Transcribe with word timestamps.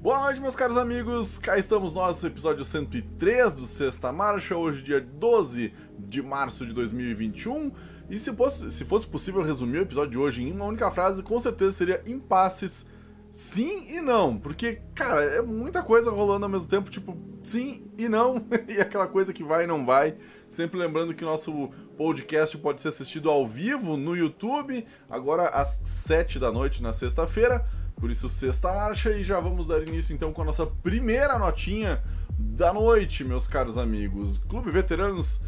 Boa 0.00 0.20
noite, 0.20 0.40
meus 0.40 0.54
caros 0.54 0.76
amigos. 0.76 1.38
Cá 1.38 1.58
estamos 1.58 1.94
nós, 1.94 2.22
episódio 2.22 2.64
103 2.64 3.54
do 3.54 3.66
Sexta 3.66 4.12
Marcha, 4.12 4.56
hoje 4.56 4.80
dia 4.80 5.00
12 5.00 5.74
de 5.98 6.22
março 6.22 6.64
de 6.64 6.72
2021. 6.72 7.72
E 8.08 8.16
se 8.16 8.32
fosse, 8.32 8.70
se 8.70 8.84
fosse 8.84 9.04
possível 9.04 9.42
resumir 9.42 9.78
o 9.78 9.82
episódio 9.82 10.12
de 10.12 10.18
hoje 10.18 10.44
em 10.44 10.52
uma 10.52 10.66
única 10.66 10.88
frase, 10.92 11.20
com 11.20 11.40
certeza 11.40 11.72
seria 11.72 12.00
impasses 12.06 12.86
sim 13.32 13.86
e 13.88 14.00
não. 14.00 14.38
Porque, 14.38 14.80
cara, 14.94 15.20
é 15.24 15.42
muita 15.42 15.82
coisa 15.82 16.12
rolando 16.12 16.44
ao 16.44 16.50
mesmo 16.50 16.68
tempo, 16.68 16.88
tipo, 16.90 17.18
sim 17.42 17.90
e 17.98 18.08
não, 18.08 18.36
e 18.68 18.80
aquela 18.80 19.08
coisa 19.08 19.32
que 19.32 19.42
vai 19.42 19.64
e 19.64 19.66
não 19.66 19.84
vai. 19.84 20.16
Sempre 20.48 20.78
lembrando 20.78 21.12
que 21.12 21.24
nosso 21.24 21.70
podcast 21.96 22.56
pode 22.58 22.80
ser 22.80 22.88
assistido 22.88 23.28
ao 23.28 23.48
vivo 23.48 23.96
no 23.96 24.16
YouTube, 24.16 24.86
agora 25.10 25.48
às 25.48 25.80
7 25.82 26.38
da 26.38 26.52
noite 26.52 26.80
na 26.84 26.92
sexta-feira. 26.92 27.66
Por 27.98 28.10
isso, 28.10 28.28
sexta 28.28 28.72
marcha, 28.72 29.10
e 29.10 29.24
já 29.24 29.40
vamos 29.40 29.66
dar 29.66 29.82
início 29.82 30.14
então 30.14 30.32
com 30.32 30.42
a 30.42 30.44
nossa 30.44 30.64
primeira 30.64 31.36
notinha 31.36 32.00
da 32.38 32.72
noite, 32.72 33.24
meus 33.24 33.48
caros 33.48 33.76
amigos. 33.76 34.38
Clube 34.48 34.70
Veteranos 34.70 35.42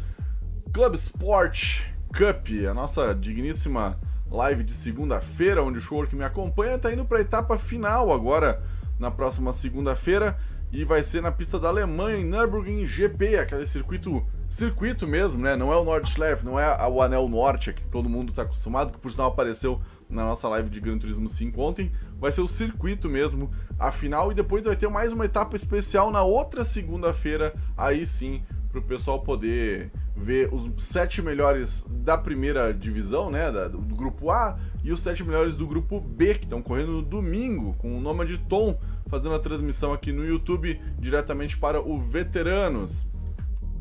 Club 0.73 0.95
Sport 0.95 1.83
Cup, 2.09 2.49
a 2.69 2.73
nossa 2.73 3.15
digníssima 3.15 3.97
live 4.29 4.63
de 4.63 4.73
segunda-feira, 4.73 5.63
onde 5.63 5.77
o 5.77 5.81
show 5.81 6.05
que 6.05 6.15
me 6.15 6.25
acompanha 6.25 6.75
está 6.75 6.91
indo 6.91 7.05
para 7.05 7.19
a 7.19 7.21
etapa 7.21 7.57
final 7.57 8.11
agora, 8.11 8.61
na 8.99 9.09
próxima 9.09 9.53
segunda-feira, 9.53 10.37
e 10.73 10.83
vai 10.83 11.03
ser 11.03 11.21
na 11.21 11.31
pista 11.31 11.57
da 11.57 11.69
Alemanha, 11.69 12.17
em 12.17 12.25
Nürburgring 12.25 12.85
GP, 12.85 13.37
aquele 13.37 13.65
circuito 13.65 14.25
circuito 14.47 15.07
mesmo, 15.07 15.41
né? 15.41 15.55
Não 15.55 15.71
é 15.71 15.77
o 15.77 15.85
Nordschleife, 15.85 16.45
não 16.45 16.59
é 16.59 16.87
o 16.87 17.01
Anel 17.01 17.29
Norte, 17.29 17.71
que 17.71 17.85
todo 17.87 18.09
mundo 18.09 18.29
está 18.29 18.41
acostumado, 18.41 18.91
que 18.91 18.99
por 18.99 19.09
sinal 19.09 19.27
apareceu 19.27 19.81
na 20.11 20.25
nossa 20.25 20.47
live 20.49 20.69
de 20.69 20.79
Gran 20.79 20.97
Turismo 20.97 21.29
5 21.29 21.59
ontem. 21.61 21.91
Vai 22.19 22.31
ser 22.31 22.41
o 22.41 22.47
circuito 22.47 23.09
mesmo, 23.09 23.49
a 23.79 23.91
final, 23.91 24.31
e 24.31 24.35
depois 24.35 24.65
vai 24.65 24.75
ter 24.75 24.87
mais 24.89 25.11
uma 25.11 25.25
etapa 25.25 25.55
especial 25.55 26.11
na 26.11 26.21
outra 26.21 26.63
segunda-feira, 26.63 27.55
aí 27.75 28.05
sim, 28.05 28.43
para 28.69 28.79
o 28.79 28.83
pessoal 28.83 29.21
poder 29.21 29.91
ver 30.15 30.53
os 30.53 30.69
sete 30.83 31.21
melhores 31.21 31.85
da 31.89 32.17
primeira 32.17 32.73
divisão, 32.73 33.31
né, 33.31 33.51
da, 33.51 33.67
do 33.67 33.95
grupo 33.95 34.29
A, 34.29 34.59
e 34.83 34.91
os 34.91 35.01
sete 35.01 35.23
melhores 35.23 35.55
do 35.55 35.65
grupo 35.65 35.99
B, 35.99 36.35
que 36.35 36.45
estão 36.45 36.61
correndo 36.61 36.91
no 36.91 37.01
domingo, 37.01 37.73
com 37.79 37.97
o 37.97 38.01
nome 38.01 38.25
de 38.25 38.37
Tom 38.37 38.77
fazendo 39.07 39.35
a 39.35 39.39
transmissão 39.39 39.91
aqui 39.91 40.13
no 40.13 40.25
YouTube 40.25 40.79
diretamente 40.97 41.57
para 41.57 41.81
o 41.81 41.99
Veteranos. 41.99 43.05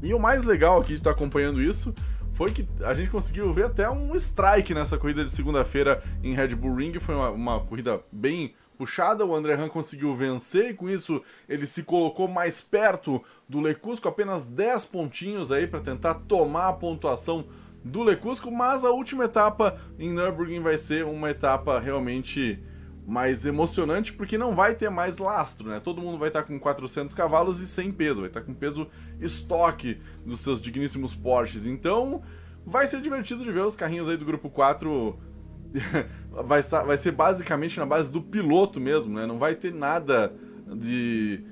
E 0.02 0.12
o 0.12 0.18
mais 0.18 0.44
legal 0.44 0.80
aqui 0.80 0.88
de 0.88 0.94
estar 0.94 1.10
acompanhando 1.10 1.62
isso 1.62 1.94
foi 2.32 2.50
que 2.52 2.66
a 2.82 2.94
gente 2.94 3.10
conseguiu 3.10 3.52
ver 3.52 3.66
até 3.66 3.90
um 3.90 4.14
strike 4.16 4.74
nessa 4.74 4.96
corrida 4.96 5.24
de 5.24 5.30
segunda-feira 5.30 6.02
em 6.22 6.34
Red 6.34 6.54
Bull 6.54 6.74
Ring. 6.74 6.98
Foi 6.98 7.14
uma, 7.14 7.30
uma 7.30 7.60
corrida 7.60 8.00
bem 8.10 8.54
puxada, 8.80 9.26
o 9.26 9.34
André 9.34 9.54
Han 9.54 9.68
conseguiu 9.68 10.14
vencer 10.14 10.70
e 10.70 10.74
com 10.74 10.88
isso 10.88 11.22
ele 11.46 11.66
se 11.66 11.82
colocou 11.82 12.26
mais 12.26 12.62
perto 12.62 13.22
do 13.46 13.60
Lecusco, 13.60 14.08
apenas 14.08 14.46
10 14.46 14.86
pontinhos 14.86 15.52
aí 15.52 15.66
para 15.66 15.80
tentar 15.80 16.14
tomar 16.14 16.68
a 16.68 16.72
pontuação 16.72 17.44
do 17.84 18.02
Lecusco, 18.02 18.50
mas 18.50 18.82
a 18.82 18.90
última 18.90 19.24
etapa 19.24 19.78
em 19.98 20.10
Nürburgring 20.10 20.60
vai 20.60 20.78
ser 20.78 21.04
uma 21.04 21.28
etapa 21.28 21.78
realmente 21.78 22.58
mais 23.06 23.44
emocionante 23.44 24.12
porque 24.12 24.38
não 24.38 24.54
vai 24.54 24.74
ter 24.74 24.90
mais 24.90 25.18
lastro, 25.18 25.68
né? 25.68 25.80
Todo 25.80 26.00
mundo 26.00 26.18
vai 26.18 26.28
estar 26.28 26.42
com 26.42 26.58
400 26.58 27.14
cavalos 27.14 27.60
e 27.60 27.66
sem 27.66 27.90
peso, 27.90 28.20
vai 28.20 28.30
estar 28.30 28.42
com 28.42 28.54
peso 28.54 28.88
estoque 29.20 30.00
dos 30.24 30.40
seus 30.40 30.60
digníssimos 30.60 31.14
Porsches. 31.14 31.66
Então, 31.66 32.22
vai 32.64 32.86
ser 32.86 33.00
divertido 33.00 33.42
de 33.42 33.50
ver 33.50 33.64
os 33.64 33.76
carrinhos 33.76 34.08
aí 34.08 34.16
do 34.16 34.24
grupo 34.24 34.48
4 34.48 35.18
vai, 36.44 36.60
estar, 36.60 36.82
vai 36.82 36.96
ser 36.96 37.12
basicamente 37.12 37.78
na 37.78 37.86
base 37.86 38.10
do 38.10 38.20
piloto 38.20 38.80
mesmo, 38.80 39.14
né? 39.14 39.26
Não 39.26 39.38
vai 39.38 39.54
ter 39.54 39.72
nada 39.72 40.32
de 40.76 41.44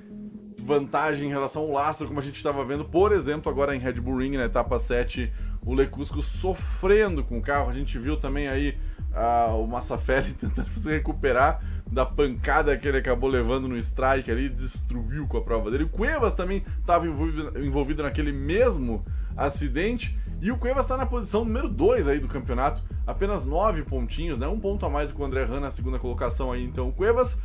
vantagem 0.63 1.29
em 1.29 1.31
relação 1.31 1.63
ao 1.63 1.73
lastro, 1.73 2.07
como 2.07 2.19
a 2.19 2.23
gente 2.23 2.37
estava 2.37 2.65
vendo, 2.65 2.85
por 2.85 3.13
exemplo, 3.13 3.51
agora 3.51 3.75
em 3.75 3.79
Red 3.79 3.95
Bull 3.95 4.19
Ring, 4.19 4.37
na 4.37 4.45
etapa 4.45 4.79
7, 4.79 5.33
o 5.65 5.75
Lecusco 5.75 6.21
sofrendo 6.21 7.25
com 7.25 7.39
o 7.39 7.43
carro. 7.43 7.71
A 7.71 7.73
gente 7.73 7.99
viu 7.99 8.17
também 8.17 8.49
aí 8.49 8.77
ah, 9.19 9.55
o 9.55 9.67
Massafelli 9.67 10.33
tentando 10.35 10.71
se 10.71 10.89
recuperar 10.89 11.61
da 11.91 12.05
pancada 12.05 12.77
que 12.77 12.87
ele 12.87 12.99
acabou 12.99 13.29
levando 13.29 13.67
no 13.67 13.77
strike 13.77 14.31
ali, 14.31 14.49
destruiu 14.49 15.27
com 15.27 15.39
a 15.39 15.43
prova 15.43 15.71
dele. 15.71 15.85
O 15.85 15.89
Cuevas 15.89 16.35
também 16.35 16.63
estava 16.81 17.07
envolvido, 17.07 17.65
envolvido 17.65 18.03
naquele 18.03 18.31
mesmo 18.31 19.05
acidente. 19.37 20.17
E 20.41 20.53
o 20.53 20.59
Cuevas 20.59 20.85
está 20.85 20.97
na 20.97 21.07
posição 21.07 21.45
número 21.45 21.69
2 21.69 22.07
aí 22.07 22.21
do 22.21 22.29
campeonato, 22.29 22.85
apenas 23.07 23.45
9 23.45 23.83
pontinhos, 23.83 24.39
né? 24.39 24.47
Um 24.47 24.61
ponto 24.61 24.85
a 24.87 24.91
mais 24.91 25.11
do 25.11 25.17
que 25.17 25.23
o 25.23 25.25
André 25.25 25.45
Han 25.45 25.61
na 25.61 25.71
segunda 25.71 25.99
colocação 25.99 26.53
aí. 26.53 26.63
Então 26.63 26.89
o 26.89 26.93
Cuevas, 26.93 27.41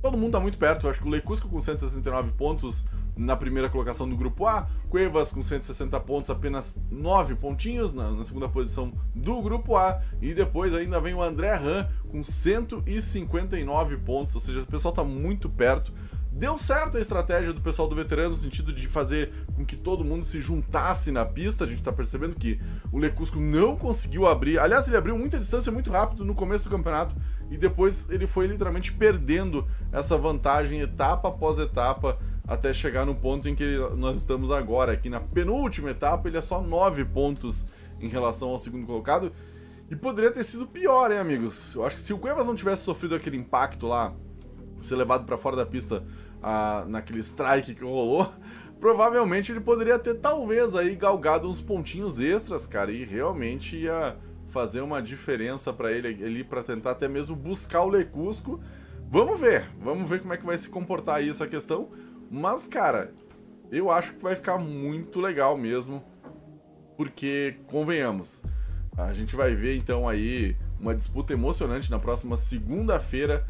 todo 0.00 0.16
mundo 0.16 0.28
está 0.28 0.40
muito 0.40 0.56
perto. 0.56 0.86
Eu 0.86 0.90
acho 0.90 1.00
que 1.00 1.08
o 1.08 1.10
Lecusco 1.10 1.48
com 1.48 1.60
169 1.60 2.32
pontos 2.32 2.86
na 3.20 3.36
primeira 3.36 3.68
colocação 3.68 4.08
do 4.08 4.16
grupo 4.16 4.46
A, 4.46 4.66
Cuevas 4.88 5.30
com 5.30 5.42
160 5.42 6.00
pontos, 6.00 6.30
apenas 6.30 6.80
9 6.90 7.34
pontinhos 7.34 7.92
na, 7.92 8.10
na, 8.10 8.24
segunda 8.24 8.48
posição 8.48 8.92
do 9.14 9.42
grupo 9.42 9.76
A, 9.76 10.00
e 10.22 10.32
depois 10.32 10.74
ainda 10.74 10.98
vem 11.00 11.12
o 11.12 11.22
André 11.22 11.54
Ran 11.54 11.86
com 12.08 12.24
159 12.24 13.98
pontos, 13.98 14.34
ou 14.34 14.40
seja, 14.40 14.62
o 14.62 14.66
pessoal 14.66 14.92
está 14.92 15.04
muito 15.04 15.50
perto. 15.50 15.92
Deu 16.32 16.56
certo 16.56 16.96
a 16.96 17.00
estratégia 17.00 17.52
do 17.52 17.60
pessoal 17.60 17.88
do 17.88 17.94
veterano 17.94 18.30
no 18.30 18.36
sentido 18.36 18.72
de 18.72 18.86
fazer 18.86 19.30
com 19.54 19.66
que 19.66 19.76
todo 19.76 20.04
mundo 20.04 20.24
se 20.24 20.40
juntasse 20.40 21.10
na 21.10 21.24
pista. 21.26 21.64
A 21.64 21.66
gente 21.66 21.80
está 21.80 21.92
percebendo 21.92 22.36
que 22.36 22.58
o 22.90 22.98
Lecusco 22.98 23.38
não 23.38 23.76
conseguiu 23.76 24.26
abrir. 24.26 24.58
Aliás, 24.58 24.86
ele 24.86 24.96
abriu 24.96 25.18
muita 25.18 25.38
distância 25.38 25.70
muito 25.70 25.90
rápido 25.90 26.24
no 26.24 26.34
começo 26.34 26.64
do 26.64 26.70
campeonato 26.70 27.14
e 27.50 27.58
depois 27.58 28.08
ele 28.08 28.28
foi 28.28 28.46
literalmente 28.46 28.92
perdendo 28.92 29.66
essa 29.92 30.16
vantagem 30.16 30.80
etapa 30.80 31.28
após 31.28 31.58
etapa 31.58 32.16
até 32.50 32.74
chegar 32.74 33.06
no 33.06 33.14
ponto 33.14 33.48
em 33.48 33.54
que 33.54 33.78
nós 33.96 34.18
estamos 34.18 34.50
agora. 34.50 34.90
Aqui 34.90 35.08
na 35.08 35.20
penúltima 35.20 35.90
etapa, 35.90 36.28
ele 36.28 36.36
é 36.36 36.42
só 36.42 36.60
9 36.60 37.04
pontos 37.04 37.64
em 38.00 38.08
relação 38.08 38.48
ao 38.48 38.58
segundo 38.58 38.84
colocado. 38.84 39.30
E 39.88 39.94
poderia 39.94 40.32
ter 40.32 40.42
sido 40.42 40.66
pior, 40.66 41.12
hein, 41.12 41.18
amigos? 41.18 41.76
Eu 41.76 41.86
acho 41.86 41.94
que 41.96 42.02
se 42.02 42.12
o 42.12 42.18
Cuevas 42.18 42.48
não 42.48 42.56
tivesse 42.56 42.82
sofrido 42.82 43.14
aquele 43.14 43.36
impacto 43.36 43.86
lá, 43.86 44.12
ser 44.80 44.96
levado 44.96 45.24
para 45.24 45.38
fora 45.38 45.54
da 45.54 45.64
pista 45.64 46.02
ah, 46.42 46.84
naquele 46.88 47.20
strike 47.20 47.72
que 47.72 47.84
rolou, 47.84 48.28
provavelmente 48.80 49.52
ele 49.52 49.60
poderia 49.60 49.96
ter 49.96 50.14
talvez 50.14 50.74
aí 50.74 50.96
galgado 50.96 51.48
uns 51.48 51.60
pontinhos 51.60 52.18
extras, 52.18 52.66
cara, 52.66 52.90
e 52.90 53.04
realmente 53.04 53.76
ia 53.76 54.16
fazer 54.48 54.80
uma 54.80 55.00
diferença 55.00 55.72
para 55.72 55.92
ele 55.92 56.08
ali 56.08 56.42
para 56.42 56.64
tentar 56.64 56.90
até 56.90 57.06
mesmo 57.06 57.36
buscar 57.36 57.82
o 57.82 57.88
Lecusco. 57.88 58.60
Vamos 59.08 59.38
ver, 59.38 59.70
vamos 59.80 60.10
ver 60.10 60.20
como 60.20 60.34
é 60.34 60.36
que 60.36 60.44
vai 60.44 60.58
se 60.58 60.68
comportar 60.68 61.16
aí 61.16 61.28
essa 61.28 61.46
questão. 61.46 61.90
Mas, 62.30 62.66
cara, 62.66 63.12
eu 63.72 63.90
acho 63.90 64.12
que 64.14 64.22
vai 64.22 64.36
ficar 64.36 64.56
muito 64.56 65.20
legal 65.20 65.58
mesmo. 65.58 66.04
Porque, 66.96 67.56
convenhamos, 67.66 68.42
a 68.96 69.12
gente 69.12 69.34
vai 69.34 69.54
ver 69.54 69.76
então 69.76 70.08
aí 70.08 70.56
uma 70.78 70.94
disputa 70.94 71.32
emocionante 71.32 71.90
na 71.90 71.98
próxima 71.98 72.36
segunda-feira, 72.36 73.46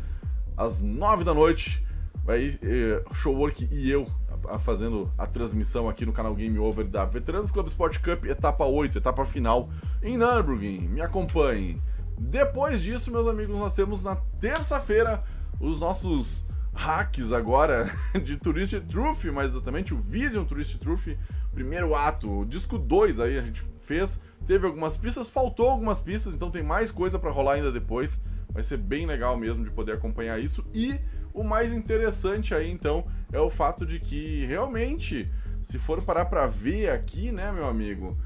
às 0.56 0.80
nove 0.80 1.24
da 1.24 1.34
noite. 1.34 1.84
Vai 2.24 2.58
eh, 2.62 3.04
Showwork 3.12 3.68
e 3.70 3.90
eu 3.90 4.06
a, 4.48 4.54
a, 4.54 4.58
fazendo 4.58 5.12
a 5.18 5.26
transmissão 5.26 5.88
aqui 5.88 6.06
no 6.06 6.12
canal 6.12 6.34
Game 6.34 6.58
Over 6.58 6.86
da 6.86 7.04
Veteranos 7.04 7.50
Club 7.50 7.66
Sport 7.66 7.98
Cup, 7.98 8.24
etapa 8.24 8.64
8, 8.64 8.98
etapa 8.98 9.24
final 9.24 9.68
em 10.02 10.16
Nürburgring. 10.16 10.88
Me 10.88 11.00
acompanhem. 11.00 11.82
Depois 12.18 12.82
disso, 12.82 13.10
meus 13.10 13.26
amigos, 13.26 13.58
nós 13.58 13.72
temos 13.72 14.04
na 14.04 14.16
terça-feira 14.38 15.22
os 15.58 15.80
nossos 15.80 16.46
hacks 16.74 17.32
agora 17.32 17.90
de 18.22 18.36
Tourist 18.36 18.80
Truth, 18.88 19.24
mais 19.26 19.50
exatamente 19.50 19.92
o 19.94 19.98
Vision 19.98 20.44
Tourist 20.44 20.78
Truth, 20.78 21.16
primeiro 21.52 21.94
ato, 21.94 22.40
o 22.40 22.44
disco 22.44 22.78
2 22.78 23.20
aí 23.20 23.38
a 23.38 23.42
gente 23.42 23.64
fez, 23.80 24.20
teve 24.46 24.66
algumas 24.66 24.96
pistas, 24.96 25.28
faltou 25.28 25.68
algumas 25.68 26.00
pistas, 26.00 26.34
então 26.34 26.50
tem 26.50 26.62
mais 26.62 26.90
coisa 26.90 27.18
para 27.18 27.30
rolar 27.30 27.54
ainda 27.54 27.72
depois. 27.72 28.20
Vai 28.52 28.62
ser 28.64 28.78
bem 28.78 29.06
legal 29.06 29.36
mesmo 29.36 29.64
de 29.64 29.70
poder 29.70 29.92
acompanhar 29.92 30.40
isso 30.40 30.64
e 30.74 30.98
o 31.32 31.44
mais 31.44 31.72
interessante 31.72 32.52
aí 32.52 32.68
então 32.68 33.06
é 33.32 33.38
o 33.38 33.48
fato 33.48 33.86
de 33.86 34.00
que 34.00 34.44
realmente, 34.46 35.30
se 35.62 35.78
for 35.78 36.02
parar 36.02 36.24
para 36.24 36.46
ver 36.48 36.90
aqui, 36.90 37.30
né, 37.30 37.52
meu 37.52 37.68
amigo, 37.68 38.18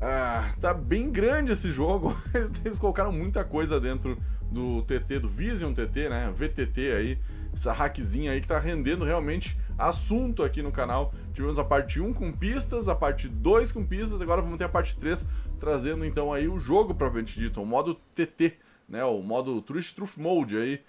ah, 0.00 0.52
tá 0.60 0.72
bem 0.72 1.10
grande 1.10 1.52
esse 1.52 1.70
jogo. 1.70 2.16
Eles, 2.34 2.52
eles 2.64 2.78
colocaram 2.78 3.12
muita 3.12 3.44
coisa 3.44 3.80
dentro 3.80 4.18
do 4.50 4.82
TT, 4.82 5.18
do 5.20 5.28
Vision 5.28 5.72
TT, 5.72 6.08
né? 6.08 6.32
VTT 6.34 6.92
aí 6.92 7.18
essa 7.58 7.72
hackzinha 7.72 8.32
aí 8.32 8.40
que 8.40 8.46
tá 8.46 8.58
rendendo 8.58 9.04
realmente 9.04 9.58
assunto 9.76 10.42
aqui 10.42 10.62
no 10.62 10.70
canal. 10.70 11.12
Tivemos 11.32 11.58
a 11.58 11.64
parte 11.64 12.00
1 12.00 12.14
com 12.14 12.32
pistas, 12.32 12.88
a 12.88 12.94
parte 12.94 13.28
2 13.28 13.72
com 13.72 13.84
pistas, 13.84 14.22
agora 14.22 14.40
vamos 14.40 14.58
ter 14.58 14.64
a 14.64 14.68
parte 14.68 14.96
3 14.96 15.26
trazendo 15.58 16.04
então 16.04 16.32
aí 16.32 16.48
o 16.48 16.58
jogo 16.58 16.94
propriamente 16.94 17.38
dito, 17.38 17.60
o 17.60 17.66
modo 17.66 17.96
TT, 18.14 18.54
né, 18.88 19.04
o 19.04 19.20
modo 19.20 19.60
Truth 19.60 19.92
Truth 19.92 20.16
Mode 20.16 20.56
aí, 20.56 20.80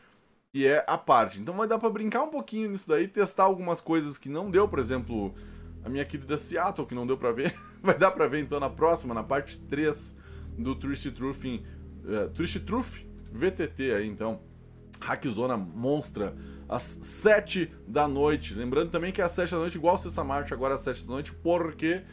que 0.51 0.68
é 0.68 0.86
a 0.88 0.98
parte. 0.98 1.39
Então 1.39 1.56
vai 1.56 1.68
dar 1.68 1.80
para 1.80 1.89
brincar 1.89 2.21
um 2.21 2.30
pouquinho 2.30 2.69
nisso 2.69 2.88
daí, 2.88 3.07
testar 3.07 3.44
algumas 3.44 3.81
coisas 3.81 4.15
que 4.18 4.30
não 4.30 4.51
deu, 4.51 4.68
por 4.68 4.77
exemplo, 4.77 5.33
a 5.83 5.89
minha 5.89 6.06
querida 6.06 6.38
Seattle 6.38 6.86
que 6.86 6.94
não 6.94 7.07
deu 7.07 7.18
para 7.18 7.31
ver. 7.31 7.54
vai 7.81 7.98
dar 7.98 8.12
para 8.12 8.27
ver 8.27 8.42
então 8.42 8.60
na 8.60 8.69
próxima, 8.69 9.13
na 9.13 9.24
parte 9.24 9.57
3 9.57 10.15
do 10.57 10.75
Truth 10.75 11.13
Truth, 11.15 11.45
uh, 11.45 12.30
Truth 12.33 12.63
Truth 12.63 13.06
VTT 13.31 13.92
aí 13.94 14.07
então. 14.07 14.48
Hackzona 15.00 15.56
monstra 15.56 16.36
às 16.69 16.83
7 16.83 17.71
da 17.88 18.07
noite. 18.07 18.54
Lembrando 18.54 18.92
também 18.92 19.12
que 19.12 19.19
é 19.19 19.25
às 19.25 19.31
7 19.31 19.51
da 19.51 19.57
noite, 19.57 19.75
igual 19.75 19.98
sexta 19.98 20.24
marcha, 20.24 20.54
agora 20.54 20.75
às 20.75 20.81
7 20.81 21.04
da 21.04 21.13
noite, 21.13 21.33
porque 21.33 22.04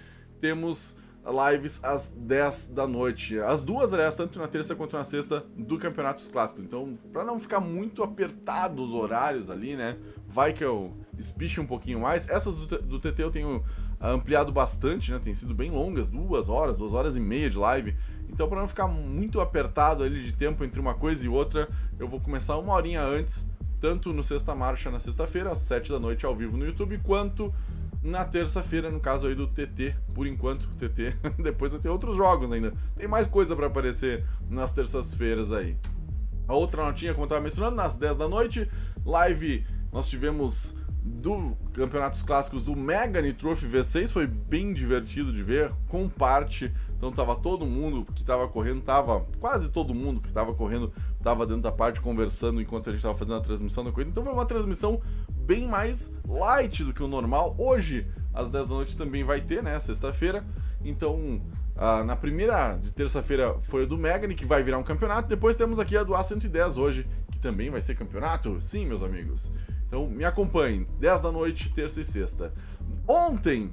temos 0.40 0.96
lives 1.26 1.80
às 1.82 2.08
10 2.08 2.68
da 2.68 2.86
noite. 2.86 3.38
As 3.38 3.62
duas, 3.62 3.92
aliás, 3.92 4.14
tanto 4.16 4.38
na 4.38 4.46
terça 4.46 4.74
quanto 4.74 4.96
na 4.96 5.04
sexta 5.04 5.44
do 5.56 5.78
Campeonatos 5.78 6.28
Clássicos. 6.28 6.64
Então, 6.64 6.96
para 7.12 7.24
não 7.24 7.38
ficar 7.38 7.60
muito 7.60 8.02
apertado 8.02 8.82
os 8.82 8.92
horários 8.92 9.50
ali, 9.50 9.76
né? 9.76 9.98
Vai 10.26 10.52
que 10.52 10.64
eu 10.64 10.96
espiche 11.18 11.60
um 11.60 11.66
pouquinho 11.66 12.00
mais. 12.00 12.28
Essas 12.28 12.54
do, 12.54 12.66
do 12.66 13.00
TT 13.00 13.22
eu 13.22 13.30
tenho 13.30 13.64
ampliado 14.00 14.52
bastante, 14.52 15.10
né? 15.10 15.18
Tem 15.18 15.34
sido 15.34 15.54
bem 15.54 15.70
longas, 15.70 16.08
duas 16.08 16.48
horas, 16.48 16.76
duas 16.76 16.92
horas 16.92 17.16
e 17.16 17.20
meia 17.20 17.50
de 17.50 17.58
live. 17.58 17.96
Então, 18.28 18.48
para 18.48 18.60
não 18.60 18.68
ficar 18.68 18.86
muito 18.86 19.40
apertado 19.40 20.04
ali 20.04 20.22
de 20.22 20.32
tempo 20.32 20.64
entre 20.64 20.80
uma 20.80 20.94
coisa 20.94 21.24
e 21.24 21.28
outra, 21.28 21.68
eu 21.98 22.08
vou 22.08 22.20
começar 22.20 22.56
uma 22.56 22.74
horinha 22.74 23.02
antes, 23.02 23.46
tanto 23.86 24.12
no 24.12 24.24
Sexta 24.24 24.52
Marcha 24.52 24.90
na 24.90 24.98
sexta-feira, 24.98 25.52
às 25.52 25.58
7 25.58 25.92
da 25.92 26.00
noite 26.00 26.26
ao 26.26 26.34
vivo 26.34 26.56
no 26.56 26.66
YouTube, 26.66 26.98
quanto 27.04 27.54
na 28.02 28.24
terça-feira, 28.24 28.90
no 28.90 28.98
caso 28.98 29.28
aí 29.28 29.34
do 29.36 29.46
TT, 29.46 29.94
por 30.12 30.26
enquanto, 30.26 30.66
TT. 30.76 31.14
Depois 31.40 31.70
vai 31.70 31.80
ter 31.80 31.88
outros 31.88 32.16
jogos 32.16 32.50
ainda. 32.50 32.74
Tem 32.96 33.06
mais 33.06 33.28
coisa 33.28 33.54
para 33.54 33.68
aparecer 33.68 34.24
nas 34.50 34.72
terças-feiras 34.72 35.52
aí. 35.52 35.76
A 36.48 36.54
outra 36.54 36.84
notinha, 36.84 37.12
como 37.12 37.22
eu 37.22 37.26
estava 37.26 37.40
mencionando, 37.40 37.76
nas 37.76 37.94
10 37.94 38.16
da 38.16 38.28
noite, 38.28 38.68
live 39.04 39.64
nós 39.92 40.08
tivemos 40.08 40.74
do 41.00 41.56
Campeonatos 41.72 42.22
Clássicos 42.22 42.64
do 42.64 42.74
Mega 42.74 43.22
Trophy 43.34 43.68
V6, 43.68 44.12
foi 44.12 44.26
bem 44.26 44.74
divertido 44.74 45.32
de 45.32 45.44
ver, 45.44 45.72
com 45.88 46.08
parte, 46.08 46.72
então 46.96 47.12
tava 47.12 47.36
todo 47.36 47.64
mundo 47.64 48.04
que 48.12 48.24
tava 48.24 48.48
correndo, 48.48 48.80
tava 48.80 49.24
quase 49.38 49.70
todo 49.70 49.94
mundo 49.94 50.20
que 50.20 50.32
tava 50.32 50.52
correndo, 50.54 50.92
tava 51.22 51.46
dentro 51.46 51.62
da 51.62 51.72
parte 51.72 52.00
conversando 52.00 52.60
enquanto 52.60 52.90
a 52.90 52.92
gente 52.92 53.02
tava 53.02 53.16
fazendo 53.16 53.36
a 53.36 53.40
transmissão 53.40 53.84
da 53.84 53.90
corrida, 53.90 54.10
então 54.10 54.24
foi 54.24 54.32
uma 54.32 54.46
transmissão 54.46 55.00
bem 55.30 55.66
mais 55.66 56.12
light 56.26 56.84
do 56.84 56.92
que 56.92 57.02
o 57.02 57.08
normal. 57.08 57.54
Hoje, 57.58 58.06
às 58.32 58.50
10 58.50 58.68
da 58.68 58.74
noite 58.74 58.96
também 58.96 59.24
vai 59.24 59.40
ter, 59.40 59.62
né, 59.62 59.78
sexta-feira, 59.80 60.44
então 60.84 61.40
ah, 61.76 62.02
na 62.02 62.16
primeira 62.16 62.76
de 62.76 62.90
terça-feira 62.90 63.56
foi 63.62 63.82
a 63.82 63.86
do 63.86 63.98
Megane, 63.98 64.34
que 64.34 64.46
vai 64.46 64.62
virar 64.62 64.78
um 64.78 64.82
campeonato. 64.82 65.28
Depois 65.28 65.56
temos 65.56 65.78
aqui 65.78 65.96
a 65.96 66.02
do 66.02 66.14
A110 66.14 66.78
hoje, 66.78 67.06
que 67.30 67.38
também 67.38 67.68
vai 67.70 67.82
ser 67.82 67.94
campeonato. 67.94 68.60
Sim, 68.60 68.86
meus 68.86 69.02
amigos. 69.02 69.52
Então 69.86 70.08
me 70.08 70.24
acompanhem, 70.24 70.86
10 70.98 71.20
da 71.20 71.30
noite, 71.30 71.70
terça 71.72 72.00
e 72.00 72.04
sexta. 72.04 72.52
Ontem, 73.06 73.72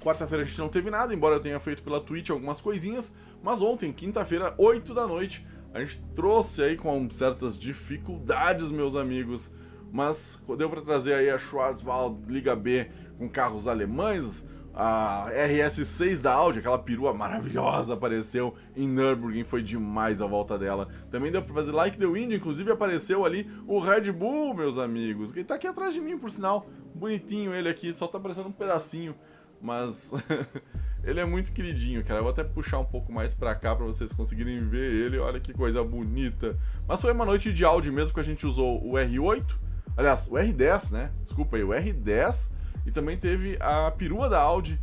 quarta-feira 0.00 0.42
a 0.42 0.46
gente 0.46 0.58
não 0.58 0.68
teve 0.68 0.90
nada, 0.90 1.14
embora 1.14 1.36
eu 1.36 1.40
tenha 1.40 1.60
feito 1.60 1.82
pela 1.82 2.00
Twitch 2.00 2.30
algumas 2.30 2.60
coisinhas, 2.60 3.12
mas 3.42 3.62
ontem, 3.62 3.92
quinta-feira, 3.92 4.52
8 4.58 4.92
da 4.92 5.06
noite, 5.06 5.46
a 5.72 5.80
gente 5.80 6.02
trouxe 6.14 6.62
aí 6.62 6.76
com 6.76 7.08
certas 7.10 7.56
dificuldades, 7.56 8.70
meus 8.70 8.96
amigos, 8.96 9.54
mas 9.92 10.38
deu 10.56 10.68
para 10.68 10.80
trazer 10.80 11.14
aí 11.14 11.30
a 11.30 11.38
Schwarzwald 11.38 12.20
Liga 12.26 12.56
B 12.56 12.88
com 13.16 13.28
carros 13.28 13.68
alemães, 13.68 14.46
a 14.74 15.28
RS6 15.30 16.20
da 16.20 16.32
Audi, 16.32 16.60
aquela 16.60 16.78
perua 16.78 17.12
maravilhosa, 17.12 17.94
apareceu 17.94 18.54
em 18.76 18.88
Nürburgring, 18.88 19.44
foi 19.44 19.62
demais 19.62 20.22
a 20.22 20.26
volta 20.26 20.58
dela. 20.58 20.88
Também 21.10 21.30
deu 21.30 21.42
pra 21.42 21.54
fazer 21.54 21.72
Like 21.72 21.98
the 21.98 22.06
Wind, 22.06 22.32
inclusive 22.32 22.70
apareceu 22.70 23.24
ali 23.24 23.50
o 23.66 23.78
Red 23.78 24.12
Bull, 24.12 24.54
meus 24.54 24.78
amigos, 24.78 25.32
que 25.32 25.44
tá 25.44 25.56
aqui 25.56 25.66
atrás 25.66 25.92
de 25.92 26.00
mim, 26.00 26.16
por 26.18 26.30
sinal. 26.30 26.66
Bonitinho 26.94 27.54
ele 27.54 27.68
aqui, 27.68 27.92
só 27.96 28.06
tá 28.06 28.18
aparecendo 28.18 28.48
um 28.48 28.52
pedacinho, 28.52 29.14
mas 29.60 30.12
ele 31.04 31.20
é 31.20 31.24
muito 31.24 31.52
queridinho, 31.52 32.04
cara. 32.04 32.20
Eu 32.20 32.24
vou 32.24 32.32
até 32.32 32.44
puxar 32.44 32.78
um 32.78 32.84
pouco 32.84 33.12
mais 33.12 33.32
pra 33.32 33.54
cá 33.54 33.74
pra 33.74 33.84
vocês 33.84 34.12
conseguirem 34.12 34.68
ver 34.68 34.92
ele, 34.92 35.18
olha 35.18 35.40
que 35.40 35.52
coisa 35.52 35.82
bonita. 35.82 36.56
Mas 36.86 37.00
foi 37.00 37.12
uma 37.12 37.24
noite 37.24 37.52
de 37.52 37.64
Audi 37.64 37.90
mesmo 37.90 38.14
que 38.14 38.20
a 38.20 38.24
gente 38.24 38.46
usou 38.46 38.84
o 38.84 38.92
R8, 38.94 39.54
aliás, 39.96 40.26
o 40.26 40.32
R10, 40.32 40.92
né? 40.92 41.10
Desculpa 41.24 41.56
aí, 41.56 41.64
o 41.64 41.68
R10 41.68 42.50
e 42.86 42.90
também 42.90 43.16
teve 43.16 43.56
a 43.60 43.90
perua 43.90 44.28
da 44.28 44.40
Audi, 44.40 44.80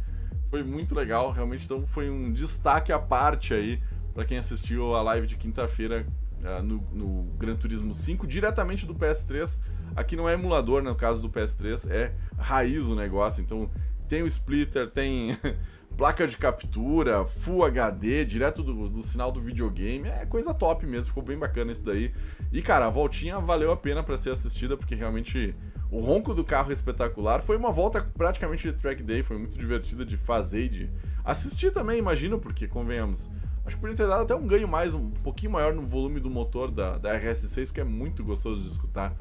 foi 0.49 0.63
muito 0.63 0.95
legal, 0.95 1.31
realmente 1.31 1.65
então 1.65 1.85
foi 1.87 2.09
um 2.09 2.31
destaque 2.31 2.91
à 2.91 2.99
parte 2.99 3.53
aí 3.53 3.81
para 4.13 4.25
quem 4.25 4.37
assistiu 4.37 4.95
a 4.95 5.01
live 5.01 5.27
de 5.27 5.35
quinta-feira 5.35 6.05
uh, 6.41 6.63
no, 6.63 6.81
no 6.91 7.23
Gran 7.37 7.55
Turismo 7.55 7.93
5, 7.93 8.25
diretamente 8.25 8.85
do 8.85 8.95
PS3. 8.95 9.59
Aqui 9.95 10.15
não 10.15 10.27
é 10.27 10.33
emulador, 10.33 10.81
no 10.81 10.95
caso 10.95 11.21
do 11.21 11.29
PS3, 11.29 11.89
é 11.91 12.13
raiz 12.37 12.87
o 12.87 12.95
negócio, 12.95 13.41
então 13.41 13.69
tem 14.07 14.23
o 14.23 14.27
splitter, 14.27 14.89
tem 14.89 15.37
placa 15.97 16.27
de 16.27 16.37
captura, 16.37 17.25
Full 17.25 17.65
HD, 17.65 18.23
direto 18.23 18.61
do, 18.61 18.87
do, 18.87 19.01
sinal 19.01 19.31
do 19.31 19.41
videogame. 19.41 20.07
É 20.07 20.25
coisa 20.25 20.53
top 20.53 20.85
mesmo, 20.85 21.09
ficou 21.09 21.23
bem 21.23 21.37
bacana 21.37 21.71
isso 21.71 21.83
daí. 21.83 22.13
E 22.53 22.61
cara, 22.61 22.85
a 22.85 22.89
voltinha 22.89 23.39
valeu 23.39 23.71
a 23.71 23.75
pena 23.75 24.03
para 24.03 24.15
ser 24.15 24.29
assistida, 24.29 24.77
porque 24.77 24.93
realmente 24.93 25.55
o 25.89 25.99
ronco 25.99 26.35
do 26.35 26.43
carro 26.43 26.69
é 26.69 26.73
espetacular. 26.73 27.41
Foi 27.41 27.57
uma 27.57 27.71
volta 27.71 28.01
praticamente 28.15 28.71
de 28.71 28.77
track 28.77 29.01
day, 29.01 29.23
foi 29.23 29.39
muito 29.39 29.57
divertida 29.57 30.05
de 30.05 30.15
fazer 30.15 30.65
e 30.65 30.69
de 30.69 30.89
assistir 31.25 31.71
também, 31.71 31.97
imagino, 31.97 32.39
porque 32.39 32.67
convenhamos. 32.67 33.29
Acho 33.65 33.75
que 33.75 33.81
poderia 33.81 33.97
ter 33.97 34.07
dado 34.07 34.21
até 34.21 34.35
um 34.35 34.47
ganho 34.47 34.67
mais, 34.67 34.93
um 34.93 35.09
pouquinho 35.09 35.51
maior 35.51 35.73
no 35.73 35.81
volume 35.81 36.19
do 36.19 36.29
motor 36.29 36.69
da, 36.69 36.97
da 36.97 37.19
RS6, 37.19 37.73
que 37.73 37.81
é 37.81 37.83
muito 37.83 38.23
gostoso 38.23 38.61
de 38.61 38.69
escutar. 38.69 39.13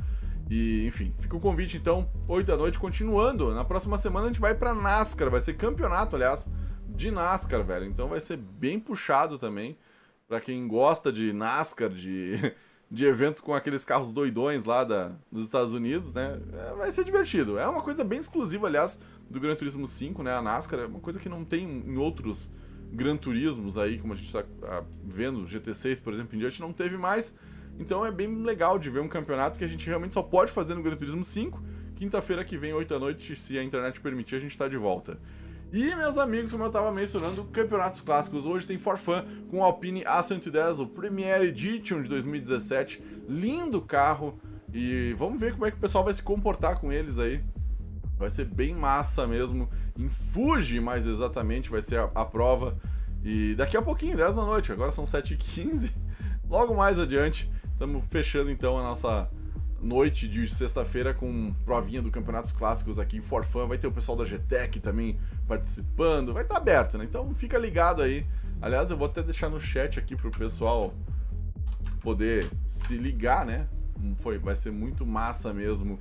E, 0.49 0.87
enfim, 0.87 1.12
fica 1.19 1.37
o 1.37 1.40
convite 1.40 1.76
então, 1.76 2.08
8 2.28 2.46
da 2.46 2.56
noite, 2.56 2.78
continuando. 2.78 3.52
Na 3.52 3.64
próxima 3.64 3.99
semana 3.99 4.26
a 4.26 4.28
gente 4.28 4.40
vai 4.40 4.55
pra 4.55 4.73
NASCAR, 4.73 5.31
vai 5.31 5.40
ser 5.40 5.55
campeonato, 5.55 6.14
aliás, 6.14 6.49
de 6.96 7.10
NASCAR, 7.10 7.62
velho. 7.62 7.87
Então 7.87 8.08
vai 8.08 8.20
ser 8.20 8.37
bem 8.37 8.81
puxado 8.81 9.38
também. 9.38 9.76
para 10.26 10.40
quem 10.40 10.66
gosta 10.66 11.12
de 11.12 11.32
NASCAR, 11.32 11.90
de 11.90 12.40
de 12.90 13.04
evento 13.04 13.43
com 13.43 13.52
aqueles 13.52 13.84
carros 13.84 14.12
doidões 14.12 14.64
lá 14.64 14.84
da, 14.84 15.12
dos 15.31 15.44
Estados 15.44 15.72
Unidos, 15.72 16.12
né? 16.12 16.40
É, 16.52 16.75
vai 16.76 16.90
ser 16.90 17.04
divertido. 17.04 17.58
É 17.58 17.66
uma 17.66 17.82
coisa 17.82 18.04
bem 18.04 18.19
exclusiva, 18.19 18.66
aliás, 18.66 19.00
do 19.28 19.40
Gran 19.40 19.56
Turismo 19.56 19.88
5, 19.88 20.22
né? 20.22 20.32
A 20.32 20.43
NASCAR 20.43 20.81
é 20.81 20.87
uma 20.87 21.00
coisa 21.00 21.19
que 21.19 21.28
não 21.28 21.44
tem 21.44 21.64
em 21.64 21.96
outros 21.96 22.52
Gran 22.93 23.16
Turismos 23.16 23.76
aí, 23.76 23.99
como 23.99 24.12
a 24.12 24.16
gente 24.16 24.26
está 24.26 24.44
ah, 24.62 24.84
vendo, 25.04 25.44
GT6, 25.46 26.00
por 26.00 26.12
exemplo, 26.12 26.37
em 26.37 26.38
diante, 26.38 26.60
não 26.60 26.72
teve 26.72 26.96
mais. 26.96 27.37
Então 27.78 28.06
é 28.06 28.12
bem 28.12 28.42
legal 28.42 28.78
de 28.78 28.88
ver 28.88 29.00
um 29.00 29.08
campeonato 29.08 29.58
que 29.58 29.64
a 29.64 29.69
gente 29.69 29.87
realmente 29.87 30.14
só 30.14 30.22
pode 30.22 30.52
fazer 30.52 30.75
no 30.75 30.82
Gran 30.82 30.96
Turismo 30.96 31.25
5. 31.25 31.60
Quinta-feira 31.96 32.44
que 32.44 32.56
vem, 32.56 32.72
8 32.72 32.88
da 32.88 33.00
noite, 33.00 33.34
se 33.34 33.58
a 33.58 33.64
internet 33.64 34.00
permitir, 34.00 34.37
a 34.37 34.40
gente 34.40 34.52
está 34.52 34.69
de 34.69 34.76
volta. 34.76 35.19
E, 35.72 35.94
meus 35.96 36.16
amigos, 36.16 36.52
como 36.52 36.62
eu 36.62 36.68
estava 36.68 36.92
mencionando, 36.92 37.44
campeonatos 37.46 38.00
clássicos. 38.00 38.46
Hoje 38.46 38.66
tem 38.66 38.78
For 38.78 38.96
Fun 38.96 39.22
com 39.50 39.58
o 39.58 39.64
Alpine 39.64 40.04
A110, 40.04 40.78
o 40.78 40.86
Premier 40.86 41.42
Edition 41.42 42.02
de 42.02 42.08
2017. 42.08 43.02
Lindo 43.28 43.82
carro. 43.82 44.38
E 44.72 45.14
vamos 45.18 45.40
ver 45.40 45.52
como 45.52 45.66
é 45.66 45.70
que 45.70 45.76
o 45.76 45.80
pessoal 45.80 46.04
vai 46.04 46.14
se 46.14 46.22
comportar 46.22 46.78
com 46.78 46.92
eles 46.92 47.18
aí. 47.18 47.42
Vai 48.16 48.30
ser 48.30 48.44
bem 48.44 48.75
massa 48.75 49.26
mesmo. 49.26 49.68
Em 49.99 50.08
Fuji, 50.08 50.80
mais 50.80 51.06
exatamente, 51.06 51.68
vai 51.68 51.82
ser 51.82 51.99
a, 51.99 52.11
a 52.14 52.25
prova. 52.25 52.78
E 53.25 53.54
daqui 53.56 53.76
a 53.76 53.82
pouquinho, 53.82 54.16
10 54.16 54.37
da 54.37 54.42
noite, 54.42 54.70
agora 54.70 54.92
são 54.92 55.04
7h15. 55.04 55.90
Logo 56.49 56.76
mais 56.76 56.96
adiante, 56.96 57.50
estamos 57.73 58.04
fechando 58.08 58.50
então 58.50 58.78
a 58.78 58.82
nossa 58.82 59.28
noite 59.87 60.28
de 60.28 60.47
sexta-feira 60.49 61.14
com 61.14 61.55
provinha 61.64 62.02
do 62.02 62.11
Campeonatos 62.11 62.52
Clássicos 62.52 62.99
aqui 62.99 63.19
em 63.19 63.23
Forfã. 63.23 63.66
Vai 63.66 63.78
ter 63.78 63.87
o 63.87 63.93
pessoal 63.93 64.19
da 64.19 64.25
GTEC 64.25 64.81
também 64.81 65.19
participando. 65.47 66.35
Vai 66.35 66.43
estar 66.43 66.57
tá 66.57 66.61
aberto, 66.61 66.99
né? 66.99 67.05
Então 67.05 67.33
fica 67.35 67.57
ligado 67.57 68.02
aí. 68.02 68.26
Aliás, 68.61 68.90
eu 68.90 68.97
vou 68.97 69.07
até 69.07 69.23
deixar 69.23 69.49
no 69.49 69.61
chat 69.61 69.99
aqui 69.99 70.16
pro 70.16 70.31
pessoal 70.31 70.93
poder 72.00 72.50
se 72.66 72.97
ligar, 72.97 73.47
né? 73.47 73.69
Foi, 74.19 74.38
vai 74.38 74.57
ser 74.57 74.73
muito 74.73 75.07
massa 75.07 75.52
mesmo 75.52 75.99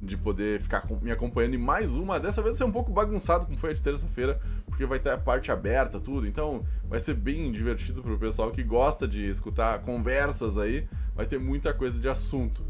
de 0.00 0.16
poder 0.16 0.60
ficar 0.60 0.86
me 1.02 1.10
acompanhando 1.10 1.54
em 1.54 1.58
mais 1.58 1.92
uma. 1.92 2.20
Dessa 2.20 2.42
vez 2.42 2.56
vai 2.56 2.66
ser 2.66 2.70
um 2.70 2.72
pouco 2.72 2.92
bagunçado, 2.92 3.46
como 3.46 3.58
foi 3.58 3.70
a 3.70 3.74
de 3.74 3.82
terça-feira, 3.82 4.40
porque 4.66 4.86
vai 4.86 4.98
ter 4.98 5.10
a 5.10 5.18
parte 5.18 5.50
aberta, 5.50 5.98
tudo. 6.00 6.26
Então 6.26 6.64
vai 6.84 7.00
ser 7.00 7.14
bem 7.14 7.50
divertido 7.50 8.02
pro 8.02 8.18
pessoal 8.18 8.50
que 8.50 8.62
gosta 8.62 9.06
de 9.08 9.28
escutar 9.28 9.80
conversas 9.80 10.56
aí. 10.56 10.88
Vai 11.14 11.26
ter 11.26 11.38
muita 11.38 11.74
coisa 11.74 12.00
de 12.00 12.08
assunto. 12.08 12.64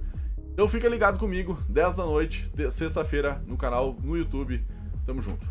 Então 0.58 0.68
fica 0.68 0.88
ligado 0.88 1.20
comigo, 1.20 1.56
10 1.68 1.94
da 1.94 2.04
noite, 2.04 2.50
sexta-feira, 2.72 3.40
no 3.46 3.56
canal, 3.56 3.96
no 4.02 4.16
YouTube. 4.16 4.66
Tamo 5.06 5.22
junto. 5.22 5.46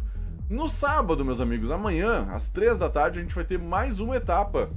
No 0.49 0.67
sábado, 0.67 1.23
meus 1.23 1.39
amigos, 1.39 1.71
amanhã, 1.71 2.27
às 2.29 2.49
3 2.49 2.77
da 2.77 2.89
tarde, 2.89 3.17
a 3.17 3.21
gente 3.21 3.33
vai 3.33 3.45
ter 3.45 3.57
mais 3.57 4.01
uma 4.01 4.17
etapa. 4.17 4.69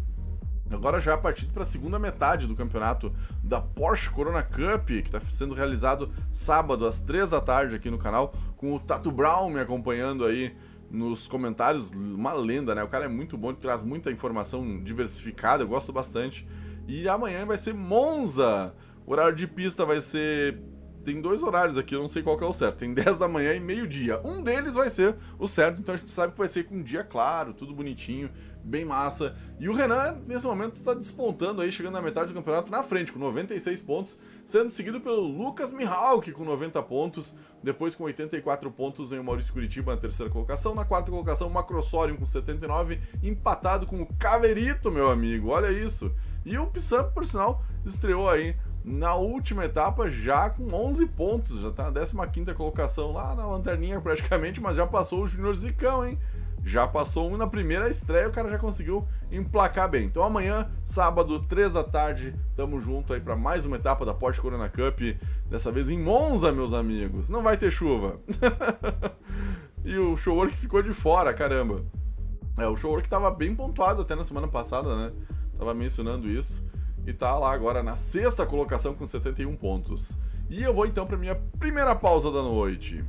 Agora 0.71 1.01
já 1.01 1.19
partindo 1.19 1.53
para 1.53 1.65
a 1.65 1.67
segunda 1.67 1.99
metade 1.99 2.47
do 2.47 2.55
campeonato 2.55 3.13
da 3.43 3.61
Porsche 3.61 4.09
Corona 4.09 4.41
Cup, 4.41 4.87
que 4.87 4.99
está 5.01 5.19
sendo 5.19 5.53
realizado 5.53 6.13
sábado 6.31 6.87
às 6.87 7.01
3 7.01 7.31
da 7.31 7.41
tarde 7.41 7.75
aqui 7.75 7.91
no 7.91 7.99
canal, 7.99 8.33
com 8.57 8.73
o 8.73 8.79
Tato 8.79 9.11
Brown 9.11 9.51
me 9.51 9.59
acompanhando 9.59 10.25
aí 10.25 10.57
nos 10.89 11.27
comentários, 11.27 11.91
uma 11.91 12.33
lenda, 12.33 12.73
né? 12.73 12.85
O 12.85 12.89
cara 12.89 13.07
é 13.07 13.09
muito 13.09 13.37
bom, 13.37 13.53
traz 13.53 13.83
muita 13.83 14.13
informação 14.13 14.81
diversificada, 14.81 15.65
eu 15.65 15.69
gosto 15.69 15.93
bastante. 15.93 16.47
E 16.87 17.09
amanhã 17.09 17.45
vai 17.45 17.57
ser 17.57 17.75
Monza, 17.75 18.73
horário 19.13 19.37
de 19.37 19.47
pista 19.47 19.85
vai 19.85 20.01
ser. 20.01 20.61
Tem 21.03 21.19
dois 21.19 21.43
horários 21.43 21.79
aqui, 21.79 21.95
eu 21.95 22.01
não 22.03 22.09
sei 22.11 22.23
qual 22.23 22.39
é 22.39 22.45
o 22.45 22.53
certo. 22.53 22.79
Tem 22.79 22.93
10 22.95 23.17
da 23.17 23.27
manhã 23.27 23.55
e 23.55 23.61
meio-dia. 23.61 24.21
Um 24.23 24.43
deles 24.43 24.75
vai 24.75 24.91
ser 24.91 25.17
o 25.39 25.49
certo, 25.49 25.81
então 25.81 25.95
a 25.95 25.99
gente 25.99 26.13
sabe 26.13 26.33
que 26.33 26.39
vai 26.39 26.49
ser 26.49 26.65
com 26.65 26.75
um 26.77 26.83
dia 26.83 27.03
claro, 27.03 27.55
tudo 27.55 27.73
bonitinho. 27.75 28.31
bem 28.63 28.85
massa. 28.85 29.35
E 29.59 29.67
o 29.67 29.73
Renan, 29.73 30.17
nesse 30.27 30.45
momento, 30.45 30.75
está 30.75 30.93
despontando 30.93 31.63
aí, 31.63 31.73
chegando 31.73 31.95
na 31.95 32.03
metade 32.03 32.29
do 32.29 32.35
campeonato 32.35 32.71
na 32.71 32.83
frente, 32.83 33.11
com 33.11 33.19
96 33.19 33.81
pontos, 33.81 34.19
sendo 34.45 34.71
seguido 34.71 35.01
pelo 35.01 35.23
Lucas 35.23 35.73
Mihawk 35.73 36.31
com 36.33 36.45
90 36.45 36.83
pontos. 36.83 37.35
Depois, 37.63 37.95
com 37.95 38.05
84 38.05 38.71
pontos, 38.71 39.09
vem 39.09 39.19
o 39.19 39.25
Maurício 39.25 39.55
Curitiba 39.55 39.95
na 39.95 40.01
terceira 40.01 40.31
colocação. 40.31 40.75
Na 40.75 40.85
quarta 40.85 41.11
colocação, 41.11 41.49
o 41.49 41.51
Macrosorium 41.51 42.19
com 42.19 42.27
79, 42.27 43.01
empatado 43.23 43.87
com 43.87 44.03
o 44.03 44.07
Caverito, 44.19 44.91
meu 44.91 45.11
amigo. 45.11 45.49
Olha 45.49 45.73
isso. 45.73 46.13
E 46.45 46.59
o 46.59 46.67
Pissam, 46.67 47.11
por 47.13 47.27
sinal, 47.27 47.63
estreou 47.85 48.29
aí 48.29 48.55
na 48.85 49.15
última 49.15 49.65
etapa 49.65 50.09
já 50.09 50.51
com 50.51 50.67
11 50.73 51.07
pontos, 51.07 51.61
já 51.61 51.71
tá 51.71 51.91
na 52.15 52.27
15 52.27 52.55
colocação 52.55 53.13
lá 53.13 53.35
na 53.35 53.47
lanterninha 53.47 54.01
praticamente, 54.01 54.61
mas 54.61 54.77
já 54.77 54.87
passou 54.87 55.23
o 55.23 55.27
Júnior 55.27 55.55
Zicão, 55.55 56.07
hein? 56.07 56.19
Já 56.63 56.87
passou 56.87 57.31
um 57.31 57.37
na 57.37 57.47
primeira 57.47 57.89
estreia, 57.89 58.29
o 58.29 58.33
cara 58.33 58.51
já 58.51 58.59
conseguiu 58.59 59.07
emplacar 59.33 59.89
bem. 59.89 60.05
Então 60.05 60.23
amanhã, 60.23 60.71
sábado, 60.85 61.41
3 61.41 61.73
da 61.73 61.83
tarde, 61.83 62.35
tamo 62.55 62.79
junto 62.79 63.13
aí 63.15 63.21
para 63.21 63.35
mais 63.35 63.65
uma 63.65 63.77
etapa 63.77 64.05
da 64.05 64.13
Porsche 64.13 64.41
Corona 64.41 64.69
Cup, 64.69 65.01
dessa 65.49 65.73
vez 65.73 65.89
em 65.89 65.99
Monza, 65.99 66.53
meus 66.53 66.75
amigos. 66.75 67.31
Não 67.31 67.43
vai 67.43 67.57
ter 67.57 67.71
chuva. 67.71 68.21
e 69.85 69.97
o 69.97 70.17
showwork 70.17 70.55
ficou 70.55 70.83
de 70.83 70.93
fora, 70.93 71.33
caramba. 71.33 71.83
É, 72.59 72.67
o 72.67 72.77
showwork 72.77 73.09
tava 73.09 73.31
bem 73.31 73.55
pontuado 73.55 74.03
até 74.03 74.15
na 74.15 74.25
semana 74.25 74.47
passada, 74.47 74.95
né? 74.95 75.13
Tava 75.59 75.73
mencionando 75.73 76.29
isso. 76.29 76.63
E 77.11 77.13
tá 77.13 77.37
lá 77.37 77.53
agora 77.53 77.83
na 77.83 77.97
sexta 77.97 78.47
colocação 78.47 78.95
com 78.95 79.05
71 79.05 79.57
pontos. 79.57 80.17
E 80.49 80.63
eu 80.63 80.73
vou 80.73 80.87
então 80.87 81.05
para 81.05 81.17
minha 81.17 81.35
primeira 81.59 81.93
pausa 81.97 82.31
da 82.31 82.41
noite. 82.41 83.05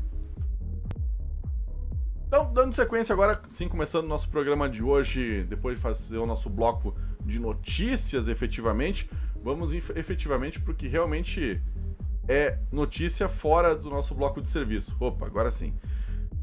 Então, 2.28 2.52
dando 2.52 2.74
sequência 2.74 3.14
agora, 3.14 3.40
sim, 3.48 3.68
começando 3.68 4.06
o 4.06 4.08
nosso 4.08 4.28
programa 4.28 4.68
de 4.68 4.82
hoje, 4.82 5.44
depois 5.44 5.76
de 5.76 5.84
fazer 5.84 6.18
o 6.18 6.26
nosso 6.26 6.50
bloco 6.50 6.96
de 7.24 7.40
notícias 7.40 8.28
efetivamente, 8.28 9.08
vamos 9.44 9.72
efetivamente 9.72 10.60
para 10.60 10.72
o 10.72 10.76
que 10.76 10.88
realmente 10.88 11.62
é 12.28 12.58
notícia 12.72 13.30
fora 13.30 13.76
do 13.76 13.92
nosso 13.92 14.16
bloco 14.16 14.42
de 14.42 14.50
serviço. 14.50 14.96
Opa, 15.00 15.28
agora 15.28 15.52
sim. 15.52 15.76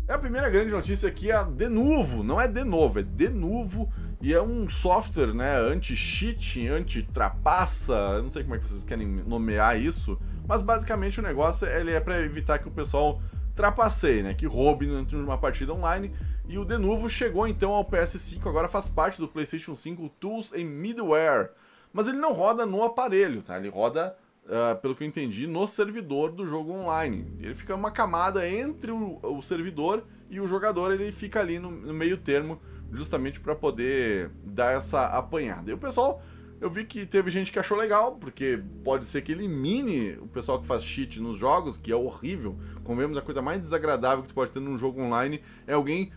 É 0.08 0.14
a 0.14 0.18
primeira 0.18 0.48
grande 0.48 0.70
notícia 0.70 1.06
aqui, 1.06 1.30
é 1.30 1.34
a 1.34 1.42
Denuvo, 1.42 2.22
não 2.24 2.40
é 2.40 2.48
de 2.48 2.64
novo, 2.64 2.98
é 2.98 3.02
Denuvo, 3.02 3.92
e 4.22 4.32
é 4.32 4.40
um 4.40 4.66
software, 4.66 5.34
né, 5.34 5.54
anti-cheat, 5.58 6.66
anti-trapaça, 6.66 8.22
não 8.22 8.30
sei 8.30 8.42
como 8.42 8.54
é 8.54 8.58
que 8.58 8.66
vocês 8.66 8.84
querem 8.84 9.06
nomear 9.06 9.78
isso, 9.78 10.18
mas 10.46 10.62
basicamente 10.62 11.20
o 11.20 11.22
negócio 11.22 11.68
ele 11.68 11.92
é 11.92 12.00
para 12.00 12.22
evitar 12.22 12.58
que 12.58 12.66
o 12.66 12.70
pessoal 12.70 13.20
trapaceie, 13.54 14.22
né? 14.22 14.32
Que 14.32 14.46
roube 14.46 14.86
dentro 14.86 15.18
de 15.18 15.24
uma 15.24 15.36
partida 15.36 15.74
online. 15.74 16.14
E 16.48 16.56
o 16.56 16.64
Denuvo 16.64 17.06
chegou 17.10 17.46
então 17.46 17.72
ao 17.72 17.84
PS5, 17.84 18.46
agora 18.46 18.68
faz 18.68 18.88
parte 18.88 19.20
do 19.20 19.28
PlayStation 19.28 19.76
5 19.76 20.08
Tools 20.20 20.54
and 20.54 20.64
Middleware. 20.64 21.50
Mas 21.92 22.06
ele 22.06 22.16
não 22.16 22.32
roda 22.32 22.64
no 22.64 22.82
aparelho, 22.82 23.42
tá? 23.42 23.58
Ele 23.58 23.68
roda, 23.68 24.16
uh, 24.48 24.80
pelo 24.80 24.94
que 24.94 25.04
eu 25.04 25.08
entendi, 25.08 25.46
no 25.46 25.66
servidor 25.66 26.32
do 26.32 26.46
jogo 26.46 26.72
online. 26.72 27.26
Ele 27.40 27.54
fica 27.54 27.74
uma 27.74 27.90
camada 27.90 28.48
entre 28.48 28.90
o, 28.90 29.18
o 29.22 29.42
servidor 29.42 30.04
e 30.30 30.40
o 30.40 30.46
jogador, 30.46 30.92
ele 30.92 31.12
fica 31.12 31.40
ali 31.40 31.58
no, 31.58 31.70
no 31.70 31.94
meio 31.94 32.16
termo, 32.16 32.60
justamente 32.92 33.38
para 33.38 33.54
poder 33.54 34.30
dar 34.44 34.72
essa 34.72 35.06
apanhada. 35.06 35.70
E 35.70 35.74
o 35.74 35.78
pessoal 35.78 36.22
eu 36.60 36.68
vi 36.68 36.84
que 36.84 37.06
teve 37.06 37.30
gente 37.30 37.52
que 37.52 37.58
achou 37.58 37.76
legal, 37.76 38.16
porque 38.16 38.60
pode 38.82 39.04
ser 39.04 39.22
que 39.22 39.30
elimine 39.30 40.18
o 40.20 40.26
pessoal 40.26 40.60
que 40.60 40.66
faz 40.66 40.82
cheat 40.82 41.20
nos 41.20 41.38
jogos, 41.38 41.76
que 41.76 41.92
é 41.92 41.96
horrível. 41.96 42.58
Convemos, 42.82 43.16
a 43.16 43.22
coisa 43.22 43.40
mais 43.40 43.60
desagradável 43.60 44.22
que 44.22 44.28
tu 44.28 44.34
pode 44.34 44.50
ter 44.50 44.60
num 44.60 44.76
jogo 44.76 45.00
online 45.00 45.40
é 45.66 45.74
alguém 45.74 46.10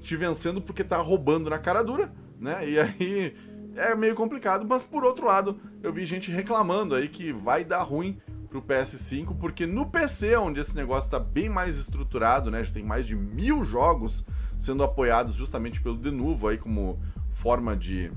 te 0.00 0.16
vencendo 0.16 0.60
porque 0.60 0.84
tá 0.84 0.98
roubando 0.98 1.48
na 1.48 1.58
cara 1.58 1.82
dura, 1.82 2.12
né? 2.38 2.68
E 2.68 2.78
aí 2.78 3.34
é 3.76 3.94
meio 3.94 4.14
complicado, 4.14 4.66
mas 4.66 4.84
por 4.84 5.04
outro 5.04 5.26
lado, 5.26 5.60
eu 5.82 5.92
vi 5.92 6.04
gente 6.06 6.30
reclamando 6.30 6.94
aí 6.94 7.08
que 7.08 7.32
vai 7.32 7.64
dar 7.64 7.82
ruim 7.82 8.18
pro 8.48 8.62
PS5, 8.62 9.36
porque 9.38 9.66
no 9.66 9.86
PC, 9.86 10.36
onde 10.36 10.60
esse 10.60 10.74
negócio 10.74 11.10
tá 11.10 11.18
bem 11.18 11.48
mais 11.48 11.76
estruturado, 11.76 12.50
né? 12.50 12.64
Já 12.64 12.72
tem 12.72 12.82
mais 12.82 13.06
de 13.06 13.14
mil 13.14 13.64
jogos 13.64 14.24
sendo 14.58 14.82
apoiados 14.82 15.34
justamente 15.34 15.80
pelo 15.80 15.96
Denuvo 15.96 16.48
aí 16.48 16.56
como 16.56 16.98
forma 17.34 17.76
de 17.76 18.10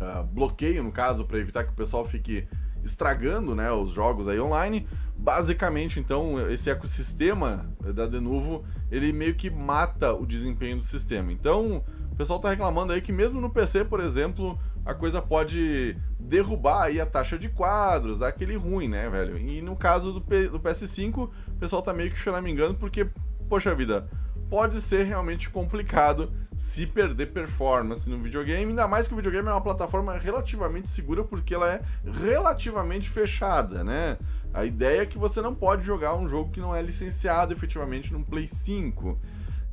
uh, 0.00 0.24
bloqueio, 0.24 0.82
no 0.82 0.90
caso, 0.90 1.24
para 1.24 1.38
evitar 1.38 1.64
que 1.64 1.70
o 1.70 1.76
pessoal 1.76 2.04
fique 2.04 2.48
estragando 2.82 3.54
né, 3.54 3.70
os 3.70 3.92
jogos 3.92 4.26
aí 4.26 4.40
online. 4.40 4.86
Basicamente, 5.16 6.00
então, 6.00 6.50
esse 6.50 6.70
ecossistema 6.70 7.70
da 7.94 8.06
Denuvo, 8.06 8.64
ele 8.90 9.12
meio 9.12 9.34
que 9.34 9.50
mata 9.50 10.14
o 10.14 10.24
desempenho 10.24 10.78
do 10.78 10.84
sistema. 10.84 11.30
Então, 11.30 11.84
o 12.10 12.16
pessoal 12.16 12.38
está 12.38 12.48
reclamando 12.48 12.94
aí 12.94 13.02
que 13.02 13.12
mesmo 13.12 13.38
no 13.38 13.50
PC, 13.50 13.84
por 13.84 14.00
exemplo, 14.00 14.58
a 14.84 14.94
coisa 14.94 15.20
pode 15.20 15.96
derrubar 16.18 16.84
aí 16.84 17.00
a 17.00 17.06
taxa 17.06 17.38
de 17.38 17.48
quadros, 17.48 18.18
dar 18.18 18.28
aquele 18.28 18.56
ruim, 18.56 18.88
né, 18.88 19.08
velho? 19.08 19.38
E 19.38 19.60
no 19.60 19.76
caso 19.76 20.12
do, 20.12 20.20
P 20.20 20.48
do 20.48 20.60
PS5, 20.60 21.16
o 21.18 21.30
pessoal 21.58 21.82
tá 21.82 21.92
meio 21.92 22.10
que 22.10 22.16
choramingando 22.16 22.74
porque, 22.74 23.06
poxa 23.48 23.74
vida, 23.74 24.08
pode 24.48 24.80
ser 24.80 25.04
realmente 25.04 25.48
complicado 25.48 26.32
se 26.56 26.86
perder 26.86 27.32
performance 27.32 28.10
no 28.10 28.18
videogame, 28.18 28.70
ainda 28.70 28.86
mais 28.86 29.08
que 29.08 29.14
o 29.14 29.16
videogame 29.16 29.48
é 29.48 29.52
uma 29.52 29.62
plataforma 29.62 30.12
relativamente 30.14 30.90
segura 30.90 31.24
porque 31.24 31.54
ela 31.54 31.72
é 31.72 31.80
relativamente 32.04 33.08
fechada, 33.08 33.82
né? 33.82 34.18
A 34.52 34.64
ideia 34.64 35.02
é 35.02 35.06
que 35.06 35.16
você 35.16 35.40
não 35.40 35.54
pode 35.54 35.84
jogar 35.84 36.16
um 36.16 36.28
jogo 36.28 36.50
que 36.50 36.60
não 36.60 36.74
é 36.74 36.82
licenciado 36.82 37.52
efetivamente 37.52 38.12
no 38.12 38.24
Play 38.24 38.48
5. 38.48 39.18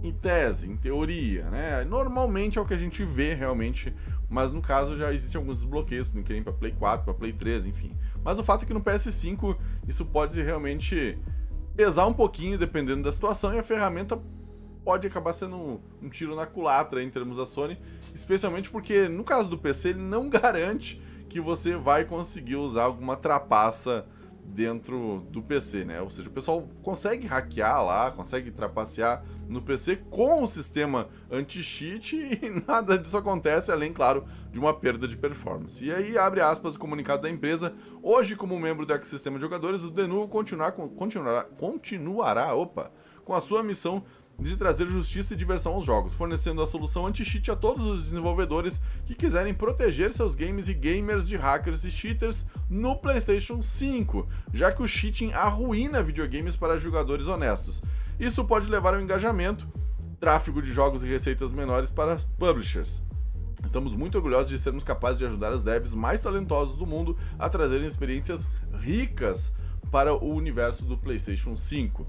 Em 0.03 0.11
tese, 0.11 0.69
em 0.69 0.77
teoria, 0.77 1.49
né? 1.49 1.83
Normalmente 1.83 2.57
é 2.57 2.61
o 2.61 2.65
que 2.65 2.73
a 2.73 2.77
gente 2.77 3.03
vê 3.03 3.33
realmente, 3.33 3.93
mas 4.29 4.51
no 4.51 4.61
caso 4.61 4.95
já 4.97 5.11
existem 5.11 5.39
alguns 5.39 5.59
desbloqueios, 5.59 6.13
não 6.13 6.21
querem 6.21 6.43
para 6.43 6.53
Play 6.53 6.71
4, 6.71 7.03
para 7.03 7.13
Play 7.13 7.33
3, 7.33 7.65
enfim. 7.65 7.97
Mas 8.23 8.37
o 8.37 8.43
fato 8.43 8.63
é 8.63 8.67
que 8.67 8.73
no 8.73 8.81
PS5 8.81 9.57
isso 9.87 10.05
pode 10.05 10.41
realmente 10.41 11.17
pesar 11.75 12.05
um 12.07 12.13
pouquinho 12.13 12.57
dependendo 12.57 13.03
da 13.03 13.11
situação 13.11 13.53
e 13.53 13.59
a 13.59 13.63
ferramenta 13.63 14.19
pode 14.83 15.05
acabar 15.05 15.33
sendo 15.33 15.81
um, 16.01 16.09
tiro 16.09 16.33
na 16.33 16.45
culatra 16.45 17.03
em 17.03 17.09
termos 17.09 17.37
da 17.37 17.45
Sony, 17.45 17.77
especialmente 18.15 18.69
porque 18.69 19.09
no 19.09 19.23
caso 19.23 19.49
do 19.49 19.57
PC 19.57 19.89
ele 19.89 19.99
não 19.99 20.29
garante 20.31 21.01
que 21.27 21.41
você 21.41 21.75
vai 21.75 22.05
conseguir 22.05 22.55
usar 22.55 22.83
alguma 22.83 23.17
trapaça 23.17 24.05
dentro 24.47 25.25
do 25.29 25.41
PC, 25.41 25.83
né? 25.83 26.01
Ou 26.01 26.09
seja, 26.09 26.29
o 26.29 26.31
pessoal 26.31 26.67
consegue 26.81 27.27
hackear 27.27 27.83
lá, 27.83 28.11
consegue 28.11 28.49
trapacear 28.49 29.23
no 29.47 29.61
PC 29.61 29.97
com 30.09 30.41
o 30.41 30.47
sistema 30.47 31.09
anti-cheat 31.29 32.15
e 32.41 32.63
nada 32.65 32.97
disso 32.97 33.17
acontece, 33.17 33.71
além, 33.71 33.91
claro, 33.91 34.25
de 34.51 34.59
uma 34.59 34.73
perda 34.73 35.07
de 35.07 35.17
performance. 35.17 35.83
E 35.83 35.91
aí 35.91 36.17
abre 36.17 36.41
aspas 36.41 36.75
o 36.75 36.79
comunicado 36.79 37.23
da 37.23 37.29
empresa. 37.29 37.75
Hoje, 38.01 38.35
como 38.35 38.59
membro 38.59 38.85
do 38.85 38.93
ecossistema 38.93 39.37
de 39.37 39.43
jogadores, 39.43 39.83
o 39.83 39.91
Denuvo 39.91 40.27
continuar, 40.27 40.71
continuará, 40.71 41.43
continuará 41.43 42.55
opa, 42.55 42.91
com 43.25 43.33
a 43.33 43.41
sua 43.41 43.61
missão 43.61 44.03
de 44.39 44.55
trazer 44.55 44.87
justiça 44.87 45.33
e 45.33 45.37
diversão 45.37 45.73
aos 45.73 45.85
jogos, 45.85 46.13
fornecendo 46.13 46.61
a 46.61 46.67
solução 46.67 47.07
anti-cheat 47.07 47.49
a 47.49 47.55
todos 47.55 47.85
os 47.85 48.03
desenvolvedores 48.03 48.79
que 49.05 49.15
quiserem 49.15 49.53
proteger 49.53 50.11
seus 50.11 50.35
games 50.35 50.67
e 50.67 50.73
gamers 50.73 51.27
de 51.27 51.35
hackers 51.35 51.83
e 51.83 51.91
cheaters 51.91 52.45
no 52.69 52.95
PlayStation 52.95 53.63
5, 53.63 54.27
já 54.53 54.71
que 54.71 54.83
o 54.83 54.87
cheating 54.87 55.31
arruína 55.31 56.03
videogames 56.03 56.55
para 56.55 56.77
jogadores 56.77 57.27
honestos. 57.27 57.81
Isso 58.19 58.45
pode 58.45 58.69
levar 58.69 58.93
ao 58.93 59.01
engajamento, 59.01 59.67
tráfego 60.19 60.61
de 60.61 60.71
jogos 60.71 61.03
e 61.03 61.07
receitas 61.07 61.51
menores 61.51 61.89
para 61.89 62.19
publishers. 62.37 63.01
Estamos 63.65 63.95
muito 63.95 64.15
orgulhosos 64.15 64.49
de 64.49 64.59
sermos 64.59 64.83
capazes 64.83 65.17
de 65.17 65.25
ajudar 65.25 65.51
os 65.51 65.63
devs 65.63 65.95
mais 65.95 66.21
talentosos 66.21 66.77
do 66.77 66.85
mundo 66.85 67.17
a 67.39 67.49
trazerem 67.49 67.87
experiências 67.87 68.49
ricas 68.79 69.51
para 69.91 70.13
o 70.13 70.33
universo 70.33 70.85
do 70.85 70.97
PlayStation 70.97 71.55
5. 71.55 72.05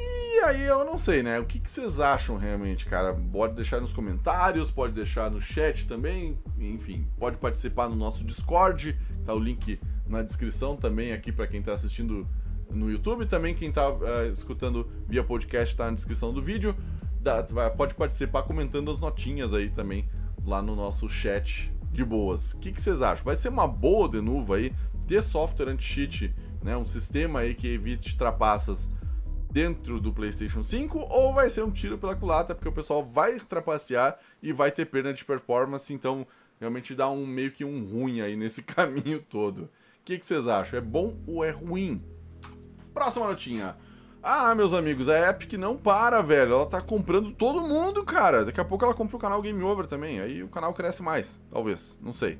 E 0.00 0.42
aí 0.42 0.62
eu 0.62 0.84
não 0.86 0.98
sei, 0.98 1.22
né? 1.22 1.38
O 1.38 1.44
que, 1.44 1.60
que, 1.60 1.70
vocês 1.70 2.00
acham 2.00 2.38
realmente, 2.38 2.86
cara? 2.86 3.14
Pode 3.14 3.54
deixar 3.54 3.78
nos 3.78 3.92
comentários, 3.92 4.70
pode 4.70 4.94
deixar 4.94 5.30
no 5.30 5.38
chat 5.38 5.86
também, 5.86 6.38
enfim, 6.58 7.06
pode 7.18 7.36
participar 7.36 7.90
no 7.90 7.94
nosso 7.94 8.24
Discord, 8.24 8.98
tá 9.26 9.34
o 9.34 9.38
link 9.38 9.78
na 10.06 10.22
descrição 10.22 10.76
também 10.76 11.12
aqui 11.12 11.30
para 11.30 11.46
quem 11.46 11.60
tá 11.60 11.74
assistindo 11.74 12.26
no 12.70 12.90
YouTube, 12.90 13.26
também 13.26 13.54
quem 13.54 13.70
tá 13.70 13.90
uh, 13.90 14.32
escutando 14.32 14.88
via 15.06 15.22
podcast 15.22 15.76
tá 15.76 15.86
na 15.86 15.92
descrição 15.92 16.32
do 16.32 16.42
vídeo. 16.42 16.74
Dá, 17.20 17.44
pode 17.76 17.94
participar 17.94 18.44
comentando 18.44 18.90
as 18.90 18.98
notinhas 18.98 19.52
aí 19.52 19.68
também 19.68 20.08
lá 20.44 20.62
no 20.62 20.74
nosso 20.74 21.06
chat 21.06 21.70
de 21.92 22.02
boas. 22.02 22.52
O 22.52 22.58
que, 22.58 22.72
que 22.72 22.80
vocês 22.80 23.02
acham? 23.02 23.24
Vai 23.24 23.36
ser 23.36 23.50
uma 23.50 23.68
boa 23.68 24.08
de 24.08 24.22
novo 24.22 24.54
aí 24.54 24.72
ter 25.06 25.22
software 25.22 25.68
anti-cheat, 25.68 26.34
né? 26.62 26.76
Um 26.76 26.86
sistema 26.86 27.40
aí 27.40 27.54
que 27.54 27.68
evite 27.68 28.16
trapaças 28.16 28.90
dentro 29.50 30.00
do 30.00 30.12
PlayStation 30.12 30.62
5 30.62 30.98
ou 30.98 31.34
vai 31.34 31.50
ser 31.50 31.64
um 31.64 31.70
tiro 31.70 31.98
pela 31.98 32.14
culata, 32.14 32.54
porque 32.54 32.68
o 32.68 32.72
pessoal 32.72 33.04
vai 33.04 33.38
trapacear 33.40 34.18
e 34.42 34.52
vai 34.52 34.70
ter 34.70 34.86
perda 34.86 35.12
de 35.12 35.24
performance, 35.24 35.92
então 35.92 36.26
realmente 36.58 36.94
dá 36.94 37.10
um 37.10 37.26
meio 37.26 37.50
que 37.50 37.64
um 37.64 37.84
ruim 37.84 38.20
aí 38.20 38.36
nesse 38.36 38.62
caminho 38.64 39.20
todo. 39.20 39.62
O 39.62 39.68
que, 40.04 40.18
vocês 40.22 40.46
acham? 40.46 40.78
É 40.78 40.82
bom 40.82 41.16
ou 41.26 41.44
é 41.44 41.50
ruim? 41.50 42.02
Próxima 42.92 43.26
notinha. 43.26 43.76
Ah, 44.22 44.54
meus 44.54 44.72
amigos, 44.72 45.08
a 45.08 45.30
Epic 45.30 45.54
não 45.54 45.76
para, 45.76 46.20
velho. 46.20 46.52
Ela 46.52 46.66
tá 46.66 46.80
comprando 46.80 47.32
todo 47.32 47.62
mundo, 47.62 48.04
cara. 48.04 48.44
Daqui 48.44 48.60
a 48.60 48.64
pouco 48.64 48.84
ela 48.84 48.92
compra 48.92 49.16
o 49.16 49.20
canal 49.20 49.40
Game 49.40 49.62
Over 49.62 49.86
também. 49.86 50.20
Aí 50.20 50.42
o 50.42 50.48
canal 50.48 50.74
cresce 50.74 51.02
mais, 51.02 51.40
talvez. 51.50 51.98
Não 52.02 52.12
sei. 52.12 52.38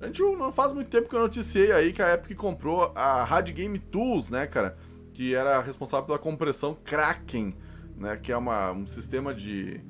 A 0.00 0.06
gente 0.06 0.22
não 0.22 0.52
faz 0.52 0.72
muito 0.72 0.88
tempo 0.88 1.08
que 1.08 1.16
eu 1.16 1.20
noticiei 1.20 1.72
aí 1.72 1.92
que 1.92 2.02
a 2.02 2.14
Epic 2.14 2.36
comprou 2.36 2.92
a 2.94 3.24
Rad 3.24 3.50
Game 3.50 3.78
Tools, 3.78 4.28
né, 4.28 4.46
cara? 4.46 4.76
Que 5.16 5.34
era 5.34 5.62
responsável 5.62 6.04
pela 6.04 6.18
compressão 6.18 6.76
Kraken, 6.84 7.54
né? 7.96 8.18
Que 8.18 8.32
é 8.32 8.36
uma, 8.36 8.70
um 8.72 8.86
sistema 8.86 9.32
de, 9.32 9.80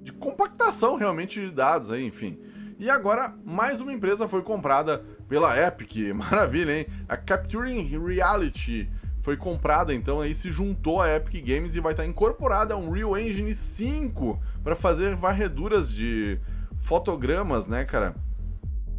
de 0.00 0.12
compactação 0.12 0.94
realmente 0.94 1.40
de 1.40 1.50
dados 1.50 1.90
aí, 1.90 2.06
enfim. 2.06 2.38
E 2.78 2.88
agora 2.88 3.34
mais 3.44 3.80
uma 3.80 3.92
empresa 3.92 4.28
foi 4.28 4.42
comprada 4.42 5.04
pela 5.28 5.60
Epic. 5.60 5.96
Maravilha, 6.14 6.78
hein? 6.78 6.86
A 7.08 7.16
Capturing 7.16 7.98
Reality 7.98 8.88
foi 9.22 9.36
comprada, 9.36 9.92
então 9.92 10.20
aí 10.20 10.32
se 10.32 10.52
juntou 10.52 11.02
a 11.02 11.16
Epic 11.16 11.44
Games 11.44 11.74
e 11.74 11.80
vai 11.80 11.92
estar 11.92 12.06
incorporada 12.06 12.74
a 12.74 12.76
Unreal 12.76 13.18
Engine 13.18 13.52
5 13.52 14.40
para 14.62 14.76
fazer 14.76 15.16
varreduras 15.16 15.90
de 15.90 16.38
fotogramas, 16.78 17.66
né, 17.66 17.84
cara? 17.84 18.14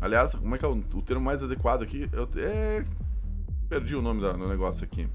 Aliás, 0.01 0.35
como 0.35 0.53
é 0.53 0.57
que 0.57 0.65
é 0.65 0.67
o 0.67 1.01
termo 1.01 1.23
mais 1.23 1.41
adequado 1.41 1.81
aqui? 1.81 2.09
Eu 2.11 2.27
é... 2.35 2.83
perdi 3.69 3.95
o 3.95 4.01
nome 4.01 4.19
do 4.19 4.49
negócio 4.49 4.83
aqui. 4.83 5.07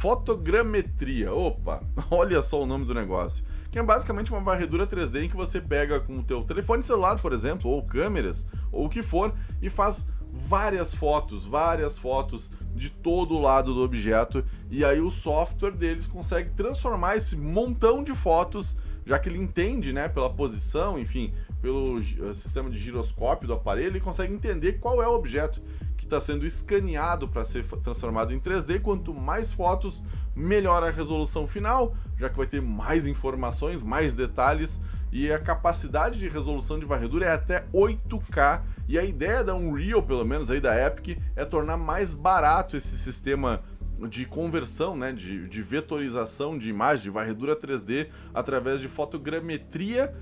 Fotogrametria. 0.00 1.30
Opa, 1.30 1.82
olha 2.10 2.40
só 2.40 2.62
o 2.62 2.66
nome 2.66 2.86
do 2.86 2.94
negócio. 2.94 3.44
Que 3.70 3.78
é 3.78 3.82
basicamente 3.82 4.30
uma 4.30 4.40
varredura 4.40 4.86
3D 4.86 5.24
em 5.24 5.28
que 5.28 5.36
você 5.36 5.60
pega 5.60 6.00
com 6.00 6.18
o 6.18 6.22
teu 6.22 6.42
telefone 6.42 6.82
celular, 6.82 7.20
por 7.20 7.34
exemplo, 7.34 7.70
ou 7.70 7.82
câmeras, 7.82 8.46
ou 8.72 8.86
o 8.86 8.88
que 8.88 9.02
for, 9.02 9.34
e 9.60 9.68
faz 9.68 10.08
várias 10.32 10.94
fotos, 10.94 11.44
várias 11.44 11.98
fotos 11.98 12.50
de 12.74 12.88
todo 12.88 13.34
o 13.34 13.40
lado 13.40 13.74
do 13.74 13.82
objeto, 13.82 14.42
e 14.70 14.84
aí 14.84 15.00
o 15.00 15.10
software 15.10 15.72
deles 15.72 16.06
consegue 16.06 16.50
transformar 16.50 17.16
esse 17.16 17.36
montão 17.36 18.02
de 18.02 18.14
fotos, 18.14 18.76
já 19.04 19.18
que 19.18 19.28
ele 19.28 19.38
entende, 19.38 19.92
né, 19.92 20.08
pela 20.08 20.30
posição, 20.30 20.98
enfim, 20.98 21.34
pelo 21.60 21.98
eh, 21.98 22.32
sistema 22.32 22.70
de 22.70 22.78
giroscópio 22.78 23.46
do 23.46 23.54
aparelho, 23.54 23.88
ele 23.88 24.00
consegue 24.00 24.32
entender 24.32 24.74
qual 24.74 25.02
é 25.02 25.06
o 25.06 25.14
objeto 25.14 25.60
que 26.00 26.06
está 26.06 26.18
sendo 26.18 26.46
escaneado 26.46 27.28
para 27.28 27.44
ser 27.44 27.62
transformado 27.82 28.32
em 28.32 28.40
3D. 28.40 28.80
Quanto 28.80 29.12
mais 29.12 29.52
fotos, 29.52 30.02
melhor 30.34 30.82
a 30.82 30.90
resolução 30.90 31.46
final, 31.46 31.94
já 32.16 32.30
que 32.30 32.38
vai 32.38 32.46
ter 32.46 32.62
mais 32.62 33.06
informações, 33.06 33.82
mais 33.82 34.14
detalhes 34.14 34.80
e 35.12 35.30
a 35.30 35.38
capacidade 35.38 36.18
de 36.18 36.28
resolução 36.28 36.78
de 36.78 36.86
varredura 36.86 37.26
é 37.26 37.32
até 37.32 37.66
8K. 37.74 38.62
E 38.88 38.98
a 38.98 39.04
ideia 39.04 39.44
da 39.44 39.54
Unreal, 39.54 40.02
pelo 40.02 40.24
menos 40.24 40.50
aí 40.50 40.60
da 40.60 40.74
Epic, 40.86 41.18
é 41.36 41.44
tornar 41.44 41.76
mais 41.76 42.14
barato 42.14 42.76
esse 42.76 42.96
sistema 42.96 43.62
de 44.08 44.24
conversão, 44.24 44.96
né, 44.96 45.12
de, 45.12 45.46
de 45.48 45.62
vetorização 45.62 46.56
de 46.56 46.70
imagem, 46.70 47.04
de 47.04 47.10
varredura 47.10 47.54
3D 47.54 48.08
através 48.32 48.80
de 48.80 48.88
fotogrametria 48.88 50.14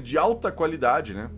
de 0.00 0.16
alta 0.16 0.52
qualidade, 0.52 1.14
né? 1.14 1.28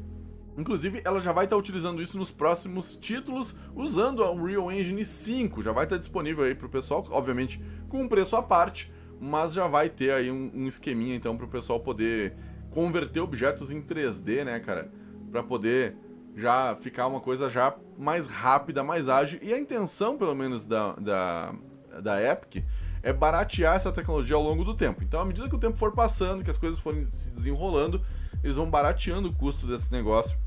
Inclusive, 0.57 1.01
ela 1.05 1.21
já 1.21 1.33
vai 1.33 1.45
estar 1.45 1.57
tá 1.57 1.61
utilizando 1.61 2.03
isso 2.03 2.19
nos 2.19 2.31
próximos 2.31 2.97
títulos, 2.97 3.55
usando 3.75 4.23
a 4.23 4.31
Unreal 4.31 4.71
Engine 4.71 5.05
5. 5.05 5.63
Já 5.63 5.73
vai 5.73 5.85
estar 5.85 5.97
tá 5.97 6.01
disponível 6.01 6.45
aí 6.45 6.55
para 6.55 6.67
o 6.67 6.71
pessoal, 6.71 7.07
obviamente 7.11 7.63
com 7.89 8.03
um 8.03 8.09
preço 8.09 8.37
à 8.37 8.43
parte, 8.43 8.93
mas 9.21 9.53
já 9.53 9.67
vai 9.67 9.89
ter 9.89 10.13
aí 10.13 10.31
um, 10.31 10.51
um 10.55 10.67
esqueminha 10.67 11.15
então 11.15 11.37
para 11.37 11.47
o 11.47 11.49
pessoal 11.49 11.81
poder 11.81 12.35
converter 12.71 13.21
objetos 13.21 13.71
em 13.71 13.83
3D, 13.83 14.45
né, 14.45 14.61
cara? 14.61 14.91
Para 15.31 15.43
poder 15.43 15.97
já 16.37 16.77
ficar 16.77 17.07
uma 17.07 17.21
coisa 17.21 17.51
já 17.51 17.75
mais 17.99 18.27
rápida, 18.29 18.83
mais 18.83 19.09
ágil. 19.09 19.39
E 19.43 19.53
a 19.53 19.59
intenção, 19.59 20.17
pelo 20.17 20.35
menos, 20.35 20.65
da, 20.65 20.93
da, 20.95 21.55
da 22.01 22.23
Epic 22.23 22.65
é 23.03 23.13
baratear 23.13 23.77
essa 23.77 23.91
tecnologia 23.91 24.37
ao 24.37 24.43
longo 24.43 24.65
do 24.65 24.75
tempo. 24.75 25.03
Então, 25.03 25.21
à 25.21 25.25
medida 25.25 25.49
que 25.49 25.55
o 25.55 25.59
tempo 25.59 25.77
for 25.77 25.93
passando, 25.93 26.45
que 26.45 26.51
as 26.51 26.57
coisas 26.57 26.79
forem 26.79 27.07
se 27.11 27.31
desenrolando, 27.31 28.05
eles 28.43 28.57
vão 28.57 28.71
barateando 28.71 29.29
o 29.29 29.33
custo 29.33 29.67
desse 29.67 29.91
negócio, 29.93 30.39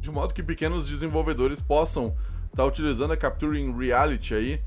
de 0.00 0.10
modo 0.10 0.34
que 0.34 0.42
pequenos 0.42 0.88
desenvolvedores 0.88 1.60
possam 1.60 2.08
estar 2.46 2.56
tá 2.62 2.64
utilizando 2.64 3.12
a 3.12 3.16
Capturing 3.16 3.76
Reality 3.76 4.34
aí 4.34 4.62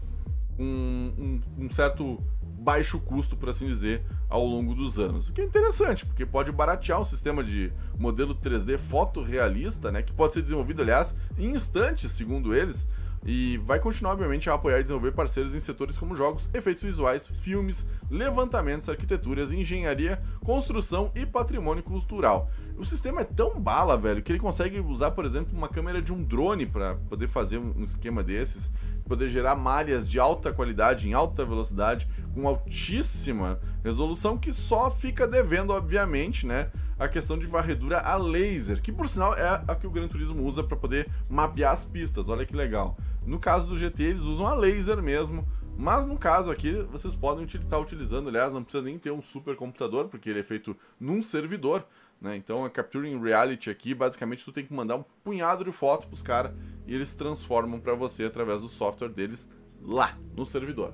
com 0.58 0.64
um, 0.64 1.42
um, 1.58 1.70
certo 1.70 2.22
baixo 2.42 3.00
custo, 3.00 3.36
por 3.36 3.50
assim 3.50 3.68
dizer, 3.68 4.04
ao 4.30 4.46
longo 4.46 4.74
dos 4.74 4.98
anos. 4.98 5.30
O 5.30 5.34
que 5.34 5.42
é 5.42 5.44
interessante, 5.44 6.06
porque 6.06 6.26
pode 6.26 6.52
baratear 6.52 7.00
um 7.00 7.06
sistema 7.06 7.44
de 7.44 7.72
modelo 8.00 8.34
3D 8.34 8.78
fotorrealista, 8.78 9.92
né, 9.92 10.02
que 10.02 10.14
pode 10.14 10.34
ser 10.34 10.42
desenvolvido, 10.42 10.82
aliás, 10.82 11.16
em 11.38 11.52
instantes, 11.52 12.12
segundo 12.12 12.56
eles, 12.56 12.88
e 13.24 13.58
vai 13.66 13.80
continuar, 13.80 14.14
obviamente, 14.14 14.50
a 14.50 14.54
apoiar 14.54 14.80
e 14.80 14.84
desenvolver 14.84 15.12
parceiros 15.12 15.56
em 15.56 15.60
setores 15.60 15.98
como 15.98 16.16
jogos, 16.16 16.50
efeitos 16.54 16.84
visuais, 16.84 17.28
filmes, 17.42 17.88
levantamentos, 18.10 18.90
arquiteturas, 18.90 19.52
engenharia, 19.52 20.20
construção 20.44 21.12
e 21.16 21.26
patrimônio 21.26 21.84
cultural. 21.84 22.52
O 22.78 22.86
sistema 22.86 23.22
é 23.22 23.24
tão 23.24 23.60
bala, 23.60 23.98
velho, 23.98 24.22
que 24.22 24.32
ele 24.32 24.40
consegue 24.40 24.80
usar, 24.80 25.12
por 25.12 25.26
exemplo, 25.26 25.58
uma 25.58 25.70
câmera 25.70 26.02
de 26.02 26.12
um 26.12 26.22
drone 26.24 26.66
para 26.66 26.96
poder 26.96 27.28
fazer 27.28 27.58
um 27.58 27.84
esquema 27.84 28.22
desses, 28.22 28.72
poder 29.06 29.30
gerar 29.30 29.56
malhas 29.56 30.10
de 30.10 30.20
alta 30.20 30.52
qualidade, 30.52 31.08
em 31.08 31.14
alta 31.14 31.46
velocidade, 31.46 32.08
com 32.34 32.48
altíssima 32.48 33.60
resolução, 33.84 34.38
que 34.38 34.52
só 34.52 34.92
fica 34.92 35.28
devendo, 35.28 35.72
obviamente, 35.72 36.46
né, 36.46 36.70
a 36.98 37.08
questão 37.08 37.38
de 37.38 37.46
varredura 37.46 38.00
a 38.00 38.16
laser, 38.16 38.82
que 38.82 38.92
por 38.92 39.08
sinal 39.08 39.34
é 39.36 39.64
a 39.68 39.76
que 39.76 39.86
o 39.86 39.92
Gran 39.92 40.08
Turismo 40.08 40.44
usa 40.44 40.64
para 40.64 40.78
poder 40.78 41.10
mapear 41.30 41.74
as 41.74 41.84
pistas. 41.84 42.30
Olha 42.30 42.46
que 42.46 42.56
legal. 42.56 42.98
No 43.26 43.40
caso 43.40 43.68
do 43.68 43.78
GT, 43.78 44.04
eles 44.04 44.22
usam 44.22 44.48
a 44.48 44.54
laser 44.54 45.02
mesmo. 45.02 45.48
Mas 45.78 46.08
no 46.08 46.18
caso 46.18 46.50
aqui, 46.50 46.72
vocês 46.90 47.14
podem 47.14 47.46
estar 47.46 47.78
utilizando, 47.80 48.30
aliás, 48.30 48.54
não 48.54 48.64
precisa 48.64 48.84
nem 48.84 48.98
ter 48.98 49.12
um 49.12 49.22
super 49.22 49.58
computador, 49.58 50.08
porque 50.08 50.30
ele 50.30 50.40
é 50.40 50.44
feito 50.44 50.76
num 50.98 51.22
servidor. 51.22 51.86
Né? 52.22 52.38
Então 52.38 52.64
a 52.64 52.70
Capturing 52.70 53.22
Reality 53.22 53.70
aqui, 53.70 53.94
basicamente, 53.94 54.46
tu 54.46 54.54
tem 54.54 54.66
que 54.66 54.74
mandar 54.74 54.96
um 54.96 55.04
punhado 55.24 55.66
de 55.66 55.72
fotos 55.74 56.06
para 56.06 56.14
os 56.14 56.22
caras 56.22 56.54
e 56.88 56.96
eles 56.96 57.14
transformam 57.14 57.80
para 57.80 57.94
você 57.94 58.24
através 58.24 58.62
do 58.62 58.70
software 58.70 59.10
deles 59.10 59.50
lá 59.82 60.18
no 60.34 60.46
servidor. 60.46 60.94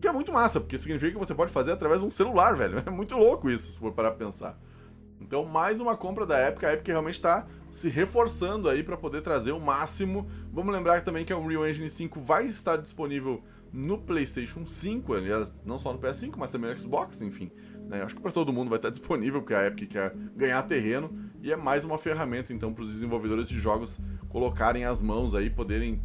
Que 0.00 0.06
é 0.06 0.12
muito 0.12 0.32
massa, 0.32 0.60
porque 0.60 0.78
significa 0.78 1.12
que 1.12 1.18
você 1.18 1.34
pode 1.34 1.52
fazer 1.52 1.72
através 1.72 2.00
de 2.00 2.06
um 2.06 2.10
celular, 2.10 2.54
velho. 2.54 2.82
É 2.86 2.90
muito 2.90 3.16
louco 3.16 3.50
isso, 3.50 3.72
se 3.72 3.78
for 3.78 3.92
parar 3.92 4.12
pra 4.12 4.26
pensar. 4.26 4.58
Então, 5.22 5.44
mais 5.44 5.80
uma 5.80 5.96
compra 5.96 6.26
da 6.26 6.48
Epic. 6.48 6.64
A 6.64 6.72
Epic 6.74 6.88
realmente 6.88 7.14
está 7.14 7.46
se 7.70 7.88
reforçando 7.88 8.68
aí 8.68 8.82
para 8.82 8.96
poder 8.96 9.22
trazer 9.22 9.52
o 9.52 9.60
máximo. 9.60 10.28
Vamos 10.52 10.74
lembrar 10.74 11.00
também 11.02 11.24
que 11.24 11.32
a 11.32 11.38
Unreal 11.38 11.66
Engine 11.66 11.88
5 11.88 12.20
vai 12.20 12.46
estar 12.46 12.76
disponível 12.76 13.42
no 13.72 13.96
PlayStation 13.96 14.66
5, 14.66 15.14
aliás, 15.14 15.54
não 15.64 15.78
só 15.78 15.92
no 15.92 15.98
PS5, 15.98 16.34
mas 16.36 16.50
também 16.50 16.70
no 16.70 16.78
Xbox, 16.78 17.22
enfim. 17.22 17.50
Né? 17.88 18.02
Acho 18.02 18.16
que 18.16 18.20
para 18.20 18.32
todo 18.32 18.52
mundo 18.52 18.68
vai 18.68 18.78
estar 18.78 18.90
disponível, 18.90 19.40
porque 19.40 19.54
a 19.54 19.66
Epic 19.66 19.90
quer 19.90 20.14
ganhar 20.36 20.60
terreno 20.64 21.10
e 21.40 21.50
é 21.50 21.56
mais 21.56 21.84
uma 21.84 21.96
ferramenta 21.96 22.52
então 22.52 22.74
para 22.74 22.82
os 22.82 22.92
desenvolvedores 22.92 23.48
de 23.48 23.58
jogos 23.58 24.00
colocarem 24.28 24.84
as 24.84 25.00
mãos 25.00 25.34
aí, 25.34 25.48
poderem 25.48 26.02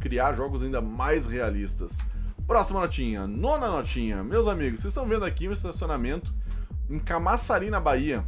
criar 0.00 0.34
jogos 0.34 0.62
ainda 0.62 0.82
mais 0.82 1.26
realistas. 1.26 1.96
Próxima 2.46 2.80
notinha, 2.80 3.26
nona 3.26 3.68
notinha. 3.68 4.22
Meus 4.22 4.46
amigos, 4.46 4.80
vocês 4.80 4.90
estão 4.90 5.06
vendo 5.06 5.24
aqui 5.24 5.48
um 5.48 5.52
estacionamento 5.52 6.34
em 6.90 6.98
Camaçari, 6.98 7.70
na 7.70 7.80
Bahia 7.80 8.26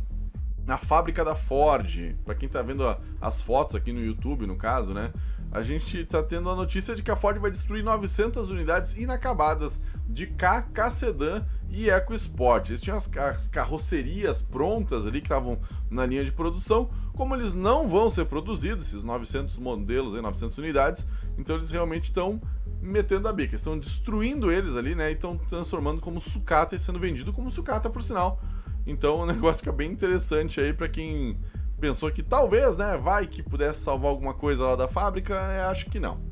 na 0.70 0.78
fábrica 0.78 1.24
da 1.24 1.34
Ford. 1.34 2.14
Para 2.24 2.36
quem 2.36 2.48
tá 2.48 2.62
vendo 2.62 2.84
as 3.20 3.40
fotos 3.40 3.74
aqui 3.74 3.92
no 3.92 4.00
YouTube, 4.00 4.46
no 4.46 4.54
caso, 4.54 4.94
né? 4.94 5.12
A 5.50 5.62
gente 5.62 6.04
tá 6.04 6.22
tendo 6.22 6.48
a 6.48 6.54
notícia 6.54 6.94
de 6.94 7.02
que 7.02 7.10
a 7.10 7.16
Ford 7.16 7.40
vai 7.40 7.50
destruir 7.50 7.82
900 7.82 8.48
unidades 8.48 8.96
inacabadas 8.96 9.82
de 10.06 10.28
K, 10.28 10.62
K 10.62 10.90
Sedan 10.92 11.44
e 11.68 11.90
EcoSport. 11.90 12.68
Eles 12.68 12.80
tinham 12.80 12.96
as, 12.96 13.10
as 13.16 13.48
carrocerias 13.48 14.40
prontas 14.40 15.08
ali 15.08 15.20
que 15.20 15.26
estavam 15.26 15.58
na 15.90 16.06
linha 16.06 16.24
de 16.24 16.30
produção. 16.30 16.88
Como 17.14 17.34
eles 17.34 17.52
não 17.52 17.88
vão 17.88 18.08
ser 18.08 18.26
produzidos, 18.26 18.86
esses 18.86 19.02
900 19.02 19.58
modelos, 19.58 20.14
aí, 20.14 20.22
900 20.22 20.56
unidades, 20.56 21.04
então 21.36 21.56
eles 21.56 21.72
realmente 21.72 22.04
estão 22.04 22.40
metendo 22.80 23.26
a 23.26 23.32
bica. 23.32 23.56
Estão 23.56 23.76
destruindo 23.76 24.52
eles 24.52 24.76
ali, 24.76 24.94
né? 24.94 25.10
E 25.10 25.14
estão 25.14 25.36
transformando 25.36 26.00
como 26.00 26.20
sucata 26.20 26.76
e 26.76 26.78
sendo 26.78 27.00
vendido 27.00 27.32
como 27.32 27.50
sucata, 27.50 27.90
por 27.90 28.04
sinal. 28.04 28.40
Então 28.86 29.20
o 29.20 29.26
negócio 29.26 29.60
fica 29.60 29.72
bem 29.72 29.90
interessante 29.90 30.60
aí 30.60 30.72
para 30.72 30.88
quem 30.88 31.38
pensou 31.80 32.10
que 32.10 32.22
talvez, 32.22 32.76
né, 32.76 32.98
vai 32.98 33.26
que 33.26 33.42
pudesse 33.42 33.80
salvar 33.80 34.10
alguma 34.10 34.34
coisa 34.34 34.66
lá 34.66 34.76
da 34.76 34.86
fábrica, 34.86 35.34
é, 35.34 35.62
acho 35.62 35.86
que 35.86 35.98
não. 35.98 36.30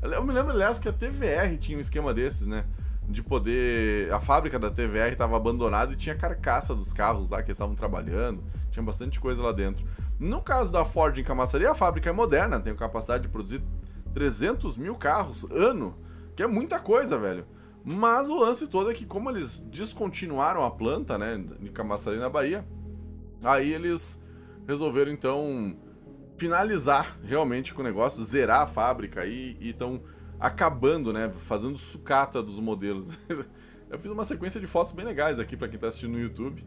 Eu 0.00 0.22
me 0.22 0.32
lembro, 0.32 0.52
aliás, 0.52 0.78
que 0.78 0.88
a 0.88 0.92
TVR 0.92 1.56
tinha 1.58 1.76
um 1.76 1.80
esquema 1.80 2.14
desses, 2.14 2.46
né? 2.46 2.64
De 3.08 3.22
poder. 3.22 4.12
A 4.12 4.20
fábrica 4.20 4.58
da 4.58 4.70
TVR 4.70 5.12
estava 5.12 5.36
abandonada 5.36 5.92
e 5.92 5.96
tinha 5.96 6.14
carcaça 6.14 6.74
dos 6.74 6.92
carros 6.92 7.30
lá 7.30 7.38
que 7.38 7.48
eles 7.48 7.56
estavam 7.56 7.74
trabalhando. 7.74 8.44
Tinha 8.70 8.82
bastante 8.82 9.18
coisa 9.18 9.42
lá 9.42 9.50
dentro. 9.50 9.84
No 10.18 10.40
caso 10.40 10.70
da 10.70 10.84
Ford 10.84 11.16
em 11.18 11.24
Camaçaria, 11.24 11.70
a 11.70 11.74
fábrica 11.74 12.10
é 12.10 12.12
moderna, 12.12 12.60
tem 12.60 12.74
capacidade 12.76 13.24
de 13.24 13.28
produzir 13.28 13.62
300 14.14 14.76
mil 14.76 14.94
carros 14.94 15.44
ano, 15.50 15.96
que 16.36 16.42
é 16.42 16.46
muita 16.46 16.78
coisa, 16.78 17.18
velho. 17.18 17.44
Mas 17.90 18.28
o 18.28 18.36
lance 18.38 18.66
todo 18.66 18.90
é 18.90 18.94
que, 18.94 19.06
como 19.06 19.30
eles 19.30 19.62
descontinuaram 19.62 20.62
a 20.62 20.70
planta, 20.70 21.16
né, 21.16 21.42
de 21.58 21.70
Camaçari 21.70 22.18
na 22.18 22.28
Bahia, 22.28 22.62
aí 23.42 23.72
eles 23.72 24.20
resolveram 24.66 25.10
então 25.10 25.74
finalizar 26.36 27.18
realmente 27.24 27.72
com 27.72 27.80
o 27.80 27.84
negócio, 27.84 28.22
zerar 28.22 28.60
a 28.60 28.66
fábrica 28.66 29.24
e 29.24 29.56
estão 29.62 30.02
acabando, 30.38 31.14
né, 31.14 31.32
fazendo 31.46 31.78
sucata 31.78 32.42
dos 32.42 32.60
modelos. 32.60 33.16
Eu 33.88 33.98
fiz 33.98 34.10
uma 34.10 34.24
sequência 34.24 34.60
de 34.60 34.66
fotos 34.66 34.92
bem 34.92 35.06
legais 35.06 35.38
aqui 35.38 35.56
para 35.56 35.66
quem 35.66 35.78
tá 35.78 35.88
assistindo 35.88 36.12
no 36.12 36.20
YouTube. 36.20 36.62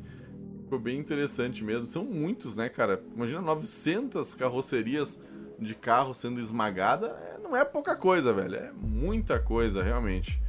Ficou 0.63 0.79
bem 0.79 0.97
interessante 0.97 1.63
mesmo. 1.63 1.85
São 1.85 2.03
muitos, 2.03 2.55
né, 2.55 2.67
cara? 2.67 2.99
Imagina 3.15 3.41
900 3.41 4.33
carrocerias 4.33 5.21
de 5.59 5.75
carro 5.75 6.15
sendo 6.15 6.39
esmagada. 6.39 7.09
É, 7.31 7.37
não 7.37 7.55
é 7.55 7.63
pouca 7.63 7.95
coisa, 7.95 8.33
velho. 8.33 8.55
É 8.55 8.71
muita 8.73 9.39
coisa, 9.39 9.83
realmente. 9.83 10.41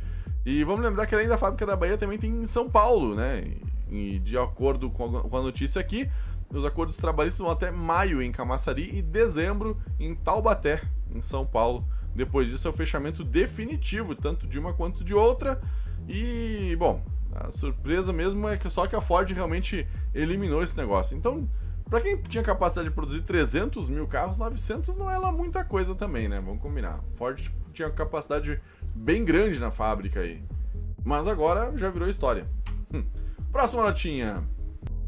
E 0.45 0.65
vamos 0.65 0.85
lembrar 0.85 1.07
que 1.07 1.15
além 1.15 1.29
da 1.29 1.39
fábrica 1.39 1.65
da 1.65 1.77
Bahia 1.77 1.97
também 1.97 2.19
tem 2.19 2.31
em 2.31 2.47
São 2.47 2.69
Paulo, 2.69 3.15
né? 3.15 3.45
E 3.91 4.19
de 4.19 4.37
acordo 4.37 4.91
com 4.91 5.37
a 5.37 5.43
notícia 5.43 5.81
aqui, 5.81 6.11
os 6.51 6.65
acordos 6.65 6.97
trabalhistas 6.97 7.41
vão 7.41 7.51
até 7.51 7.71
maio 7.71 8.21
em 8.21 8.33
Camaçari 8.33 8.91
e 8.97 9.03
dezembro 9.03 9.81
em 9.99 10.15
Taubaté, 10.15 10.83
em 11.15 11.23
São 11.23 11.47
Paulo. 11.47 11.87
Depois 12.15 12.49
disso 12.49 12.67
é 12.67 12.71
o 12.71 12.75
fechamento 12.75 13.25
definitivo, 13.25 14.15
tanto 14.15 14.47
de 14.47 14.59
uma 14.59 14.73
quanto 14.73 15.03
de 15.03 15.15
outra. 15.15 15.61
E, 16.09 16.77
bom, 16.79 17.03
a 17.35 17.51
surpresa 17.51 18.13
mesmo 18.13 18.49
é 18.49 18.57
que 18.57 18.69
só 18.69 18.87
que 18.87 18.97
a 18.97 19.01
Ford 19.01 19.31
realmente 19.31 19.87
eliminou 20.15 20.63
esse 20.63 20.77
negócio. 20.77 21.17
Então, 21.17 21.49
para 21.89 22.01
quem 22.01 22.17
tinha 22.17 22.43
capacidade 22.43 22.89
de 22.89 22.95
produzir 22.95 23.23
300 23.23 23.89
mil 23.89 24.07
carros, 24.07 24.39
900 24.39 24.97
não 24.99 25.11
é 25.11 25.17
lá 25.19 25.31
muita 25.31 25.65
coisa 25.65 25.95
também, 25.95 26.29
né? 26.29 26.41
Vamos 26.41 26.61
combinar. 26.61 27.01
Ford 27.17 27.51
tinha 27.73 27.91
capacidade 27.91 28.61
bem 28.95 29.25
grande 29.25 29.59
na 29.59 29.71
fábrica 29.71 30.21
aí. 30.21 30.43
Mas 31.05 31.27
agora 31.27 31.73
já 31.77 31.91
virou 31.91 32.09
história. 32.09 32.49
Hum. 32.93 33.05
Próxima 33.51 33.83
notinha. 33.83 34.47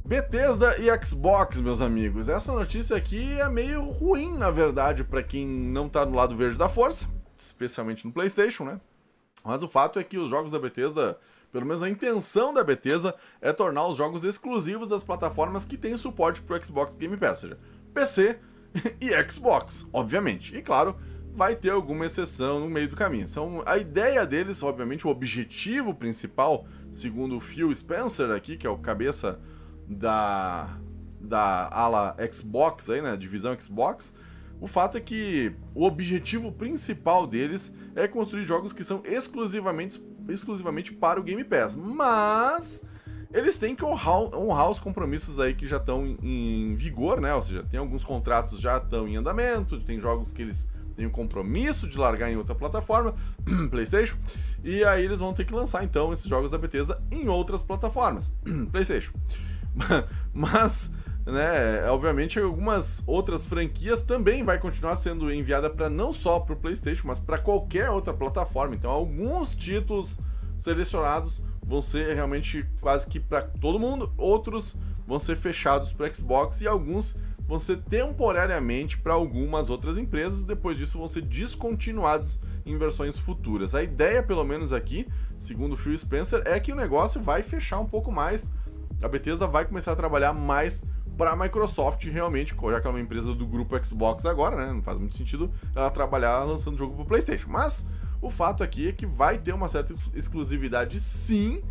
Bethesda 0.06 0.76
e 0.78 1.04
Xbox, 1.04 1.60
meus 1.60 1.80
amigos. 1.80 2.28
Essa 2.28 2.52
notícia 2.52 2.94
aqui 2.94 3.40
é 3.40 3.48
meio 3.48 3.82
ruim, 3.84 4.36
na 4.36 4.50
verdade, 4.50 5.02
para 5.02 5.22
quem 5.22 5.46
não 5.46 5.88
tá 5.88 6.04
no 6.04 6.14
lado 6.14 6.36
verde 6.36 6.58
da 6.58 6.68
força, 6.68 7.06
especialmente 7.38 8.06
no 8.06 8.12
PlayStation, 8.12 8.64
né? 8.64 8.80
Mas 9.42 9.62
o 9.62 9.68
fato 9.68 9.98
é 9.98 10.04
que 10.04 10.18
os 10.18 10.28
jogos 10.28 10.52
da 10.52 10.58
Bethesda, 10.58 11.18
pelo 11.50 11.64
menos 11.64 11.82
a 11.82 11.88
intenção 11.88 12.52
da 12.52 12.62
Bethesda, 12.62 13.14
é 13.40 13.50
tornar 13.50 13.86
os 13.86 13.96
jogos 13.96 14.24
exclusivos 14.24 14.90
das 14.90 15.02
plataformas 15.02 15.64
que 15.64 15.78
têm 15.78 15.96
suporte 15.96 16.42
pro 16.42 16.62
Xbox 16.62 16.94
Game 16.94 17.16
Pass, 17.16 17.42
ou 17.44 17.48
seja, 17.48 17.58
PC 17.94 18.38
e 19.00 19.30
Xbox, 19.30 19.86
obviamente. 19.90 20.54
E 20.54 20.60
claro, 20.60 20.96
vai 21.34 21.56
ter 21.56 21.70
alguma 21.70 22.06
exceção 22.06 22.60
no 22.60 22.70
meio 22.70 22.88
do 22.88 22.94
caminho. 22.94 23.26
Então, 23.28 23.62
a 23.66 23.76
ideia 23.76 24.24
deles, 24.24 24.62
obviamente, 24.62 25.06
o 25.06 25.10
objetivo 25.10 25.92
principal, 25.92 26.66
segundo 26.92 27.36
o 27.36 27.40
Phil 27.40 27.74
Spencer 27.74 28.30
aqui, 28.30 28.56
que 28.56 28.66
é 28.66 28.70
o 28.70 28.78
cabeça 28.78 29.40
da, 29.88 30.78
da 31.20 31.68
ala 31.72 32.16
Xbox, 32.32 32.88
aí, 32.88 33.02
né, 33.02 33.16
divisão 33.16 33.58
Xbox, 33.58 34.14
o 34.60 34.68
fato 34.68 34.96
é 34.96 35.00
que 35.00 35.52
o 35.74 35.84
objetivo 35.84 36.52
principal 36.52 37.26
deles 37.26 37.74
é 37.96 38.06
construir 38.06 38.44
jogos 38.44 38.72
que 38.72 38.84
são 38.84 39.02
exclusivamente, 39.04 40.00
exclusivamente 40.28 40.92
para 40.92 41.18
o 41.18 41.22
Game 41.22 41.42
Pass. 41.42 41.74
Mas 41.74 42.80
eles 43.32 43.58
têm 43.58 43.74
que 43.74 43.84
honrar, 43.84 44.34
honrar 44.36 44.70
os 44.70 44.78
compromissos 44.78 45.40
aí 45.40 45.52
que 45.52 45.66
já 45.66 45.78
estão 45.78 46.06
em, 46.06 46.16
em, 46.22 46.74
vigor, 46.76 47.20
né? 47.20 47.34
Ou 47.34 47.42
seja, 47.42 47.64
tem 47.64 47.80
alguns 47.80 48.04
contratos 48.04 48.60
já 48.60 48.76
estão 48.76 49.08
em 49.08 49.16
andamento, 49.16 49.80
tem 49.80 50.00
jogos 50.00 50.32
que 50.32 50.40
eles 50.40 50.68
têm 50.94 51.06
o 51.06 51.10
compromisso 51.10 51.88
de 51.88 51.98
largar 51.98 52.30
em 52.30 52.36
outra 52.36 52.54
plataforma, 52.54 53.14
PlayStation, 53.70 54.16
e 54.62 54.84
aí 54.84 55.04
eles 55.04 55.18
vão 55.18 55.32
ter 55.32 55.44
que 55.44 55.54
lançar 55.54 55.84
então 55.84 56.12
esses 56.12 56.26
jogos 56.26 56.50
da 56.50 56.58
Bethesda 56.58 57.02
em 57.10 57.28
outras 57.28 57.62
plataformas, 57.62 58.32
PlayStation. 58.70 59.12
Mas, 60.32 60.90
né, 61.26 61.88
obviamente 61.88 62.38
algumas 62.38 63.02
outras 63.06 63.44
franquias 63.44 64.02
também 64.02 64.44
vai 64.44 64.58
continuar 64.58 64.96
sendo 64.96 65.32
enviada 65.32 65.68
para 65.68 65.88
não 65.90 66.12
só 66.12 66.40
para 66.40 66.54
o 66.54 66.56
PlayStation, 66.56 67.06
mas 67.06 67.18
para 67.18 67.38
qualquer 67.38 67.90
outra 67.90 68.12
plataforma. 68.12 68.74
Então, 68.74 68.90
alguns 68.90 69.54
títulos 69.54 70.18
selecionados 70.58 71.42
vão 71.66 71.80
ser 71.80 72.14
realmente 72.14 72.66
quase 72.80 73.06
que 73.06 73.18
para 73.18 73.42
todo 73.42 73.78
mundo, 73.78 74.12
outros 74.16 74.76
vão 75.06 75.18
ser 75.18 75.36
fechados 75.36 75.92
para 75.92 76.12
Xbox 76.12 76.60
e 76.60 76.68
alguns 76.68 77.18
ser 77.58 77.78
temporariamente 77.82 78.98
para 78.98 79.12
algumas 79.12 79.70
outras 79.70 79.98
empresas, 79.98 80.44
depois 80.44 80.76
disso 80.76 80.98
vão 80.98 81.06
ser 81.06 81.22
descontinuados 81.22 82.40
em 82.64 82.76
versões 82.76 83.18
futuras. 83.18 83.74
A 83.74 83.82
ideia, 83.82 84.22
pelo 84.22 84.44
menos 84.44 84.72
aqui, 84.72 85.06
segundo 85.38 85.74
o 85.74 85.76
Phil 85.76 85.96
Spencer, 85.96 86.42
é 86.46 86.58
que 86.58 86.72
o 86.72 86.76
negócio 86.76 87.20
vai 87.20 87.42
fechar 87.42 87.78
um 87.78 87.86
pouco 87.86 88.10
mais 88.10 88.50
a 89.02 89.08
Bethesda 89.08 89.46
vai 89.46 89.64
começar 89.64 89.92
a 89.92 89.96
trabalhar 89.96 90.32
mais 90.32 90.84
para 91.16 91.32
a 91.32 91.36
Microsoft 91.36 92.04
realmente, 92.06 92.54
já 92.70 92.80
que 92.80 92.86
é 92.86 92.90
uma 92.90 93.00
empresa 93.00 93.34
do 93.34 93.46
grupo 93.46 93.78
Xbox 93.84 94.24
agora, 94.24 94.56
né? 94.56 94.72
Não 94.72 94.82
faz 94.82 94.98
muito 94.98 95.16
sentido 95.16 95.52
ela 95.74 95.90
trabalhar 95.90 96.42
lançando 96.44 96.78
jogo 96.78 96.96
para 96.96 97.04
PlayStation. 97.04 97.48
Mas 97.50 97.88
o 98.20 98.30
fato 98.30 98.62
aqui 98.62 98.88
é 98.88 98.92
que 98.92 99.06
vai 99.06 99.38
ter 99.38 99.52
uma 99.52 99.68
certa 99.68 99.94
exclusividade 100.14 100.98
sim. 100.98 101.62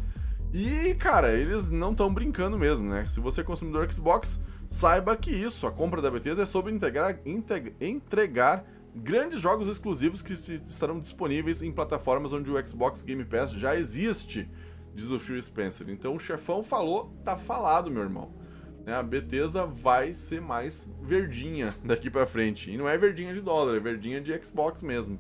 E, 0.54 0.94
cara, 0.96 1.34
eles 1.34 1.72
não 1.72 1.92
estão 1.92 2.14
brincando 2.14 2.58
mesmo, 2.58 2.88
né? 2.88 3.08
Se 3.10 3.20
você 3.20 3.42
é 3.42 3.44
consumidor 3.44 3.92
Xbox, 3.92 4.40
saiba 4.74 5.16
que 5.16 5.30
isso, 5.30 5.68
a 5.68 5.72
compra 5.72 6.02
da 6.02 6.10
Bethesda 6.10 6.44
é 6.44 6.46
sobre 6.46 6.74
integrar, 6.74 7.20
integ, 7.26 7.76
entregar 7.80 8.66
grandes 8.96 9.40
jogos 9.40 9.68
exclusivos 9.68 10.22
que 10.22 10.34
estarão 10.34 11.00
disponíveis 11.00 11.62
em 11.62 11.72
plataformas 11.72 12.34
onde 12.34 12.50
o 12.50 12.68
Xbox 12.68 13.04
Game 13.04 13.24
Pass 13.24 13.52
já 13.52 13.76
existe 13.76 14.50
diz 14.94 15.10
o 15.10 15.20
Phil 15.20 15.42
Spencer. 15.42 15.90
Então 15.90 16.16
o 16.16 16.20
chefão 16.20 16.64
falou, 16.64 17.14
tá 17.24 17.36
falado, 17.36 17.90
meu 17.90 18.04
irmão. 18.04 18.32
Né, 18.86 18.94
a 18.94 19.04
Bethesda 19.04 19.66
vai 19.66 20.14
ser 20.14 20.42
mais 20.42 20.88
verdinha 21.02 21.74
daqui 21.84 22.10
para 22.10 22.26
frente. 22.26 22.72
E 22.72 22.78
não 22.78 22.88
é 22.88 22.98
verdinha 22.98 23.34
de 23.34 23.42
dólar, 23.42 23.76
é 23.76 23.80
verdinha 23.80 24.20
de 24.20 24.34
Xbox 24.44 24.82
mesmo. 24.82 25.20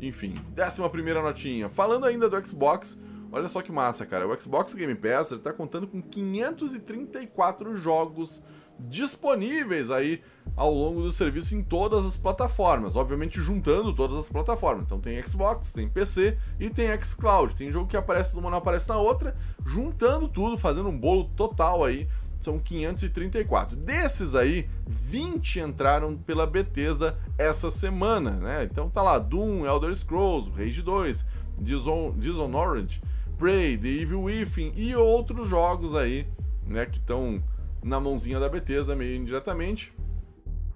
Enfim, 0.00 0.34
décima 0.50 0.90
primeira 0.90 1.22
notinha. 1.22 1.68
Falando 1.68 2.06
ainda 2.06 2.28
do 2.28 2.46
Xbox, 2.46 3.00
olha 3.30 3.48
só 3.48 3.62
que 3.62 3.70
massa, 3.70 4.04
cara. 4.04 4.26
O 4.26 4.40
Xbox 4.40 4.74
Game 4.74 4.94
Pass 4.94 5.30
está 5.30 5.52
contando 5.52 5.86
com 5.86 6.02
534 6.02 7.76
jogos 7.76 8.42
disponíveis 8.78 9.90
aí 9.90 10.22
ao 10.56 10.72
longo 10.72 11.02
do 11.02 11.12
serviço 11.12 11.54
em 11.54 11.62
todas 11.62 12.04
as 12.04 12.16
plataformas, 12.16 12.96
obviamente 12.96 13.40
juntando 13.40 13.92
todas 13.92 14.16
as 14.16 14.28
plataformas. 14.28 14.84
Então 14.84 15.00
tem 15.00 15.20
Xbox, 15.26 15.72
tem 15.72 15.88
PC 15.88 16.38
e 16.60 16.70
tem 16.70 16.88
xCloud. 17.02 17.54
Tem 17.54 17.72
jogo 17.72 17.88
que 17.88 17.96
aparece 17.96 18.36
numa 18.36 18.50
não 18.50 18.58
aparece 18.58 18.88
na 18.88 18.96
outra, 18.96 19.36
juntando 19.64 20.28
tudo, 20.28 20.56
fazendo 20.58 20.88
um 20.88 20.98
bolo 20.98 21.24
total 21.36 21.84
aí. 21.84 22.08
São 22.40 22.58
534. 22.58 23.74
Desses 23.74 24.34
aí, 24.34 24.68
20 24.86 25.60
entraram 25.60 26.14
pela 26.14 26.46
Bethesda 26.46 27.18
essa 27.38 27.70
semana, 27.70 28.32
né? 28.32 28.64
Então 28.64 28.90
tá 28.90 29.02
lá 29.02 29.18
Doom, 29.18 29.64
Elder 29.64 29.94
Scrolls, 29.94 30.50
Rage 30.50 30.82
2, 30.82 31.24
Dishon 31.58 32.12
Dishonored, 32.18 33.02
Prey, 33.38 33.78
The 33.78 33.88
Evil 33.88 34.24
Within 34.24 34.72
e 34.76 34.94
outros 34.94 35.48
jogos 35.48 35.94
aí, 35.94 36.26
né, 36.66 36.84
que 36.86 36.98
estão 36.98 37.42
na 37.84 38.00
mãozinha 38.00 38.40
da 38.40 38.48
Bethesda 38.48 38.96
meio 38.96 39.16
indiretamente. 39.16 39.92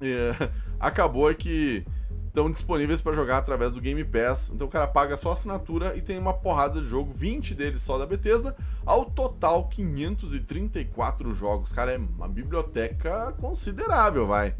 É, 0.01 0.31
acabou 0.79 1.35
que 1.35 1.85
estão 2.29 2.49
disponíveis 2.53 3.01
para 3.01 3.14
jogar 3.14 3.38
através 3.38 3.73
do 3.73 3.81
Game 3.81 4.05
Pass. 4.05 4.53
Então 4.55 4.68
o 4.68 4.71
cara 4.71 4.87
paga 4.87 5.16
só 5.16 5.33
assinatura 5.33 5.97
e 5.97 6.01
tem 6.01 6.16
uma 6.16 6.33
porrada 6.33 6.81
de 6.81 6.87
jogo, 6.87 7.12
20 7.12 7.53
deles 7.53 7.83
só 7.83 7.99
da 7.99 8.07
Bethesda, 8.07 8.57
ao 8.87 9.07
total 9.07 9.66
534 9.68 11.35
jogos. 11.35 11.73
Cara, 11.73 11.90
é 11.90 11.99
uma 11.99 12.29
biblioteca 12.29 13.33
considerável, 13.33 14.25
vai. 14.25 14.55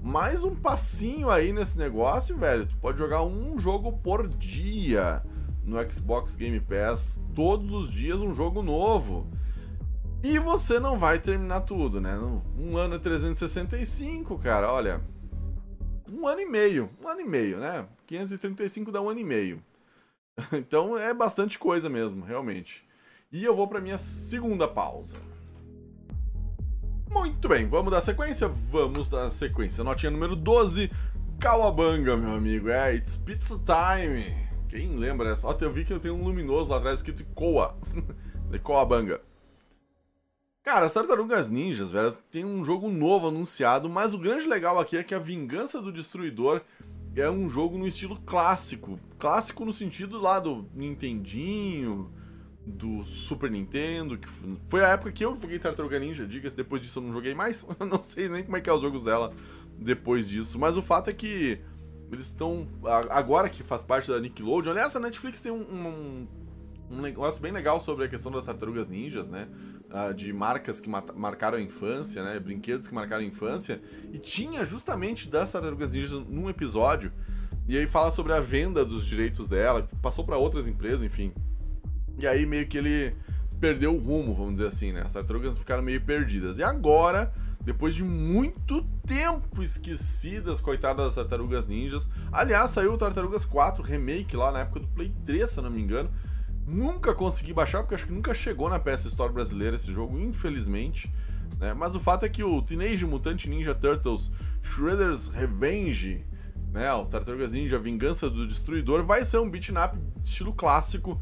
Mais 0.00 0.42
um 0.42 0.54
passinho 0.54 1.28
aí 1.28 1.52
nesse 1.52 1.76
negócio, 1.76 2.34
velho. 2.38 2.64
Tu 2.64 2.78
pode 2.78 2.96
jogar 2.96 3.22
um 3.24 3.58
jogo 3.58 3.92
por 3.92 4.26
dia 4.26 5.22
no 5.62 5.78
Xbox 5.90 6.34
Game 6.34 6.60
Pass, 6.60 7.22
todos 7.34 7.74
os 7.74 7.90
dias 7.90 8.18
um 8.20 8.32
jogo 8.32 8.62
novo. 8.62 9.26
E 10.22 10.38
você 10.38 10.80
não 10.80 10.98
vai 10.98 11.20
terminar 11.20 11.60
tudo, 11.60 12.00
né? 12.00 12.18
Um 12.58 12.76
ano 12.76 12.96
é 12.96 12.98
365, 12.98 14.36
cara, 14.38 14.72
olha. 14.72 15.00
Um 16.10 16.26
ano 16.26 16.40
e 16.40 16.46
meio. 16.46 16.90
Um 17.00 17.08
ano 17.08 17.20
e 17.20 17.24
meio, 17.24 17.58
né? 17.58 17.86
535 18.06 18.90
dá 18.90 19.00
um 19.00 19.08
ano 19.08 19.20
e 19.20 19.24
meio. 19.24 19.62
Então 20.52 20.96
é 20.96 21.12
bastante 21.12 21.58
coisa 21.58 21.88
mesmo, 21.88 22.24
realmente. 22.24 22.84
E 23.30 23.44
eu 23.44 23.54
vou 23.54 23.66
para 23.66 23.80
minha 23.80 23.98
segunda 23.98 24.66
pausa. 24.66 25.16
Muito 27.10 27.48
bem, 27.48 27.66
vamos 27.66 27.90
dar 27.90 28.00
sequência? 28.00 28.48
Vamos 28.48 29.08
dar 29.08 29.30
sequência. 29.30 29.82
Notinha 29.82 30.10
número 30.10 30.36
12, 30.36 30.90
Kawabanga, 31.40 32.16
meu 32.16 32.32
amigo. 32.32 32.68
É, 32.68 32.94
it's 32.94 33.16
pizza 33.16 33.58
time. 33.58 34.34
Quem 34.68 34.96
lembra 34.96 35.30
essa? 35.30 35.46
Ó, 35.46 35.56
eu 35.60 35.72
vi 35.72 35.84
que 35.84 35.92
eu 35.92 36.00
tenho 36.00 36.14
um 36.14 36.22
luminoso 36.22 36.70
lá 36.70 36.76
atrás 36.76 36.98
escrito 36.98 37.24
Koa. 37.34 37.76
de 38.50 38.58
Kawabanga. 38.58 39.20
Cara, 40.68 40.84
as 40.84 40.92
Tartarugas 40.92 41.48
Ninjas, 41.48 41.90
velho, 41.90 42.12
tem 42.30 42.44
um 42.44 42.62
jogo 42.62 42.90
novo 42.90 43.28
anunciado, 43.28 43.88
mas 43.88 44.12
o 44.12 44.18
grande 44.18 44.46
legal 44.46 44.78
aqui 44.78 44.98
é 44.98 45.02
que 45.02 45.14
a 45.14 45.18
Vingança 45.18 45.80
do 45.80 45.90
Destruidor 45.90 46.60
é 47.16 47.30
um 47.30 47.48
jogo 47.48 47.78
no 47.78 47.86
estilo 47.86 48.20
clássico. 48.26 49.00
Clássico 49.18 49.64
no 49.64 49.72
sentido 49.72 50.20
lá 50.20 50.38
do 50.38 50.68
Nintendinho, 50.74 52.12
do 52.66 53.02
Super 53.02 53.50
Nintendo, 53.50 54.18
que 54.18 54.28
foi 54.68 54.84
a 54.84 54.88
época 54.88 55.10
que 55.10 55.24
eu 55.24 55.38
joguei 55.40 55.58
Tartaruga 55.58 55.98
Ninja, 55.98 56.26
diga-se, 56.26 56.54
depois 56.54 56.82
disso 56.82 56.98
eu 56.98 57.02
não 57.02 57.14
joguei 57.14 57.34
mais, 57.34 57.66
não 57.80 58.04
sei 58.04 58.28
nem 58.28 58.44
como 58.44 58.58
é 58.58 58.60
que 58.60 58.68
é 58.68 58.72
os 58.74 58.82
jogos 58.82 59.04
dela 59.04 59.32
depois 59.78 60.28
disso, 60.28 60.58
mas 60.58 60.76
o 60.76 60.82
fato 60.82 61.08
é 61.08 61.14
que 61.14 61.58
eles 62.12 62.26
estão, 62.26 62.68
agora 63.08 63.48
que 63.48 63.62
faz 63.62 63.82
parte 63.82 64.10
da 64.10 64.20
Nickelodeon, 64.20 64.72
aliás, 64.72 64.94
a 64.94 65.00
Netflix 65.00 65.40
tem 65.40 65.50
um, 65.50 65.62
um 65.62 66.26
um 66.90 67.00
negócio 67.00 67.40
bem 67.40 67.52
legal 67.52 67.80
sobre 67.80 68.04
a 68.04 68.08
questão 68.08 68.32
das 68.32 68.44
tartarugas 68.44 68.88
ninjas, 68.88 69.28
né? 69.28 69.48
Uh, 69.88 70.12
de 70.12 70.30
marcas 70.34 70.80
que 70.80 70.88
marcaram 70.88 71.56
a 71.56 71.60
infância, 71.60 72.22
né? 72.22 72.38
Brinquedos 72.38 72.88
que 72.88 72.94
marcaram 72.94 73.22
a 73.22 73.26
infância. 73.26 73.80
E 74.12 74.18
tinha 74.18 74.64
justamente 74.66 75.28
das 75.28 75.50
tartarugas 75.50 75.92
ninjas 75.92 76.12
num 76.28 76.50
episódio. 76.50 77.10
E 77.66 77.76
aí 77.76 77.86
fala 77.86 78.12
sobre 78.12 78.32
a 78.32 78.40
venda 78.40 78.84
dos 78.84 79.06
direitos 79.06 79.48
dela, 79.48 79.88
passou 80.02 80.24
para 80.24 80.36
outras 80.36 80.68
empresas, 80.68 81.02
enfim. 81.02 81.32
E 82.18 82.26
aí 82.26 82.44
meio 82.44 82.66
que 82.66 82.76
ele 82.76 83.14
perdeu 83.60 83.94
o 83.94 83.98
rumo, 83.98 84.34
vamos 84.34 84.52
dizer 84.54 84.66
assim, 84.66 84.92
né? 84.92 85.02
As 85.04 85.12
tartarugas 85.12 85.58
ficaram 85.58 85.82
meio 85.82 86.00
perdidas. 86.00 86.58
E 86.58 86.62
agora, 86.62 87.32
depois 87.62 87.94
de 87.94 88.02
muito 88.02 88.82
tempo 89.06 89.62
esquecidas, 89.62 90.60
coitadas 90.60 91.06
das 91.06 91.14
tartarugas 91.14 91.66
ninjas. 91.66 92.08
Aliás, 92.32 92.70
saiu 92.70 92.94
o 92.94 92.98
Tartarugas 92.98 93.44
4 93.44 93.82
remake 93.82 94.36
lá 94.36 94.50
na 94.50 94.60
época 94.60 94.80
do 94.80 94.88
Play 94.88 95.12
3, 95.26 95.50
se 95.50 95.60
não 95.60 95.70
me 95.70 95.82
engano. 95.82 96.10
Nunca 96.68 97.14
consegui 97.14 97.54
baixar, 97.54 97.80
porque 97.80 97.94
acho 97.94 98.06
que 98.06 98.12
nunca 98.12 98.34
chegou 98.34 98.68
na 98.68 98.78
PS 98.78 99.06
Store 99.06 99.32
brasileira 99.32 99.76
esse 99.76 99.90
jogo, 99.90 100.18
infelizmente. 100.18 101.10
Né? 101.58 101.72
Mas 101.72 101.94
o 101.94 102.00
fato 102.00 102.26
é 102.26 102.28
que 102.28 102.44
o 102.44 102.60
Teenage 102.60 103.06
Mutant 103.06 103.46
Ninja 103.46 103.74
Turtles 103.74 104.30
Shredder's 104.62 105.28
Revenge, 105.28 106.26
né? 106.70 106.92
o 106.92 107.06
Tartarugas 107.06 107.52
Ninja 107.52 107.78
Vingança 107.78 108.28
do 108.28 108.46
Destruidor, 108.46 109.02
vai 109.06 109.24
ser 109.24 109.38
um 109.38 109.48
beat 109.48 109.70
up 109.70 109.98
estilo 110.22 110.52
clássico, 110.52 111.18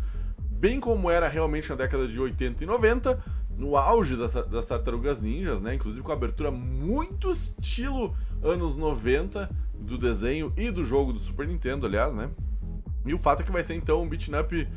bem 0.50 0.80
como 0.80 1.08
era 1.08 1.28
realmente 1.28 1.70
na 1.70 1.76
década 1.76 2.08
de 2.08 2.18
80 2.18 2.64
e 2.64 2.66
90, 2.66 3.22
no 3.56 3.76
auge 3.76 4.16
das, 4.16 4.34
das 4.48 4.66
Tartarugas 4.66 5.20
Ninjas, 5.20 5.62
né? 5.62 5.76
inclusive 5.76 6.02
com 6.02 6.10
abertura 6.10 6.50
muito 6.50 7.30
estilo 7.30 8.16
anos 8.42 8.76
90 8.76 9.48
do 9.78 9.96
desenho 9.96 10.52
e 10.56 10.72
do 10.72 10.82
jogo 10.82 11.12
do 11.12 11.20
Super 11.20 11.46
Nintendo, 11.46 11.86
aliás, 11.86 12.12
né? 12.12 12.30
E 13.06 13.14
o 13.14 13.18
fato 13.18 13.42
é 13.42 13.44
que 13.44 13.52
vai 13.52 13.62
ser 13.62 13.74
então 13.74 14.02
um 14.02 14.08
beat 14.08 14.28
up 14.28 14.68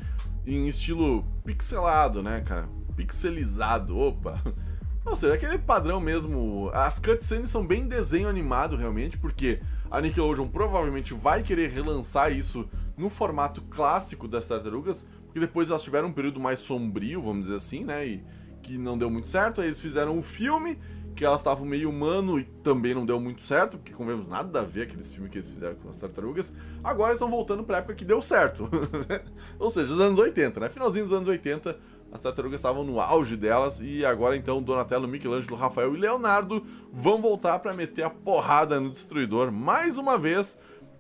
em 0.46 0.68
estilo 0.68 1.24
pixelado, 1.44 2.22
né, 2.24 2.42
cara? 2.42 2.68
Pixelizado, 2.96 3.98
opa. 3.98 4.42
Ou 5.06 5.16
seja, 5.16 5.34
aquele 5.34 5.58
padrão 5.58 6.00
mesmo. 6.00 6.70
As 6.74 7.00
cutscenes 7.00 7.50
são 7.50 7.66
bem 7.66 7.88
desenho 7.88 8.28
animado, 8.28 8.76
realmente, 8.76 9.18
porque 9.18 9.60
a 9.90 10.00
Nickelodeon 10.00 10.48
provavelmente 10.48 11.14
vai 11.14 11.42
querer 11.42 11.70
relançar 11.70 12.32
isso 12.32 12.68
no 12.98 13.10
formato 13.10 13.62
clássico 13.62 14.28
das 14.28 14.46
tartarugas, 14.46 15.08
porque 15.26 15.40
depois 15.40 15.70
elas 15.70 15.82
tiveram 15.82 16.10
um 16.10 16.14
período 16.14 16.40
mais 16.40 16.60
sombrio, 16.60 17.22
vamos 17.22 17.44
dizer 17.44 17.56
assim, 17.56 17.84
né? 17.84 18.06
E 18.06 18.24
que 18.62 18.78
não 18.78 18.98
deu 18.98 19.10
muito 19.10 19.28
certo. 19.28 19.62
Aí 19.62 19.68
eles 19.68 19.80
fizeram 19.80 20.16
o 20.16 20.20
um 20.20 20.24
filme 20.24 20.78
que 21.20 21.26
elas 21.26 21.42
estavam 21.42 21.66
meio 21.66 21.90
humano 21.90 22.40
e 22.40 22.46
também 22.46 22.96
não 22.96 23.06
deu 23.06 23.20
muito 23.20 23.46
certo, 23.46 23.76
porque 23.78 23.92
convenhamos 23.92 24.30
nada 24.30 24.62
a 24.62 24.64
ver 24.64 24.84
aqueles 24.84 25.12
filmes 25.12 25.30
que 25.30 25.38
eles 25.38 25.52
fizeram 25.52 25.76
com 25.76 25.90
as 25.90 26.00
tartarugas. 26.00 26.54
Agora 26.82 27.12
estão 27.12 27.30
voltando 27.30 27.62
pra 27.62 27.80
época 27.80 27.94
que 27.94 28.06
deu 28.06 28.22
certo. 28.22 28.70
Ou 29.60 29.70
seja, 29.70 29.94
os 29.94 30.00
anos 30.00 30.18
80, 30.18 30.62
né? 30.62 30.70
Finalzinho 30.70 31.04
dos 31.04 31.14
anos 31.14 31.28
80, 31.28 31.78
as 32.10 32.22
tartarugas 32.22 32.58
estavam 32.58 32.86
no 32.86 33.02
auge 33.02 33.36
delas 33.36 33.82
e 33.82 34.06
agora 34.06 34.38
então 34.38 34.64
Donatello, 34.64 35.10
Michelangelo, 35.10 35.58
Rafael 35.58 35.94
e 35.94 36.00
Leonardo 36.00 36.66
vão 36.90 37.22
voltar 37.22 37.60
para 37.60 37.74
meter 37.74 38.04
a 38.04 38.10
porrada 38.10 38.80
no 38.80 38.90
destruidor 38.90 39.52
mais 39.52 39.98
uma 39.98 40.18
vez 40.18 40.58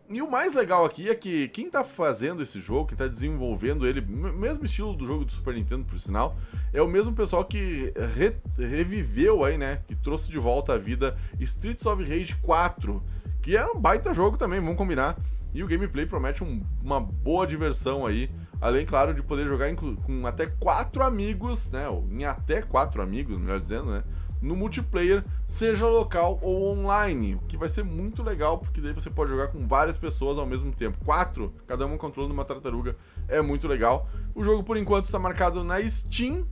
e 0.09 0.21
o 0.23 0.29
mais 0.29 0.55
legal 0.55 0.83
aqui 0.83 1.07
é 1.07 1.13
que 1.13 1.47
quem 1.49 1.69
tá 1.69 1.83
fazendo 1.83 2.41
esse 2.41 2.59
jogo, 2.59 2.87
quem 2.87 2.97
tá 2.97 3.07
desenvolvendo 3.07 3.85
ele, 3.85 4.01
mesmo 4.01 4.65
estilo 4.65 4.93
do 4.93 5.05
jogo 5.05 5.23
do 5.23 5.31
Super 5.31 5.53
Nintendo, 5.53 5.85
por 5.85 5.99
sinal, 5.99 6.35
é 6.73 6.81
o 6.81 6.87
mesmo 6.87 7.13
pessoal 7.13 7.45
que 7.45 7.93
re 8.15 8.35
reviveu 8.57 9.43
aí, 9.43 9.57
né? 9.57 9.83
Que 9.87 9.95
trouxe 9.95 10.31
de 10.31 10.39
volta 10.39 10.73
à 10.73 10.77
vida 10.79 11.15
Streets 11.39 11.85
of 11.85 12.03
Rage 12.03 12.35
4, 12.37 13.03
que 13.39 13.55
é 13.55 13.63
um 13.67 13.79
baita 13.79 14.11
jogo 14.11 14.35
também, 14.35 14.59
vamos 14.59 14.77
combinar. 14.77 15.15
E 15.53 15.63
o 15.63 15.67
gameplay 15.67 16.05
promete 16.05 16.43
um, 16.43 16.63
uma 16.83 16.99
boa 16.99 17.45
diversão 17.45 18.05
aí. 18.05 18.31
Além, 18.59 18.85
claro, 18.85 19.13
de 19.13 19.21
poder 19.21 19.47
jogar 19.47 19.73
com 19.75 20.25
até 20.25 20.47
quatro 20.47 21.03
amigos, 21.03 21.69
né? 21.69 21.85
Em 22.11 22.25
até 22.25 22.61
quatro 22.61 23.01
amigos, 23.01 23.37
melhor 23.37 23.59
dizendo, 23.59 23.91
né? 23.91 24.03
No 24.41 24.56
multiplayer, 24.56 25.23
seja 25.45 25.88
local 25.88 26.39
ou 26.41 26.71
online, 26.71 27.36
o 27.36 27.39
que 27.39 27.58
vai 27.58 27.67
ser 27.67 27.84
muito 27.84 28.23
legal, 28.23 28.58
porque 28.58 28.80
daí 28.80 28.93
você 28.93 29.10
pode 29.10 29.32
jogar 29.32 29.47
com 29.47 29.67
várias 29.67 29.97
pessoas 29.97 30.38
ao 30.38 30.45
mesmo 30.45 30.71
tempo. 30.71 30.97
Quatro, 31.04 31.54
cada 31.67 31.86
um 31.86 31.97
controlando 31.97 32.34
uma 32.34 32.45
tartaruga, 32.45 32.95
é 33.28 33.41
muito 33.41 33.67
legal. 33.67 34.10
O 34.34 34.43
jogo, 34.43 34.63
por 34.63 34.78
enquanto, 34.78 35.06
está 35.06 35.19
marcado 35.19 35.63
na 35.63 35.82
Steam, 35.84 36.47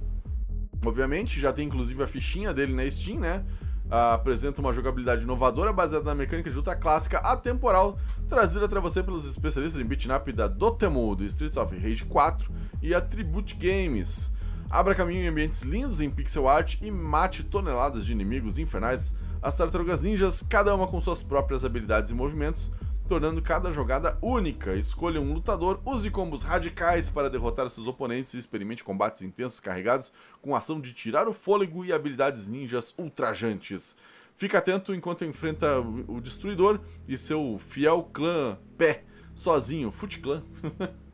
obviamente, 0.85 1.39
já 1.39 1.53
tem 1.53 1.67
inclusive 1.67 2.03
a 2.03 2.07
fichinha 2.07 2.53
dele 2.53 2.73
na 2.73 2.89
Steam, 2.89 3.19
né? 3.19 3.45
Uh, 3.87 4.13
apresenta 4.13 4.59
uma 4.59 4.73
jogabilidade 4.73 5.23
inovadora 5.23 5.71
baseada 5.71 6.03
na 6.03 6.13
mecânica 6.13 6.49
de 6.49 6.55
luta 6.57 6.75
clássica 6.75 7.19
atemporal, 7.19 7.97
trazida 8.27 8.67
para 8.67 8.81
você 8.81 9.01
pelos 9.01 9.25
especialistas 9.25 9.81
em 9.81 9.85
beat'em 9.85 10.13
up 10.13 10.29
da 10.33 10.45
Dotemu, 10.45 11.15
do 11.15 11.23
Streets 11.23 11.55
of 11.55 11.73
Rage 11.73 12.03
4 12.03 12.51
e 12.81 12.93
Attribute 12.93 13.55
Games. 13.55 14.33
Abra 14.69 14.93
caminho 14.93 15.23
em 15.23 15.27
ambientes 15.27 15.61
lindos 15.61 16.01
em 16.01 16.09
pixel 16.09 16.47
art 16.47 16.75
e 16.81 16.91
mate 16.91 17.41
toneladas 17.41 18.05
de 18.05 18.11
inimigos 18.11 18.59
infernais. 18.59 19.13
As 19.41 19.55
tartarugas 19.55 20.01
ninjas, 20.01 20.41
cada 20.41 20.75
uma 20.75 20.87
com 20.87 20.99
suas 20.99 21.23
próprias 21.23 21.63
habilidades 21.63 22.11
e 22.11 22.13
movimentos, 22.13 22.69
tornando 23.07 23.41
cada 23.41 23.71
jogada 23.71 24.17
única. 24.21 24.75
Escolha 24.75 25.21
um 25.21 25.33
lutador, 25.33 25.79
use 25.85 26.11
combos 26.11 26.43
radicais 26.43 27.09
para 27.09 27.29
derrotar 27.29 27.69
seus 27.69 27.87
oponentes 27.87 28.33
e 28.33 28.39
experimente 28.39 28.83
combates 28.83 29.21
intensos 29.21 29.61
carregados 29.61 30.11
com 30.41 30.53
ação 30.53 30.81
de 30.81 30.91
tirar 30.91 31.29
o 31.29 31.33
fôlego 31.33 31.85
e 31.85 31.93
habilidades 31.93 32.49
ninjas 32.49 32.93
ultrajantes. 32.97 33.95
Fica 34.35 34.57
atento 34.57 34.93
enquanto 34.93 35.23
enfrenta 35.23 35.79
o 35.79 36.19
Destruidor 36.19 36.81
e 37.07 37.17
seu 37.17 37.59
fiel 37.69 38.03
clã 38.11 38.57
Pé, 38.77 39.05
sozinho, 39.33 39.91
Foot 39.91 40.19
Clan. 40.19 40.43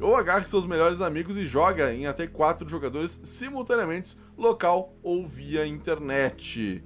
ou 0.00 0.16
agarre 0.16 0.46
seus 0.46 0.66
melhores 0.66 1.00
amigos 1.00 1.36
e 1.36 1.46
joga 1.46 1.92
em 1.92 2.06
até 2.06 2.26
quatro 2.26 2.68
jogadores 2.68 3.20
simultaneamente, 3.24 4.16
local 4.36 4.96
ou 5.02 5.26
via 5.26 5.66
internet. 5.66 6.82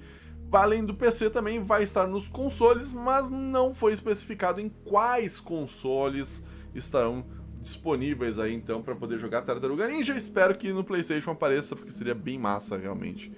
Além 0.50 0.84
do 0.84 0.94
PC 0.94 1.28
também 1.30 1.62
vai 1.62 1.82
estar 1.82 2.06
nos 2.06 2.28
consoles, 2.28 2.92
mas 2.92 3.28
não 3.28 3.74
foi 3.74 3.92
especificado 3.92 4.60
em 4.60 4.68
quais 4.68 5.38
consoles 5.38 6.42
estarão 6.74 7.24
disponíveis 7.60 8.38
aí 8.38 8.54
então 8.54 8.80
para 8.82 8.94
poder 8.94 9.18
jogar 9.18 9.42
Tartaruga 9.42 9.86
Ninja. 9.86 10.16
Espero 10.16 10.56
que 10.56 10.72
no 10.72 10.82
PlayStation 10.82 11.32
apareça, 11.32 11.76
porque 11.76 11.90
seria 11.90 12.14
bem 12.14 12.38
massa 12.38 12.78
realmente. 12.78 13.32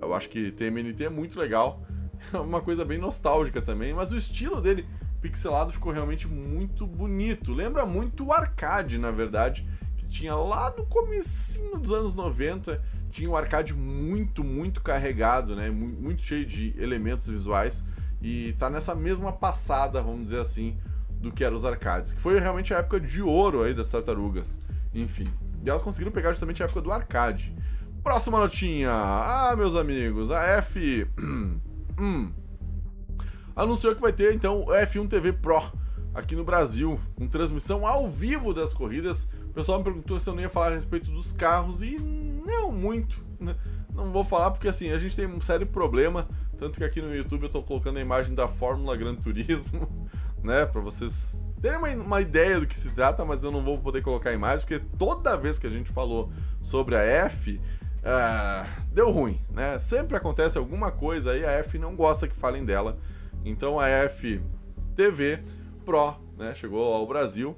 Eu 0.00 0.12
acho 0.14 0.28
que 0.28 0.50
TMNT 0.50 1.04
é 1.04 1.08
muito 1.08 1.38
legal, 1.38 1.82
é 2.32 2.38
uma 2.38 2.60
coisa 2.60 2.84
bem 2.84 2.98
nostálgica 2.98 3.62
também, 3.62 3.94
mas 3.94 4.10
o 4.10 4.16
estilo 4.16 4.60
dele 4.60 4.86
pixelado 5.20 5.72
ficou 5.72 5.92
realmente 5.92 6.26
muito 6.26 6.86
bonito. 6.86 7.52
Lembra 7.52 7.84
muito 7.84 8.26
o 8.26 8.32
arcade, 8.32 8.98
na 8.98 9.10
verdade, 9.10 9.68
que 9.96 10.06
tinha 10.06 10.34
lá 10.34 10.74
no 10.76 10.86
comecinho 10.86 11.78
dos 11.78 11.92
anos 11.92 12.14
90, 12.14 12.82
tinha 13.10 13.28
um 13.28 13.36
arcade 13.36 13.74
muito, 13.74 14.44
muito 14.44 14.80
carregado, 14.80 15.56
né? 15.56 15.70
Muito 15.70 16.22
cheio 16.22 16.46
de 16.46 16.74
elementos 16.78 17.28
visuais 17.28 17.84
e 18.20 18.54
tá 18.58 18.68
nessa 18.68 18.94
mesma 18.94 19.32
passada, 19.32 20.02
vamos 20.02 20.24
dizer 20.24 20.40
assim, 20.40 20.76
do 21.20 21.32
que 21.32 21.44
eram 21.44 21.56
os 21.56 21.64
arcades, 21.64 22.12
que 22.12 22.20
foi 22.20 22.38
realmente 22.38 22.74
a 22.74 22.78
época 22.78 23.00
de 23.00 23.22
ouro 23.22 23.62
aí 23.62 23.74
das 23.74 23.88
tartarugas. 23.88 24.60
Enfim, 24.92 25.26
e 25.64 25.68
elas 25.68 25.82
conseguiram 25.82 26.12
pegar 26.12 26.30
justamente 26.30 26.62
a 26.62 26.66
época 26.66 26.80
do 26.80 26.92
arcade. 26.92 27.54
Próxima 28.02 28.38
notinha. 28.38 28.90
Ah, 28.90 29.54
meus 29.56 29.74
amigos, 29.76 30.30
a 30.30 30.42
F 30.44 31.06
hum, 31.98 32.32
anunciou 33.58 33.94
que 33.94 34.00
vai 34.00 34.12
ter 34.12 34.32
então 34.32 34.62
o 34.62 34.66
F1 34.66 35.08
TV 35.08 35.32
Pro 35.32 35.60
aqui 36.14 36.36
no 36.36 36.44
Brasil, 36.44 36.98
com 37.16 37.26
transmissão 37.26 37.84
ao 37.84 38.08
vivo 38.08 38.54
das 38.54 38.72
corridas. 38.72 39.28
O 39.50 39.52
pessoal 39.52 39.78
me 39.78 39.84
perguntou 39.84 40.18
se 40.20 40.30
eu 40.30 40.34
não 40.34 40.40
ia 40.40 40.48
falar 40.48 40.68
a 40.68 40.74
respeito 40.74 41.10
dos 41.10 41.32
carros 41.32 41.82
e 41.82 41.98
não 41.98 42.70
muito. 42.70 43.24
Né? 43.40 43.56
Não 43.92 44.12
vou 44.12 44.22
falar 44.22 44.52
porque 44.52 44.68
assim, 44.68 44.90
a 44.90 44.98
gente 44.98 45.16
tem 45.16 45.26
um 45.26 45.40
sério 45.40 45.66
problema, 45.66 46.28
tanto 46.56 46.78
que 46.78 46.84
aqui 46.84 47.02
no 47.02 47.14
YouTube 47.14 47.44
eu 47.44 47.48
tô 47.48 47.62
colocando 47.62 47.96
a 47.98 48.00
imagem 48.00 48.34
da 48.34 48.46
Fórmula 48.46 48.96
Gran 48.96 49.16
Turismo, 49.16 50.08
né, 50.42 50.64
para 50.64 50.80
vocês 50.80 51.42
terem 51.60 51.78
uma, 51.78 51.88
uma, 51.88 52.20
ideia 52.20 52.60
do 52.60 52.66
que 52.66 52.76
se 52.76 52.90
trata, 52.90 53.24
mas 53.24 53.42
eu 53.42 53.50
não 53.50 53.62
vou 53.62 53.78
poder 53.78 54.02
colocar 54.02 54.30
a 54.30 54.32
imagem 54.32 54.64
porque 54.64 54.84
toda 54.96 55.36
vez 55.36 55.58
que 55.58 55.66
a 55.66 55.70
gente 55.70 55.90
falou 55.90 56.30
sobre 56.62 56.94
a 56.94 57.00
F, 57.00 57.60
uh, 58.04 58.84
deu 58.92 59.10
ruim, 59.10 59.40
né? 59.50 59.80
Sempre 59.80 60.16
acontece 60.16 60.56
alguma 60.56 60.92
coisa 60.92 61.32
aí, 61.32 61.44
a 61.44 61.50
F 61.50 61.76
não 61.76 61.96
gosta 61.96 62.28
que 62.28 62.36
falem 62.36 62.64
dela. 62.64 62.96
Então 63.48 63.78
a 63.78 63.86
FTV 64.08 65.42
Pro 65.84 66.14
né, 66.36 66.54
chegou 66.54 66.94
ao 66.94 67.06
Brasil. 67.06 67.56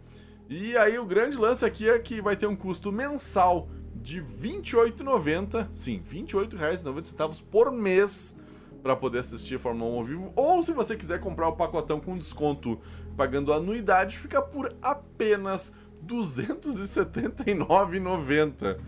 E 0.48 0.76
aí 0.76 0.98
o 0.98 1.04
grande 1.04 1.36
lance 1.36 1.64
aqui 1.64 1.88
é 1.88 1.98
que 1.98 2.20
vai 2.20 2.36
ter 2.36 2.46
um 2.46 2.56
custo 2.56 2.90
mensal 2.90 3.68
de 3.94 4.20
R$ 4.20 4.26
28,90, 4.42 5.68
sim, 5.74 6.02
R$ 6.10 6.22
28,90 6.22 7.42
por 7.50 7.70
mês 7.70 8.34
para 8.82 8.96
poder 8.96 9.18
assistir 9.18 9.58
Fórmula 9.58 9.90
1 9.90 9.94
ao 9.94 10.04
vivo. 10.04 10.32
Ou 10.34 10.62
se 10.62 10.72
você 10.72 10.96
quiser 10.96 11.20
comprar 11.20 11.48
o 11.48 11.56
pacotão 11.56 12.00
com 12.00 12.16
desconto 12.16 12.80
pagando 13.16 13.52
anuidade, 13.52 14.18
fica 14.18 14.40
por 14.40 14.74
apenas 14.80 15.74
R$ 16.08 16.16
279,90 16.16 18.78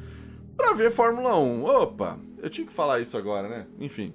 para 0.57 0.73
ver 0.75 0.91
Fórmula 0.91 1.37
1. 1.37 1.65
Opa, 1.65 2.19
eu 2.39 2.49
tinha 2.49 2.67
que 2.67 2.73
falar 2.73 3.01
isso 3.01 3.17
agora, 3.17 3.49
né? 3.49 3.67
Enfim. 3.79 4.15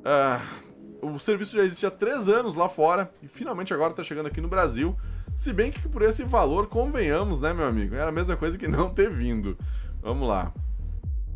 Uh, 0.00 0.65
o 1.02 1.18
serviço 1.18 1.56
já 1.56 1.62
existe 1.62 1.86
há 1.86 1.90
três 1.90 2.28
anos 2.28 2.54
lá 2.54 2.68
fora 2.68 3.10
e 3.22 3.28
finalmente 3.28 3.72
agora 3.72 3.90
está 3.90 4.02
chegando 4.02 4.26
aqui 4.26 4.40
no 4.40 4.48
Brasil. 4.48 4.96
Se 5.36 5.52
bem 5.52 5.70
que 5.70 5.88
por 5.88 6.02
esse 6.02 6.24
valor, 6.24 6.66
convenhamos, 6.66 7.40
né, 7.40 7.52
meu 7.52 7.66
amigo? 7.66 7.94
Era 7.94 8.08
a 8.08 8.12
mesma 8.12 8.36
coisa 8.36 8.56
que 8.56 8.66
não 8.66 8.88
ter 8.88 9.10
vindo. 9.10 9.56
Vamos 10.02 10.28
lá. 10.28 10.52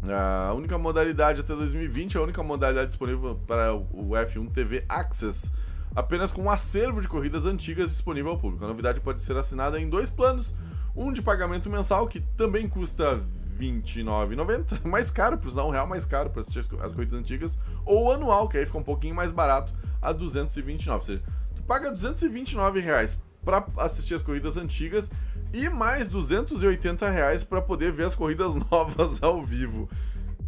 A 0.09 0.55
única 0.55 0.79
modalidade 0.79 1.40
até 1.40 1.55
2020, 1.55 2.16
a 2.16 2.23
única 2.23 2.42
modalidade 2.42 2.88
disponível 2.88 3.38
para 3.46 3.75
o 3.75 4.11
F1 4.11 4.51
TV 4.51 4.85
Access, 4.88 5.53
apenas 5.94 6.33
com 6.33 6.42
um 6.42 6.51
acervo 6.51 7.03
de 7.03 7.09
corridas 7.09 7.44
antigas 7.44 7.90
disponível 7.90 8.31
ao 8.31 8.38
público. 8.38 8.64
A 8.64 8.68
novidade 8.68 9.01
pode 9.01 9.23
ser 9.23 9.37
assinada 9.37 9.79
em 9.79 9.88
dois 9.88 10.09
planos, 10.09 10.55
um 10.96 11.12
de 11.12 11.20
pagamento 11.20 11.68
mensal, 11.68 12.07
que 12.09 12.20
também 12.20 12.68
custa 12.68 13.23
29,90, 13.58 14.84
mais 14.84 15.10
caro, 15.10 15.38
por 15.38 15.48
usar 15.48 15.64
um 15.64 15.70
real 15.70 15.86
mais 15.86 16.04
caro 16.04 16.30
para 16.30 16.40
assistir 16.40 16.60
as 16.80 16.92
corridas 16.92 17.18
antigas, 17.18 17.58
ou 17.84 18.12
anual, 18.12 18.48
que 18.48 18.58
aí 18.58 18.66
fica 18.66 18.78
um 18.78 18.82
pouquinho 18.82 19.14
mais 19.14 19.30
barato, 19.30 19.74
a 20.00 20.08
R$ 20.08 20.14
229. 20.14 20.98
Ou 20.98 21.02
seja, 21.04 21.22
tu 21.54 21.62
paga 21.62 21.90
229 21.90 22.80
reais 22.80 23.20
para 23.44 23.66
assistir 23.78 24.14
as 24.14 24.22
corridas 24.22 24.56
antigas 24.56 25.10
e 25.52 25.68
mais 25.68 26.08
280 26.08 27.08
reais 27.10 27.42
para 27.42 27.62
poder 27.62 27.92
ver 27.92 28.06
as 28.06 28.14
corridas 28.14 28.54
novas 28.70 29.22
ao 29.22 29.44
vivo. 29.44 29.88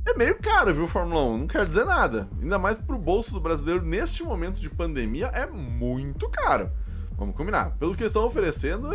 É 0.05 0.15
meio 0.15 0.37
caro, 0.39 0.75
viu, 0.75 0.89
Fórmula 0.89 1.23
1? 1.23 1.39
Não 1.39 1.47
quer 1.47 1.65
dizer 1.65 1.85
nada. 1.85 2.29
Ainda 2.41 2.59
mais 2.59 2.77
pro 2.77 2.99
bolso 2.99 3.33
do 3.33 3.41
brasileiro 3.41 3.85
neste 3.85 4.23
momento 4.25 4.61
de 4.61 4.69
pandemia 4.69 5.27
é 5.27 5.47
muito 5.47 6.29
caro. 6.29 6.71
Vamos 7.17 7.37
combinar. 7.37 7.77
Pelo 7.79 7.95
que 7.95 8.03
estão 8.03 8.25
oferecendo, 8.25 8.91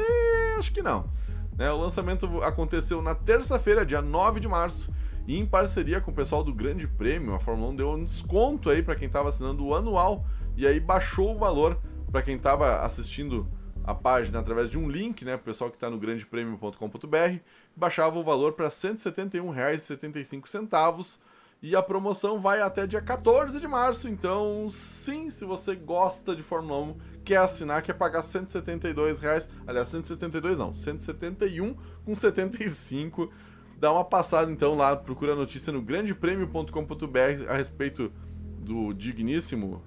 acho 0.59 0.71
que 0.73 0.81
não. 0.81 1.09
Né, 1.57 1.71
o 1.71 1.77
lançamento 1.77 2.43
aconteceu 2.43 3.01
na 3.01 3.15
terça-feira, 3.15 3.85
dia 3.85 4.01
9 4.01 4.39
de 4.39 4.47
março, 4.47 4.93
e 5.27 5.37
em 5.37 5.45
parceria 5.45 5.99
com 5.99 6.11
o 6.11 6.13
pessoal 6.13 6.41
do 6.43 6.53
Grande 6.53 6.87
Prêmio, 6.87 7.33
a 7.33 7.39
Fórmula 7.39 7.71
1 7.71 7.75
deu 7.75 7.89
um 7.91 8.03
desconto 8.03 8.69
aí 8.69 8.83
para 8.83 8.95
quem 8.95 9.07
estava 9.07 9.29
assinando 9.29 9.65
o 9.65 9.73
anual 9.75 10.25
e 10.55 10.67
aí 10.67 10.79
baixou 10.79 11.35
o 11.35 11.37
valor 11.37 11.79
para 12.11 12.21
quem 12.21 12.35
estava 12.35 12.81
assistindo 12.81 13.47
a 13.83 13.95
página 13.95 14.39
através 14.39 14.69
de 14.69 14.77
um 14.77 14.87
link, 14.89 15.25
né, 15.25 15.35
o 15.35 15.39
pessoal 15.39 15.69
que 15.69 15.75
está 15.77 15.89
no 15.89 15.97
grandepremio.com.br, 15.97 17.39
baixava 17.75 18.19
o 18.19 18.23
valor 18.23 18.53
para 18.53 18.67
R$ 18.67 18.71
171,75 18.71 21.19
e 21.61 21.75
a 21.75 21.81
promoção 21.81 22.39
vai 22.39 22.61
até 22.61 22.85
dia 22.85 23.01
14 23.01 23.59
de 23.59 23.67
março, 23.67 24.07
então 24.07 24.69
sim, 24.71 25.29
se 25.29 25.43
você 25.43 25.75
gosta 25.75 26.35
de 26.35 26.43
Fórmula 26.43 26.79
1, 26.91 26.97
quer 27.25 27.37
assinar, 27.37 27.81
quer 27.81 27.93
pagar 27.93 28.23
172 28.23 29.19
reais, 29.19 29.49
aliás, 29.65 29.87
172 29.87 30.57
não, 30.57 30.73
171 30.73 31.75
com 32.05 32.15
75, 32.15 33.31
dá 33.77 33.91
uma 33.91 34.05
passada 34.05 34.51
então 34.51 34.75
lá, 34.75 34.95
procura 34.95 35.33
a 35.33 35.35
notícia 35.35 35.73
no 35.73 35.81
grandepremio.com.br 35.81 37.49
a 37.49 37.55
respeito 37.55 38.11
do 38.59 38.93
digníssimo 38.93 39.81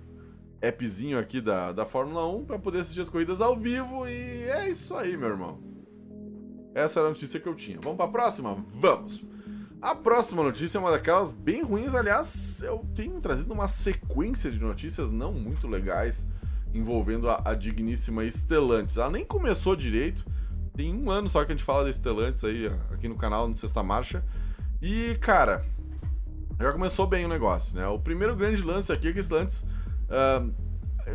appzinho 0.62 1.18
aqui 1.18 1.40
da, 1.40 1.72
da 1.72 1.86
Fórmula 1.86 2.26
1 2.26 2.44
para 2.44 2.58
poder 2.58 2.80
assistir 2.80 3.00
as 3.00 3.08
corridas 3.08 3.40
ao 3.40 3.56
vivo 3.56 4.06
e 4.06 4.44
é 4.44 4.68
isso 4.68 4.94
aí, 4.94 5.16
meu 5.16 5.28
irmão. 5.28 5.58
Essa 6.74 7.00
era 7.00 7.08
a 7.08 7.10
notícia 7.10 7.40
que 7.40 7.48
eu 7.48 7.54
tinha. 7.54 7.78
Vamos 7.82 7.96
para 7.96 8.06
a 8.06 8.12
próxima? 8.12 8.64
Vamos! 8.68 9.24
A 9.82 9.94
próxima 9.94 10.42
notícia 10.42 10.76
é 10.76 10.80
uma 10.80 10.90
daquelas 10.90 11.30
bem 11.30 11.62
ruins, 11.62 11.94
aliás, 11.94 12.62
eu 12.62 12.84
tenho 12.94 13.20
trazido 13.20 13.52
uma 13.54 13.66
sequência 13.66 14.50
de 14.50 14.58
notícias 14.58 15.10
não 15.10 15.32
muito 15.32 15.66
legais 15.66 16.26
envolvendo 16.74 17.30
a, 17.30 17.40
a 17.44 17.54
digníssima 17.54 18.24
Stellantis. 18.30 18.98
Ela 18.98 19.10
nem 19.10 19.24
começou 19.24 19.74
direito, 19.74 20.24
tem 20.74 20.94
um 20.94 21.10
ano 21.10 21.28
só 21.28 21.44
que 21.44 21.52
a 21.52 21.54
gente 21.54 21.64
fala 21.64 21.84
da 21.84 21.92
Stellantis 21.92 22.44
aí 22.44 22.70
aqui 22.92 23.08
no 23.08 23.16
canal, 23.16 23.48
no 23.48 23.56
Sexta 23.56 23.82
Marcha. 23.82 24.22
E, 24.82 25.16
cara, 25.20 25.64
já 26.60 26.72
começou 26.72 27.06
bem 27.06 27.24
o 27.24 27.28
negócio, 27.28 27.74
né? 27.74 27.86
O 27.88 27.98
primeiro 27.98 28.36
grande 28.36 28.62
lance 28.62 28.92
aqui 28.92 29.08
é 29.08 29.12
que 29.12 29.20
a 29.20 29.22
Stellantis 29.22 29.64
Uh, 30.10 30.52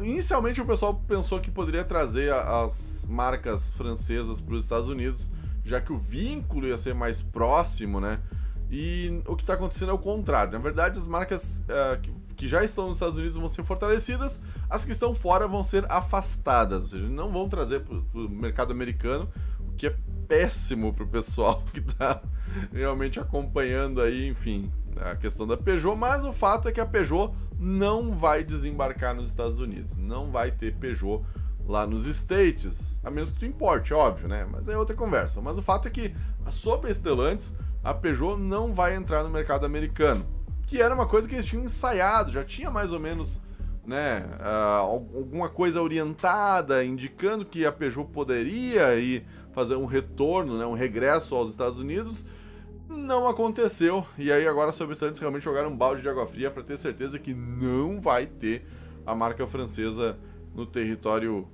inicialmente 0.01 0.61
o 0.61 0.65
pessoal 0.65 0.95
pensou 1.05 1.39
que 1.41 1.51
poderia 1.51 1.83
trazer 1.83 2.31
as 2.31 3.05
marcas 3.09 3.69
francesas 3.71 4.39
para 4.39 4.55
os 4.55 4.63
Estados 4.63 4.87
Unidos, 4.87 5.29
já 5.65 5.81
que 5.81 5.91
o 5.91 5.97
vínculo 5.97 6.65
ia 6.65 6.77
ser 6.77 6.95
mais 6.95 7.21
próximo, 7.21 7.99
né? 7.99 8.19
E 8.77 9.23
o 9.25 9.37
que 9.37 9.43
está 9.43 9.53
acontecendo 9.53 9.91
é 9.91 9.93
o 9.93 9.97
contrário. 9.97 10.51
Na 10.51 10.59
verdade, 10.59 10.99
as 10.99 11.07
marcas 11.07 11.59
uh, 11.59 11.97
que, 12.01 12.11
que, 12.35 12.45
já 12.45 12.61
estão 12.61 12.89
nos 12.89 12.97
Estados 12.97 13.15
Unidos 13.15 13.37
vão 13.37 13.47
ser 13.47 13.63
fortalecidas, 13.63 14.41
as 14.69 14.83
que 14.83 14.91
estão 14.91 15.15
fora 15.15 15.47
vão 15.47 15.63
ser 15.63 15.89
afastadas, 15.89 16.83
ou 16.83 16.89
seja, 16.89 17.07
não 17.07 17.31
vão 17.31 17.47
trazer 17.47 17.79
para 17.79 17.95
o 17.95 18.29
mercado 18.29 18.73
americano, 18.73 19.31
o 19.61 19.71
que 19.77 19.87
é 19.87 19.95
péssimo 20.27 20.93
para 20.93 21.05
o 21.05 21.07
pessoal 21.07 21.63
que 21.71 21.79
está 21.79 22.21
realmente 22.73 23.17
acompanhando 23.17 24.01
aí, 24.01 24.27
enfim, 24.27 24.69
a 24.97 25.15
questão 25.15 25.47
da 25.47 25.55
Peugeot. 25.55 25.95
Mas 25.95 26.25
o 26.25 26.33
fato 26.33 26.67
é 26.67 26.73
que 26.73 26.81
a 26.81 26.85
Peugeot 26.85 27.33
não 27.57 28.11
vai 28.11 28.43
desembarcar 28.43 29.15
nos 29.15 29.29
Estados 29.29 29.57
Unidos. 29.57 29.95
Não 29.95 30.31
vai 30.31 30.51
ter 30.51 30.75
Peugeot 30.75 31.23
lá 31.65 31.87
nos 31.87 32.05
States, 32.05 32.99
a 33.05 33.09
menos 33.09 33.31
que 33.31 33.39
tu 33.39 33.45
importe, 33.45 33.93
óbvio, 33.93 34.27
né? 34.27 34.45
Mas 34.51 34.67
é 34.67 34.77
outra 34.77 34.93
conversa. 34.93 35.41
Mas 35.41 35.57
o 35.57 35.61
fato 35.61 35.87
é 35.87 35.91
que, 35.91 36.13
sob 36.49 36.89
a 36.89 36.93
Stellantis, 36.93 37.55
a 37.85 37.93
Peugeot 37.93 38.35
não 38.35 38.73
vai 38.73 38.95
entrar 38.95 39.23
no 39.23 39.29
mercado 39.29 39.63
americano, 39.63 40.25
que 40.65 40.81
era 40.81 40.95
uma 40.95 41.05
coisa 41.05 41.29
que 41.29 41.35
eles 41.35 41.45
tinham 41.45 41.63
ensaiado, 41.63 42.31
já 42.31 42.43
tinha 42.43 42.71
mais 42.71 42.91
ou 42.91 42.99
menos, 42.99 43.39
né, 43.85 44.25
uh, 44.39 45.13
alguma 45.15 45.47
coisa 45.47 45.79
orientada, 45.83 46.83
indicando 46.83 47.45
que 47.45 47.63
a 47.63 47.71
Peugeot 47.71 48.09
poderia 48.11 48.95
ir 48.95 49.23
fazer 49.53 49.75
um 49.75 49.85
retorno, 49.85 50.57
né, 50.57 50.65
um 50.65 50.73
regresso 50.73 51.35
aos 51.35 51.51
Estados 51.51 51.77
Unidos, 51.77 52.25
não 52.89 53.27
aconteceu. 53.27 54.03
E 54.17 54.31
aí 54.31 54.47
agora 54.47 54.71
os 54.71 54.75
sobrestantes 54.75 55.19
realmente 55.19 55.43
jogaram 55.43 55.69
um 55.69 55.77
balde 55.77 56.01
de 56.01 56.09
água 56.09 56.25
fria 56.25 56.49
para 56.49 56.63
ter 56.63 56.77
certeza 56.77 57.19
que 57.19 57.35
não 57.35 58.01
vai 58.01 58.25
ter 58.25 58.65
a 59.05 59.13
marca 59.13 59.45
francesa 59.45 60.17
no 60.55 60.65
território 60.65 61.47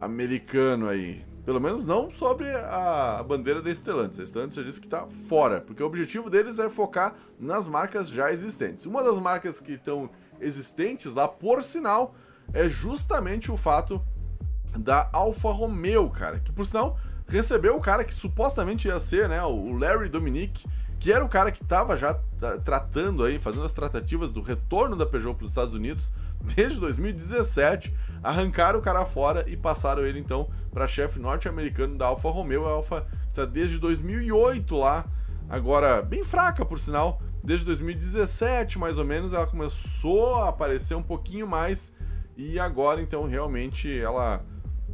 americano 0.00 0.88
aí. 0.88 1.27
Pelo 1.48 1.62
menos 1.62 1.86
não 1.86 2.10
sobre 2.10 2.46
a 2.54 3.24
bandeira 3.26 3.62
da 3.62 3.74
Stellantis. 3.74 4.20
A 4.20 4.26
Stellantis 4.26 4.54
já 4.54 4.62
disse 4.62 4.78
que 4.78 4.86
está 4.86 5.08
fora, 5.30 5.62
porque 5.62 5.82
o 5.82 5.86
objetivo 5.86 6.28
deles 6.28 6.58
é 6.58 6.68
focar 6.68 7.14
nas 7.40 7.66
marcas 7.66 8.10
já 8.10 8.30
existentes. 8.30 8.84
Uma 8.84 9.02
das 9.02 9.18
marcas 9.18 9.58
que 9.58 9.72
estão 9.72 10.10
existentes 10.42 11.14
lá, 11.14 11.26
por 11.26 11.64
sinal, 11.64 12.14
é 12.52 12.68
justamente 12.68 13.50
o 13.50 13.56
fato 13.56 13.98
da 14.78 15.08
Alfa 15.10 15.50
Romeo, 15.50 16.10
cara. 16.10 16.38
Que 16.38 16.52
por 16.52 16.66
sinal 16.66 17.00
recebeu 17.26 17.76
o 17.76 17.80
cara 17.80 18.04
que 18.04 18.14
supostamente 18.14 18.86
ia 18.86 19.00
ser, 19.00 19.26
né, 19.26 19.42
o 19.42 19.72
Larry 19.72 20.10
Dominic, 20.10 20.66
que 21.00 21.10
era 21.10 21.24
o 21.24 21.30
cara 21.30 21.50
que 21.50 21.62
estava 21.62 21.96
já 21.96 22.12
tratando 22.62 23.24
aí, 23.24 23.38
fazendo 23.38 23.64
as 23.64 23.72
tratativas 23.72 24.28
do 24.28 24.42
retorno 24.42 24.96
da 24.96 25.06
Peugeot 25.06 25.34
para 25.34 25.46
os 25.46 25.52
Estados 25.52 25.72
Unidos 25.72 26.12
desde 26.54 26.78
2017. 26.78 27.94
Arrancaram 28.22 28.78
o 28.78 28.82
cara 28.82 29.04
fora 29.04 29.44
e 29.48 29.56
passaram 29.56 30.04
ele 30.04 30.18
então 30.18 30.48
para 30.70 30.86
chefe 30.86 31.18
norte-americano 31.18 31.96
da 31.96 32.06
Alfa 32.06 32.30
Romeo. 32.30 32.66
A 32.66 32.72
Alfa 32.72 33.06
está 33.28 33.44
desde 33.44 33.78
2008 33.78 34.76
lá, 34.76 35.04
agora 35.48 36.02
bem 36.02 36.24
fraca 36.24 36.64
por 36.64 36.78
sinal. 36.78 37.20
Desde 37.42 37.64
2017 37.66 38.78
mais 38.78 38.98
ou 38.98 39.04
menos 39.04 39.32
ela 39.32 39.46
começou 39.46 40.36
a 40.36 40.48
aparecer 40.48 40.94
um 40.94 41.02
pouquinho 41.02 41.46
mais 41.46 41.94
e 42.36 42.58
agora 42.58 43.00
então 43.00 43.26
realmente 43.26 43.98
ela 43.98 44.44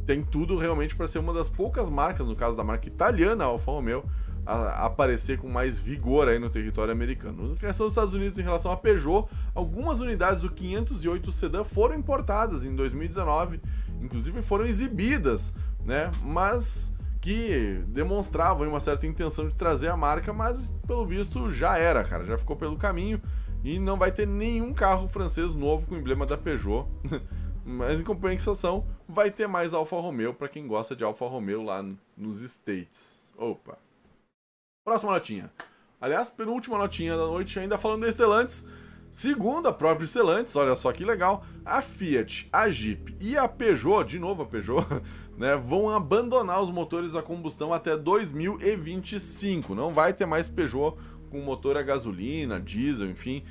tem 0.05 0.23
tudo 0.23 0.57
realmente 0.57 0.95
para 0.95 1.07
ser 1.07 1.19
uma 1.19 1.33
das 1.33 1.49
poucas 1.49 1.89
marcas, 1.89 2.27
no 2.27 2.35
caso 2.35 2.55
da 2.55 2.63
marca 2.63 2.87
italiana 2.87 3.45
Alfa 3.45 3.71
Romeo, 3.71 4.05
a, 4.45 4.85
aparecer 4.85 5.37
com 5.37 5.49
mais 5.49 5.79
vigor 5.79 6.27
aí 6.27 6.37
no 6.39 6.49
território 6.49 6.91
americano. 6.91 7.49
Na 7.49 7.55
questão 7.55 7.85
dos 7.85 7.93
Estados 7.93 8.13
Unidos 8.13 8.37
em 8.37 8.43
relação 8.43 8.71
à 8.71 8.77
Peugeot, 8.77 9.27
algumas 9.53 9.99
unidades 9.99 10.41
do 10.41 10.51
508 10.51 11.31
Sedan 11.31 11.63
foram 11.63 11.95
importadas 11.95 12.63
em 12.63 12.75
2019, 12.75 13.59
inclusive 14.01 14.41
foram 14.41 14.65
exibidas, 14.65 15.53
né? 15.83 16.11
Mas 16.23 16.93
que 17.19 17.83
demonstravam 17.87 18.67
uma 18.67 18.79
certa 18.79 19.07
intenção 19.07 19.47
de 19.47 19.55
trazer 19.55 19.87
a 19.87 19.97
marca, 19.97 20.31
mas 20.31 20.71
pelo 20.85 21.05
visto 21.07 21.51
já 21.51 21.75
era, 21.77 22.03
cara, 22.03 22.23
já 22.23 22.37
ficou 22.37 22.55
pelo 22.55 22.77
caminho 22.77 23.19
e 23.63 23.79
não 23.79 23.97
vai 23.97 24.11
ter 24.11 24.27
nenhum 24.27 24.71
carro 24.71 25.07
francês 25.07 25.55
novo 25.55 25.87
com 25.87 25.95
o 25.95 25.97
emblema 25.97 26.23
da 26.25 26.37
Peugeot. 26.37 26.87
Mas 27.65 27.99
em 27.99 28.03
compensação, 28.03 28.85
vai 29.09 29.31
ter 29.31 29.47
mais 29.47 29.73
Alfa 29.73 29.99
Romeo 29.99 30.35
para 30.35 30.47
quem 30.47 30.67
gosta 30.67 30.95
de 30.95 31.03
Alfa 31.03 31.25
Romeo 31.25 31.63
lá 31.63 31.83
nos 32.15 32.41
States. 32.41 33.33
Opa. 33.35 33.75
Próxima 34.85 35.13
notinha. 35.13 35.51
Aliás, 35.99 36.29
penúltima 36.29 36.77
notinha 36.77 37.17
da 37.17 37.25
noite, 37.25 37.57
ainda 37.57 37.75
falando 37.75 38.01
da 38.01 38.11
Stellantis. 38.11 38.63
Segundo 39.09 39.67
a 39.67 39.73
própria 39.73 40.05
Stellantis, 40.05 40.55
olha 40.55 40.75
só 40.75 40.91
que 40.91 41.03
legal, 41.03 41.43
a 41.65 41.81
Fiat, 41.81 42.47
a 42.53 42.69
Jeep 42.69 43.17
e 43.19 43.35
a 43.35 43.47
Peugeot, 43.47 44.03
de 44.03 44.19
novo 44.19 44.43
a 44.43 44.45
Peugeot, 44.45 44.85
né, 45.39 45.57
vão 45.57 45.89
abandonar 45.89 46.61
os 46.61 46.69
motores 46.69 47.15
a 47.15 47.23
combustão 47.23 47.73
até 47.73 47.97
2025. 47.97 49.73
Não 49.73 49.91
vai 49.91 50.13
ter 50.13 50.27
mais 50.27 50.47
Peugeot 50.47 50.95
com 51.31 51.39
motor 51.39 51.77
a 51.77 51.81
gasolina, 51.81 52.59
diesel, 52.59 53.09
enfim 53.09 53.43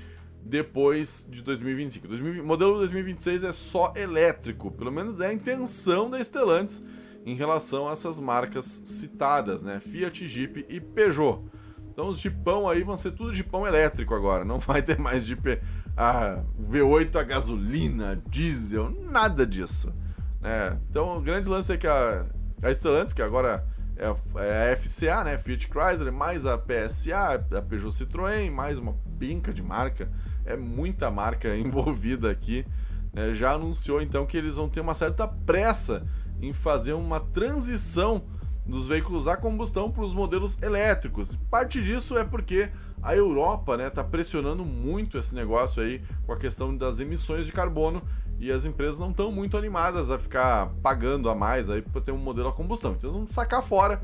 depois 0.46 1.26
de 1.28 1.40
2025. 1.42 2.06
O 2.06 2.46
modelo 2.46 2.76
2026 2.76 3.42
é 3.44 3.52
só 3.52 3.92
elétrico, 3.96 4.70
pelo 4.70 4.92
menos 4.92 5.18
é 5.20 5.28
a 5.28 5.32
intenção 5.32 6.10
da 6.10 6.22
Stellantis 6.22 6.84
em 7.24 7.34
relação 7.34 7.88
a 7.88 7.92
essas 7.92 8.20
marcas 8.20 8.82
citadas, 8.84 9.62
né? 9.62 9.80
Fiat, 9.80 10.26
Jeep 10.26 10.66
e 10.68 10.80
Peugeot. 10.80 11.42
Então 11.90 12.08
os 12.08 12.18
Jeepão 12.18 12.68
aí 12.68 12.82
vão 12.82 12.96
ser 12.96 13.12
tudo 13.12 13.32
Jeepão 13.32 13.66
elétrico 13.66 14.14
agora, 14.14 14.44
não 14.44 14.58
vai 14.58 14.82
ter 14.82 14.98
mais 14.98 15.24
Jeep 15.24 15.60
a 15.96 16.42
V8 16.60 17.16
a 17.16 17.22
gasolina, 17.22 18.20
diesel, 18.28 18.90
nada 18.90 19.46
disso. 19.46 19.92
Né? 20.40 20.78
Então 20.90 21.16
o 21.16 21.20
grande 21.20 21.48
lance 21.48 21.72
é 21.72 21.76
que 21.76 21.86
a 21.86 22.26
a 22.64 22.74
Stellantis, 22.74 23.12
que 23.12 23.20
agora 23.20 23.64
é, 23.96 24.06
é 24.42 24.72
a 24.72 24.76
FCA, 24.76 25.22
né? 25.22 25.36
Fiat 25.36 25.68
Chrysler, 25.68 26.12
mais 26.12 26.46
a 26.46 26.56
PSA, 26.56 27.34
a 27.56 27.62
Peugeot 27.62 27.92
Citroën, 27.92 28.50
mais 28.50 28.78
uma 28.78 28.96
pinca 29.18 29.52
de 29.52 29.62
marca. 29.62 30.08
É 30.46 30.56
muita 30.56 31.10
marca 31.10 31.54
envolvida 31.56 32.30
aqui. 32.30 32.64
Né? 33.12 33.34
Já 33.34 33.52
anunciou 33.52 34.00
então 34.00 34.24
que 34.24 34.36
eles 34.36 34.56
vão 34.56 34.68
ter 34.68 34.80
uma 34.80 34.94
certa 34.94 35.28
pressa 35.28 36.06
em 36.40 36.52
fazer 36.52 36.92
uma 36.92 37.20
transição 37.20 38.22
dos 38.66 38.86
veículos 38.86 39.28
a 39.28 39.36
combustão 39.36 39.90
para 39.90 40.02
os 40.02 40.14
modelos 40.14 40.60
elétricos. 40.62 41.36
Parte 41.50 41.82
disso 41.82 42.16
é 42.16 42.24
porque 42.24 42.70
a 43.02 43.14
Europa 43.14 43.72
está 43.72 43.84
né, 43.84 43.90
tá 43.90 44.04
pressionando 44.04 44.64
muito 44.64 45.18
esse 45.18 45.34
negócio 45.34 45.82
aí 45.82 46.02
com 46.26 46.32
a 46.32 46.38
questão 46.38 46.74
das 46.74 46.98
emissões 46.98 47.44
de 47.44 47.52
carbono 47.52 48.02
e 48.38 48.50
as 48.50 48.64
empresas 48.64 48.98
não 48.98 49.10
estão 49.10 49.30
muito 49.30 49.56
animadas 49.56 50.10
a 50.10 50.18
ficar 50.18 50.70
pagando 50.82 51.28
a 51.28 51.34
mais 51.34 51.68
aí 51.68 51.82
para 51.82 52.00
ter 52.00 52.12
um 52.12 52.18
modelo 52.18 52.48
a 52.48 52.52
combustão. 52.52 52.92
Então 52.92 53.10
eles 53.10 53.18
vão 53.18 53.28
sacar 53.28 53.62
fora 53.62 54.02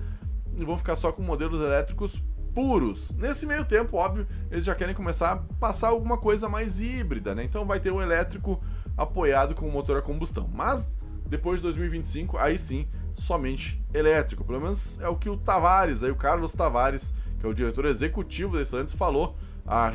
e 0.58 0.64
vão 0.64 0.76
ficar 0.76 0.96
só 0.96 1.10
com 1.10 1.22
modelos 1.22 1.60
elétricos 1.60 2.22
puros. 2.54 3.12
Nesse 3.12 3.46
meio 3.46 3.64
tempo, 3.64 3.96
óbvio, 3.96 4.26
eles 4.50 4.64
já 4.64 4.74
querem 4.74 4.94
começar 4.94 5.32
a 5.32 5.36
passar 5.58 5.88
alguma 5.88 6.18
coisa 6.18 6.48
mais 6.48 6.80
híbrida, 6.80 7.34
né? 7.34 7.44
Então 7.44 7.64
vai 7.64 7.80
ter 7.80 7.92
um 7.92 8.02
elétrico 8.02 8.62
apoiado 8.96 9.54
com 9.54 9.66
o 9.66 9.72
motor 9.72 9.98
a 9.98 10.02
combustão. 10.02 10.48
Mas 10.52 10.86
depois 11.30 11.60
de 11.60 11.62
2025, 11.62 12.36
aí 12.36 12.58
sim, 12.58 12.88
somente 13.14 13.80
elétrico. 13.94 14.44
Pelo 14.44 14.60
menos 14.60 15.00
é 15.00 15.08
o 15.08 15.14
que 15.16 15.30
o 15.30 15.36
Tavares, 15.36 16.02
aí 16.02 16.10
o 16.10 16.16
Carlos 16.16 16.52
Tavares, 16.52 17.14
que 17.38 17.46
é 17.46 17.48
o 17.48 17.54
diretor 17.54 17.86
executivo 17.86 18.56
da 18.56 18.64
Stellantis, 18.64 18.92
falou 18.92 19.36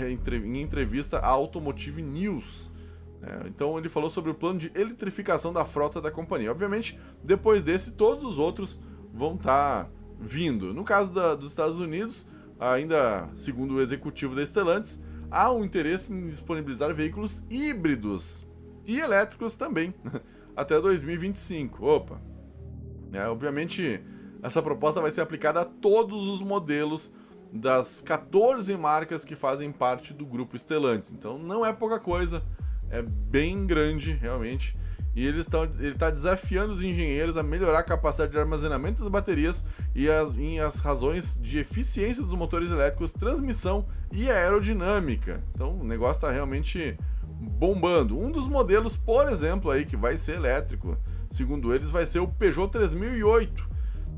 em 0.08 0.62
entrevista 0.62 1.20
à 1.20 1.28
Automotive 1.28 2.02
News. 2.02 2.72
É, 3.22 3.48
então 3.48 3.78
ele 3.78 3.90
falou 3.90 4.10
sobre 4.10 4.32
o 4.32 4.34
plano 4.34 4.60
de 4.60 4.72
eletrificação 4.74 5.52
da 5.52 5.66
frota 5.66 6.02
da 6.02 6.10
companhia. 6.10 6.52
Obviamente, 6.52 6.98
depois 7.22 7.64
desse, 7.64 7.92
todos 7.92 8.24
os 8.24 8.40
outros 8.40 8.80
vão 9.14 9.36
estar 9.36 9.84
tá 9.84 9.90
vindo. 10.18 10.74
No 10.74 10.86
caso 10.86 11.12
da, 11.12 11.36
dos 11.36 11.52
Estados 11.52 11.80
Unidos, 11.80 12.26
ainda 12.58 13.28
segundo 13.36 13.76
o 13.76 13.82
executivo 13.82 14.36
da 14.36 14.46
Stellantis, 14.46 15.02
há 15.30 15.52
um 15.52 15.66
interesse 15.66 16.14
em 16.14 16.28
disponibilizar 16.28 16.94
veículos 16.94 17.44
híbridos 17.50 18.46
e 18.86 19.00
elétricos 19.00 19.56
também 19.56 19.94
até 20.56 20.80
2025. 20.80 21.86
Opa! 21.86 22.22
É, 23.14 23.28
obviamente, 23.28 24.02
essa 24.42 24.62
proposta 24.62 25.02
vai 25.02 25.12
ser 25.12 25.22
aplicada 25.22 25.62
a 25.62 25.66
todos 25.66 26.28
os 26.28 26.42
modelos 26.42 27.14
das 27.52 28.02
14 28.02 28.76
marcas 28.76 29.24
que 29.24 29.36
fazem 29.36 29.72
parte 29.72 30.14
do 30.14 30.26
grupo 30.26 30.58
Stellantis. 30.58 31.12
Então 31.12 31.38
não 31.38 31.66
é 31.66 31.72
pouca 31.72 32.00
coisa 32.00 32.44
é 32.90 33.02
bem 33.02 33.66
grande, 33.66 34.14
realmente. 34.14 34.78
E 35.16 35.26
eles 35.26 35.48
ele 35.80 35.94
está 35.94 36.10
desafiando 36.10 36.74
os 36.74 36.84
engenheiros 36.84 37.38
a 37.38 37.44
melhorar 37.44 37.80
a 37.80 37.84
capacidade 37.84 38.34
de 38.34 38.38
armazenamento 38.38 39.02
das 39.02 39.08
baterias 39.08 39.66
e 39.94 40.10
as, 40.10 40.36
em 40.36 40.60
as 40.60 40.82
razões 40.82 41.40
de 41.42 41.58
eficiência 41.58 42.22
dos 42.22 42.34
motores 42.34 42.70
elétricos, 42.70 43.14
transmissão 43.14 43.86
e 44.12 44.30
aerodinâmica. 44.30 45.42
Então 45.54 45.80
o 45.80 45.86
negócio 45.86 46.18
está 46.18 46.32
realmente 46.32 46.98
bombando. 47.40 48.18
Um 48.18 48.32
dos 48.32 48.48
modelos, 48.48 48.96
por 48.96 49.28
exemplo, 49.28 49.72
aí 49.72 49.86
que 49.86 49.98
vai 49.98 50.18
ser 50.18 50.36
elétrico, 50.36 50.98
segundo 51.30 51.74
eles, 51.74 51.90
vai 51.90 52.06
ser 52.06 52.20
o 52.20 52.28
Peugeot 52.28 52.72
3008 52.72 53.76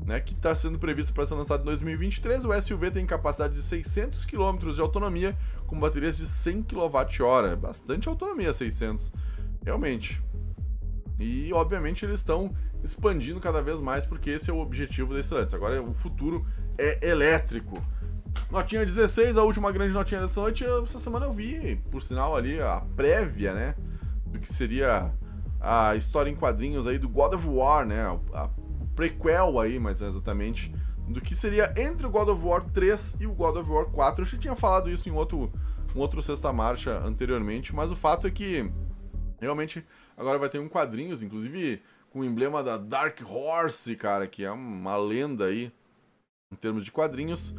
né, 0.08 0.18
que 0.20 0.32
está 0.32 0.54
sendo 0.54 0.78
previsto 0.78 1.12
para 1.12 1.26
ser 1.26 1.34
lançado 1.34 1.60
em 1.60 1.66
2023. 1.66 2.46
O 2.46 2.62
SUV 2.62 2.90
tem 2.90 3.04
capacidade 3.04 3.52
de 3.52 3.60
600 3.60 4.24
km 4.24 4.72
de 4.74 4.80
autonomia 4.80 5.36
com 5.66 5.78
baterias 5.78 6.16
de 6.16 6.26
100 6.26 6.62
kWh. 6.62 7.56
Bastante 7.60 8.08
autonomia, 8.08 8.54
600, 8.54 9.12
realmente. 9.62 10.22
E, 11.20 11.52
obviamente, 11.52 12.06
eles 12.06 12.20
estão 12.20 12.56
expandindo 12.82 13.38
cada 13.38 13.60
vez 13.60 13.80
mais, 13.80 14.06
porque 14.06 14.30
esse 14.30 14.50
é 14.50 14.52
o 14.52 14.60
objetivo 14.60 15.12
desses 15.12 15.30
elétricos. 15.30 15.54
Agora, 15.54 15.82
o 15.82 15.92
futuro 15.92 16.46
é 16.78 17.06
elétrico. 17.06 17.76
Notinha 18.50 18.84
16, 18.84 19.36
a 19.36 19.42
última 19.42 19.70
grande 19.70 19.92
notinha 19.92 20.20
dessa 20.20 20.40
noite. 20.40 20.64
Essa 20.64 20.98
semana 20.98 21.26
eu 21.26 21.32
vi, 21.32 21.76
por 21.90 22.02
sinal, 22.02 22.34
ali 22.34 22.60
a 22.60 22.80
prévia, 22.96 23.52
né? 23.52 23.74
Do 24.26 24.38
que 24.38 24.52
seria 24.52 25.12
a 25.60 25.96
história 25.96 26.30
em 26.30 26.34
quadrinhos 26.34 26.86
aí 26.86 26.98
do 26.98 27.08
God 27.08 27.34
of 27.34 27.46
War, 27.46 27.86
né? 27.86 28.04
A 28.32 28.48
prequel 28.98 29.60
aí, 29.60 29.78
mas 29.78 30.02
exatamente, 30.02 30.74
do 31.06 31.20
que 31.20 31.32
seria 31.32 31.72
entre 31.76 32.04
o 32.04 32.10
God 32.10 32.28
of 32.30 32.44
War 32.44 32.64
3 32.64 33.18
e 33.20 33.26
o 33.28 33.32
God 33.32 33.56
of 33.56 33.70
War 33.70 33.86
4. 33.86 34.22
Eu 34.22 34.28
já 34.28 34.38
tinha 34.38 34.56
falado 34.56 34.90
isso 34.90 35.08
em 35.08 35.12
outro, 35.12 35.52
um 35.94 36.00
outro 36.00 36.20
Sexta 36.20 36.52
Marcha 36.52 36.98
anteriormente, 37.04 37.72
mas 37.72 37.92
o 37.92 37.96
fato 37.96 38.26
é 38.26 38.30
que 38.30 38.68
realmente 39.40 39.86
agora 40.16 40.36
vai 40.36 40.48
ter 40.48 40.58
um 40.58 40.68
quadrinhos, 40.68 41.22
inclusive 41.22 41.80
com 42.10 42.20
o 42.20 42.24
emblema 42.24 42.60
da 42.60 42.76
Dark 42.76 43.20
Horse, 43.24 43.94
cara, 43.94 44.26
que 44.26 44.44
é 44.44 44.50
uma 44.50 44.96
lenda 44.96 45.44
aí 45.44 45.70
em 46.50 46.56
termos 46.56 46.84
de 46.84 46.90
quadrinhos. 46.90 47.54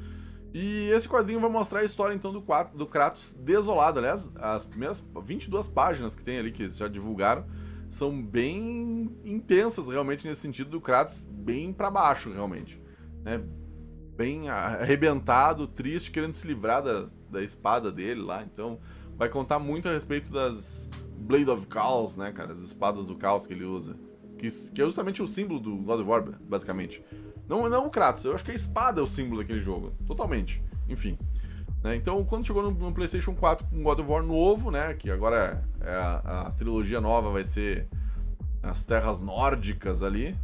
E 0.54 0.89
esse 0.89 1.08
quadrinho 1.08 1.39
vai 1.39 1.50
mostrar 1.50 1.82
a 1.82 1.84
história 1.84 2.14
então 2.14 2.32
do, 2.32 2.43
do 2.74 2.88
Kratos 2.88 3.34
desolado. 3.34 4.00
Aliás, 4.00 4.30
as 4.36 4.66
primeiras 4.66 5.06
22 5.24 5.68
páginas 5.68 6.16
que 6.16 6.24
tem 6.24 6.39
ali 6.39 6.52
que 6.52 6.70
já 6.70 6.88
divulgaram 6.88 7.45
são 7.89 8.22
bem 8.22 9.16
intensas 9.24 9.88
realmente 9.88 10.28
nesse 10.28 10.41
sentido 10.41 10.70
do 10.70 10.82
Kratos 10.82 11.24
bem 11.24 11.74
para 11.74 11.89
baixo 11.89 12.32
realmente, 12.32 12.82
né? 13.24 13.41
Bem 14.16 14.50
arrebentado, 14.50 15.68
triste, 15.68 16.12
querendo 16.12 16.34
se 16.34 16.45
livrar 16.45 16.84
da, 16.84 17.06
da 17.30 17.41
espada 17.41 17.91
dele 17.91 18.22
lá. 18.22 18.43
Então, 18.43 18.80
vai 19.16 19.30
contar 19.30 19.60
muito 19.60 19.88
a 19.88 19.93
respeito 19.93 20.32
das 20.32 20.89
Blade 21.18 21.50
of 21.50 21.68
Chaos, 21.72 22.18
né, 22.18 22.32
cara? 22.32 22.52
As 22.52 22.60
espadas 22.60 23.08
do 23.08 23.16
caos 23.16 23.47
que 23.47 23.54
ele 23.54 23.66
usa. 23.66 23.95
Que, 24.38 24.50
que 24.72 24.82
é 24.82 24.86
justamente 24.86 25.22
o 25.22 25.28
símbolo 25.28 25.60
do 25.60 25.76
God 25.78 26.02
of 26.02 26.10
War, 26.10 26.24
basicamente. 26.41 27.04
Não, 27.50 27.68
não 27.68 27.88
o 27.88 27.89
Kratos, 27.89 28.24
eu 28.24 28.36
acho 28.36 28.45
que 28.45 28.52
a 28.52 28.56
espada 28.56 29.02
é 29.02 29.04
o 29.04 29.08
símbolo 29.08 29.41
daquele 29.41 29.60
jogo. 29.60 29.91
Totalmente. 30.06 30.64
Enfim. 30.88 31.18
Né? 31.84 31.95
Então, 31.95 32.24
quando 32.24 32.45
chegou 32.45 32.62
no, 32.62 32.72
no, 32.72 32.93
PlayStation 32.93 33.34
4 33.34 33.66
com 33.68 33.82
God 33.82 34.00
of 34.00 34.10
War 34.10 34.22
novo, 34.22 34.70
né? 34.70 34.93
Que 34.93 35.10
agora 35.10 35.64
é 35.82 35.91
a, 35.91 36.43
a, 36.47 36.52
trilogia 36.52 37.02
nova 37.02 37.32
vai 37.32 37.43
ser 37.43 37.88
as 38.62 38.84
terras 38.84 39.20
nórdicas 39.20 40.04
ali. 40.04 40.38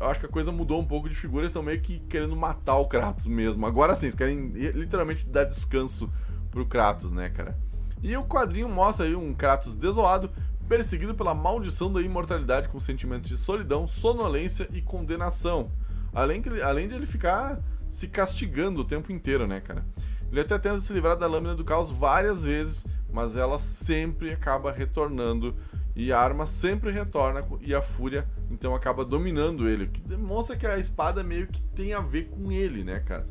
Eu 0.00 0.08
acho 0.08 0.18
que 0.18 0.26
a 0.26 0.30
coisa 0.30 0.50
mudou 0.50 0.80
um 0.80 0.84
pouco 0.84 1.08
de 1.08 1.14
figura. 1.14 1.42
Eles 1.42 1.52
estão 1.52 1.62
meio 1.62 1.80
que 1.80 2.00
querendo 2.00 2.34
matar 2.34 2.78
o 2.78 2.86
Kratos 2.86 3.26
mesmo. 3.26 3.64
Agora 3.64 3.94
sim, 3.94 4.06
eles 4.06 4.16
querem 4.16 4.48
literalmente 4.48 5.24
dar 5.26 5.44
descanso 5.44 6.10
pro 6.50 6.66
Kratos, 6.66 7.12
né, 7.12 7.28
cara? 7.28 7.56
E 8.02 8.16
o 8.16 8.24
quadrinho 8.24 8.68
mostra 8.68 9.06
aí 9.06 9.14
um 9.14 9.34
Kratos 9.34 9.76
desolado, 9.76 10.30
perseguido 10.66 11.14
pela 11.14 11.34
maldição 11.34 11.92
da 11.92 12.00
imortalidade 12.00 12.70
com 12.70 12.80
sentimentos 12.80 13.28
de 13.28 13.36
solidão, 13.36 13.86
sonolência 13.86 14.66
e 14.72 14.80
condenação. 14.80 15.70
Além, 16.12 16.42
que, 16.42 16.60
além 16.60 16.88
de 16.88 16.94
ele 16.94 17.06
ficar 17.06 17.60
se 17.88 18.08
castigando 18.08 18.80
o 18.80 18.84
tempo 18.84 19.12
inteiro, 19.12 19.46
né, 19.46 19.60
cara? 19.60 19.84
Ele 20.30 20.40
até 20.40 20.58
tenta 20.58 20.80
se 20.80 20.92
livrar 20.92 21.16
da 21.16 21.26
lâmina 21.26 21.54
do 21.54 21.64
caos 21.64 21.90
várias 21.90 22.44
vezes, 22.44 22.86
mas 23.12 23.36
ela 23.36 23.58
sempre 23.58 24.32
acaba 24.32 24.70
retornando 24.70 25.56
e 25.94 26.12
a 26.12 26.20
arma 26.20 26.46
sempre 26.46 26.92
retorna 26.92 27.44
e 27.60 27.74
a 27.74 27.82
fúria 27.82 28.26
então 28.50 28.74
acaba 28.74 29.04
dominando 29.04 29.68
ele, 29.68 29.88
que 29.88 30.00
demonstra 30.00 30.56
que 30.56 30.66
a 30.66 30.78
espada 30.78 31.22
meio 31.22 31.48
que 31.48 31.60
tem 31.60 31.92
a 31.92 32.00
ver 32.00 32.28
com 32.28 32.52
ele, 32.52 32.84
né, 32.84 33.00
cara? 33.00 33.26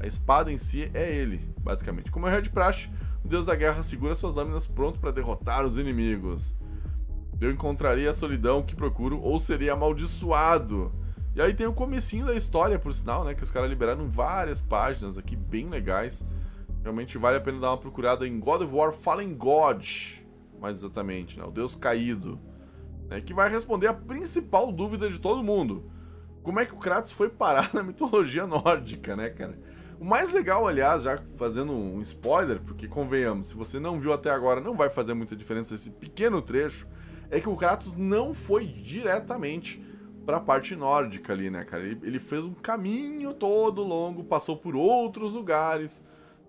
A 0.00 0.06
espada 0.06 0.52
em 0.52 0.58
si 0.58 0.90
é 0.94 1.12
ele, 1.12 1.40
basicamente. 1.58 2.10
Como 2.10 2.26
é 2.26 2.30
Red 2.30 2.50
Praxe, 2.50 2.88
o 3.24 3.28
deus 3.28 3.46
da 3.46 3.54
guerra 3.54 3.82
segura 3.82 4.14
suas 4.14 4.34
lâminas 4.34 4.66
pronto 4.66 4.98
para 4.98 5.10
derrotar 5.10 5.64
os 5.64 5.78
inimigos. 5.78 6.54
Eu 7.40 7.50
encontraria 7.50 8.10
a 8.10 8.14
solidão 8.14 8.62
que 8.62 8.76
procuro 8.76 9.20
ou 9.20 9.38
seria 9.38 9.72
amaldiçoado. 9.72 10.92
E 11.34 11.42
aí 11.42 11.52
tem 11.52 11.66
o 11.66 11.72
comecinho 11.72 12.26
da 12.26 12.34
história, 12.34 12.78
por 12.78 12.94
sinal, 12.94 13.24
né, 13.24 13.34
que 13.34 13.42
os 13.42 13.50
caras 13.50 13.68
liberaram 13.68 14.08
várias 14.08 14.60
páginas 14.60 15.18
aqui 15.18 15.34
bem 15.34 15.68
legais 15.68 16.24
Realmente 16.84 17.16
vale 17.16 17.38
a 17.38 17.40
pena 17.40 17.58
dar 17.58 17.70
uma 17.70 17.78
procurada 17.78 18.28
em 18.28 18.38
God 18.38 18.60
of 18.60 18.74
War 18.74 18.92
Fallen 18.92 19.34
God, 19.34 19.86
mais 20.60 20.76
exatamente, 20.76 21.38
né? 21.38 21.44
O 21.46 21.50
Deus 21.50 21.74
Caído. 21.74 22.38
Né? 23.08 23.22
Que 23.22 23.32
vai 23.32 23.48
responder 23.48 23.86
a 23.86 23.94
principal 23.94 24.70
dúvida 24.70 25.08
de 25.08 25.18
todo 25.18 25.42
mundo. 25.42 25.90
Como 26.42 26.60
é 26.60 26.66
que 26.66 26.74
o 26.74 26.78
Kratos 26.78 27.10
foi 27.10 27.30
parar 27.30 27.72
na 27.72 27.82
mitologia 27.82 28.46
nórdica, 28.46 29.16
né, 29.16 29.30
cara? 29.30 29.58
O 29.98 30.04
mais 30.04 30.30
legal, 30.30 30.68
aliás, 30.68 31.04
já 31.04 31.18
fazendo 31.38 31.72
um 31.72 32.02
spoiler, 32.02 32.60
porque 32.60 32.86
convenhamos, 32.86 33.46
se 33.46 33.54
você 33.54 33.80
não 33.80 33.98
viu 33.98 34.12
até 34.12 34.28
agora, 34.28 34.60
não 34.60 34.76
vai 34.76 34.90
fazer 34.90 35.14
muita 35.14 35.34
diferença 35.34 35.74
esse 35.74 35.90
pequeno 35.90 36.42
trecho, 36.42 36.86
é 37.30 37.40
que 37.40 37.48
o 37.48 37.56
Kratos 37.56 37.94
não 37.94 38.34
foi 38.34 38.66
diretamente 38.66 39.82
para 40.24 40.38
a 40.38 40.40
parte 40.40 40.74
nórdica 40.74 41.32
ali, 41.32 41.50
né, 41.50 41.64
cara? 41.64 41.82
Ele, 41.82 41.98
ele, 42.02 42.18
fez 42.18 42.44
um 42.44 42.54
caminho 42.54 43.32
todo 43.34 43.82
longo, 43.82 44.24
passou 44.24 44.56
por 44.56 44.74
outros 44.74 45.32
lugares, 45.32 46.04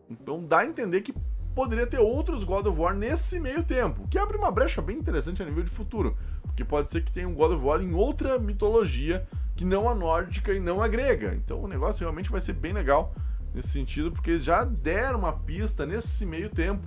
então 0.09 0.43
dá 0.43 0.59
a 0.59 0.65
entender 0.65 1.01
que 1.01 1.13
poderia 1.53 1.88
ter 1.88 1.99
outros 1.99 2.43
God 2.43 2.67
of 2.67 2.80
War 2.80 2.93
nesse 2.93 3.39
meio 3.39 3.63
tempo, 3.63 4.07
que 4.09 4.17
abre 4.17 4.38
uma 4.38 4.51
brecha 4.51 4.82
bem 4.82 4.97
interessante 4.97 5.41
a 5.41 5.45
nível 5.45 5.63
de 5.63 5.69
futuro, 5.69 6.17
porque 6.43 6.63
pode 6.63 6.91
ser 6.91 7.01
que 7.01 7.11
tenha 7.11 7.28
um 7.28 7.34
God 7.34 7.53
of 7.53 7.63
War 7.63 7.82
em 7.82 7.93
outra 7.93 8.38
mitologia 8.38 9.26
que 9.55 9.63
não 9.63 9.89
a 9.89 9.95
nórdica 9.95 10.53
e 10.53 10.59
não 10.59 10.82
a 10.82 10.88
grega. 10.88 11.34
Então 11.34 11.63
o 11.63 11.67
negócio 11.67 12.01
realmente 12.01 12.30
vai 12.30 12.41
ser 12.41 12.53
bem 12.53 12.73
legal 12.73 13.13
nesse 13.53 13.69
sentido, 13.69 14.11
porque 14.11 14.32
eles 14.32 14.43
já 14.43 14.65
deram 14.65 15.19
uma 15.19 15.32
pista 15.32 15.86
nesse 15.86 16.26
meio 16.26 16.49
tempo 16.49 16.86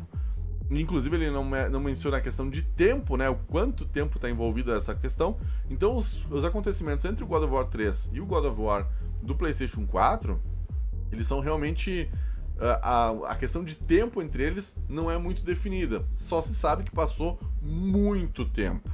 Inclusive, 0.70 1.16
ele 1.16 1.30
não, 1.30 1.44
não 1.70 1.80
menciona 1.80 2.18
a 2.18 2.20
questão 2.20 2.48
de 2.48 2.62
tempo, 2.62 3.16
né? 3.16 3.28
O 3.28 3.36
quanto 3.36 3.86
tempo 3.86 4.16
está 4.16 4.28
envolvido 4.28 4.72
essa 4.72 4.94
questão. 4.94 5.38
Então, 5.70 5.96
os, 5.96 6.26
os 6.30 6.44
acontecimentos 6.44 7.04
entre 7.06 7.24
o 7.24 7.26
God 7.26 7.44
of 7.44 7.52
War 7.52 7.64
3 7.66 8.10
e 8.12 8.20
o 8.20 8.26
God 8.26 8.44
of 8.44 8.60
War 8.60 8.86
do 9.22 9.34
PlayStation 9.34 9.86
4, 9.86 10.38
eles 11.10 11.26
são 11.26 11.40
realmente. 11.40 12.10
A, 12.60 13.10
a, 13.28 13.36
questão 13.36 13.62
de 13.62 13.76
tempo 13.76 14.20
entre 14.20 14.42
eles 14.42 14.76
não 14.88 15.08
é 15.08 15.16
muito 15.16 15.44
definida. 15.44 16.04
Só 16.10 16.42
se 16.42 16.52
sabe 16.52 16.82
que 16.82 16.90
passou 16.90 17.38
muito 17.62 18.44
tempo. 18.44 18.90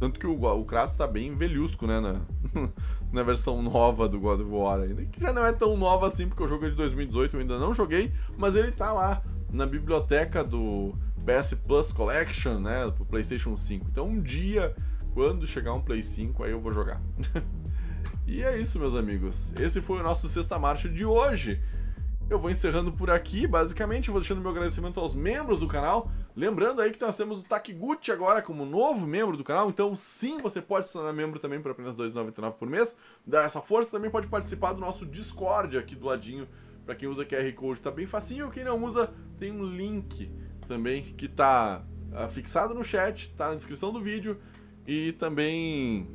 Tanto 0.00 0.18
que 0.18 0.26
o, 0.26 0.34
o 0.44 0.64
Kratos 0.64 0.94
está 0.94 1.06
bem 1.06 1.32
velhusco, 1.36 1.86
né? 1.86 2.00
Na, 2.00 2.20
na 3.12 3.22
versão 3.22 3.62
nova 3.62 4.08
do 4.08 4.18
God 4.18 4.40
of 4.40 4.50
War 4.50 4.80
ainda. 4.80 5.04
Que 5.06 5.20
já 5.20 5.32
não 5.32 5.46
é 5.46 5.52
tão 5.52 5.76
nova 5.76 6.08
assim, 6.08 6.28
porque 6.28 6.42
o 6.42 6.48
jogo 6.48 6.66
é 6.66 6.70
de 6.70 6.74
2018, 6.74 7.36
eu 7.36 7.40
ainda 7.40 7.58
não 7.58 7.72
joguei, 7.72 8.12
mas 8.36 8.56
ele 8.56 8.72
tá 8.72 8.92
lá 8.92 9.22
na 9.48 9.64
biblioteca 9.64 10.42
do 10.42 10.92
PS 11.24 11.54
Plus 11.54 11.90
Collection, 11.90 12.58
né? 12.58 12.90
Pro 12.94 13.06
PlayStation 13.06 13.56
5. 13.56 13.86
Então 13.90 14.06
um 14.06 14.20
dia, 14.20 14.74
quando 15.14 15.46
chegar 15.46 15.72
um 15.72 15.80
Play 15.80 16.02
5, 16.02 16.44
aí 16.44 16.50
eu 16.50 16.60
vou 16.60 16.70
jogar. 16.70 17.00
e 18.26 18.42
é 18.42 18.60
isso, 18.60 18.78
meus 18.78 18.94
amigos. 18.94 19.54
Esse 19.58 19.80
foi 19.80 20.00
o 20.00 20.02
nosso 20.02 20.28
Sexta 20.28 20.58
Marcha 20.58 20.88
de 20.88 21.04
hoje. 21.04 21.62
Eu 22.28 22.38
vou 22.38 22.50
encerrando 22.50 22.90
por 22.90 23.10
aqui, 23.10 23.46
basicamente, 23.46 24.10
vou 24.10 24.18
deixando 24.18 24.40
meu 24.40 24.50
agradecimento 24.50 24.98
aos 24.98 25.14
membros 25.14 25.60
do 25.60 25.68
canal. 25.68 26.10
Lembrando 26.34 26.80
aí 26.80 26.90
que 26.90 27.00
nós 27.00 27.16
temos 27.16 27.40
o 27.40 27.44
Takiguchi 27.44 28.10
agora 28.10 28.40
como 28.40 28.64
novo 28.64 29.06
membro 29.06 29.36
do 29.36 29.44
canal, 29.44 29.68
então 29.68 29.94
sim, 29.94 30.38
você 30.38 30.60
pode 30.60 30.86
se 30.86 30.92
tornar 30.94 31.12
membro 31.12 31.38
também 31.38 31.60
por 31.60 31.70
apenas 31.70 31.94
R$ 31.94 32.04
2,99 32.04 32.52
por 32.52 32.68
mês. 32.68 32.96
Dá 33.26 33.42
essa 33.42 33.60
força, 33.60 33.90
também 33.90 34.10
pode 34.10 34.26
participar 34.26 34.72
do 34.72 34.80
nosso 34.80 35.04
Discord 35.04 35.76
aqui 35.76 35.94
do 35.94 36.06
ladinho. 36.06 36.48
Para 36.84 36.94
quem 36.94 37.08
usa 37.08 37.24
QR 37.24 37.52
Code 37.52 37.80
tá 37.80 37.90
bem 37.90 38.06
facinho, 38.06 38.50
quem 38.50 38.64
não 38.64 38.82
usa 38.82 39.12
tem 39.38 39.52
um 39.52 39.64
link 39.64 40.30
também 40.66 41.02
que 41.02 41.28
tá 41.28 41.84
ah, 42.12 42.28
fixado 42.28 42.74
no 42.74 42.84
chat, 42.84 43.30
tá 43.36 43.48
na 43.48 43.54
descrição 43.54 43.92
do 43.92 44.00
vídeo 44.00 44.38
e 44.86 45.12
também 45.12 46.08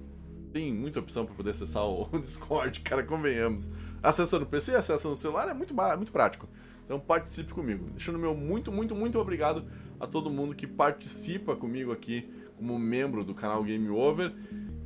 tem 0.52 0.74
muita 0.74 1.00
opção 1.00 1.26
para 1.26 1.36
poder 1.36 1.52
acessar 1.52 1.86
o 1.86 2.08
Discord, 2.20 2.80
cara, 2.82 3.04
convenhamos. 3.04 3.72
Acessa 4.02 4.40
no 4.40 4.46
PC, 4.46 4.76
acessa 4.76 5.10
no 5.10 5.16
celular, 5.16 5.50
é 5.50 5.54
muito, 5.54 5.74
muito 5.74 6.12
prático. 6.12 6.48
Então 6.86 7.00
participe 7.00 7.54
comigo. 7.54 7.90
Deixando 7.92 8.18
meu 8.18 8.34
muito, 8.34 8.72
muito, 8.72 8.96
muito 8.96 9.20
obrigado 9.20 9.66
a 10.00 10.08
todo 10.08 10.30
mundo 10.30 10.56
que 10.56 10.66
participa 10.66 11.56
comigo 11.56 11.92
aqui 11.92 12.30
como 12.56 12.80
membro 12.80 13.24
do 13.24 13.36
canal 13.36 13.64
Game 13.64 13.90
Over. 13.90 14.34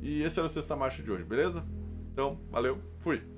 E 0.02 0.22
esse 0.22 0.38
era 0.38 0.46
o 0.46 0.50
Sexta 0.50 0.76
Marcha 0.76 1.02
de 1.02 1.10
hoje, 1.10 1.24
beleza? 1.24 1.64
Então, 2.12 2.38
valeu, 2.50 2.78
fui! 2.98 3.33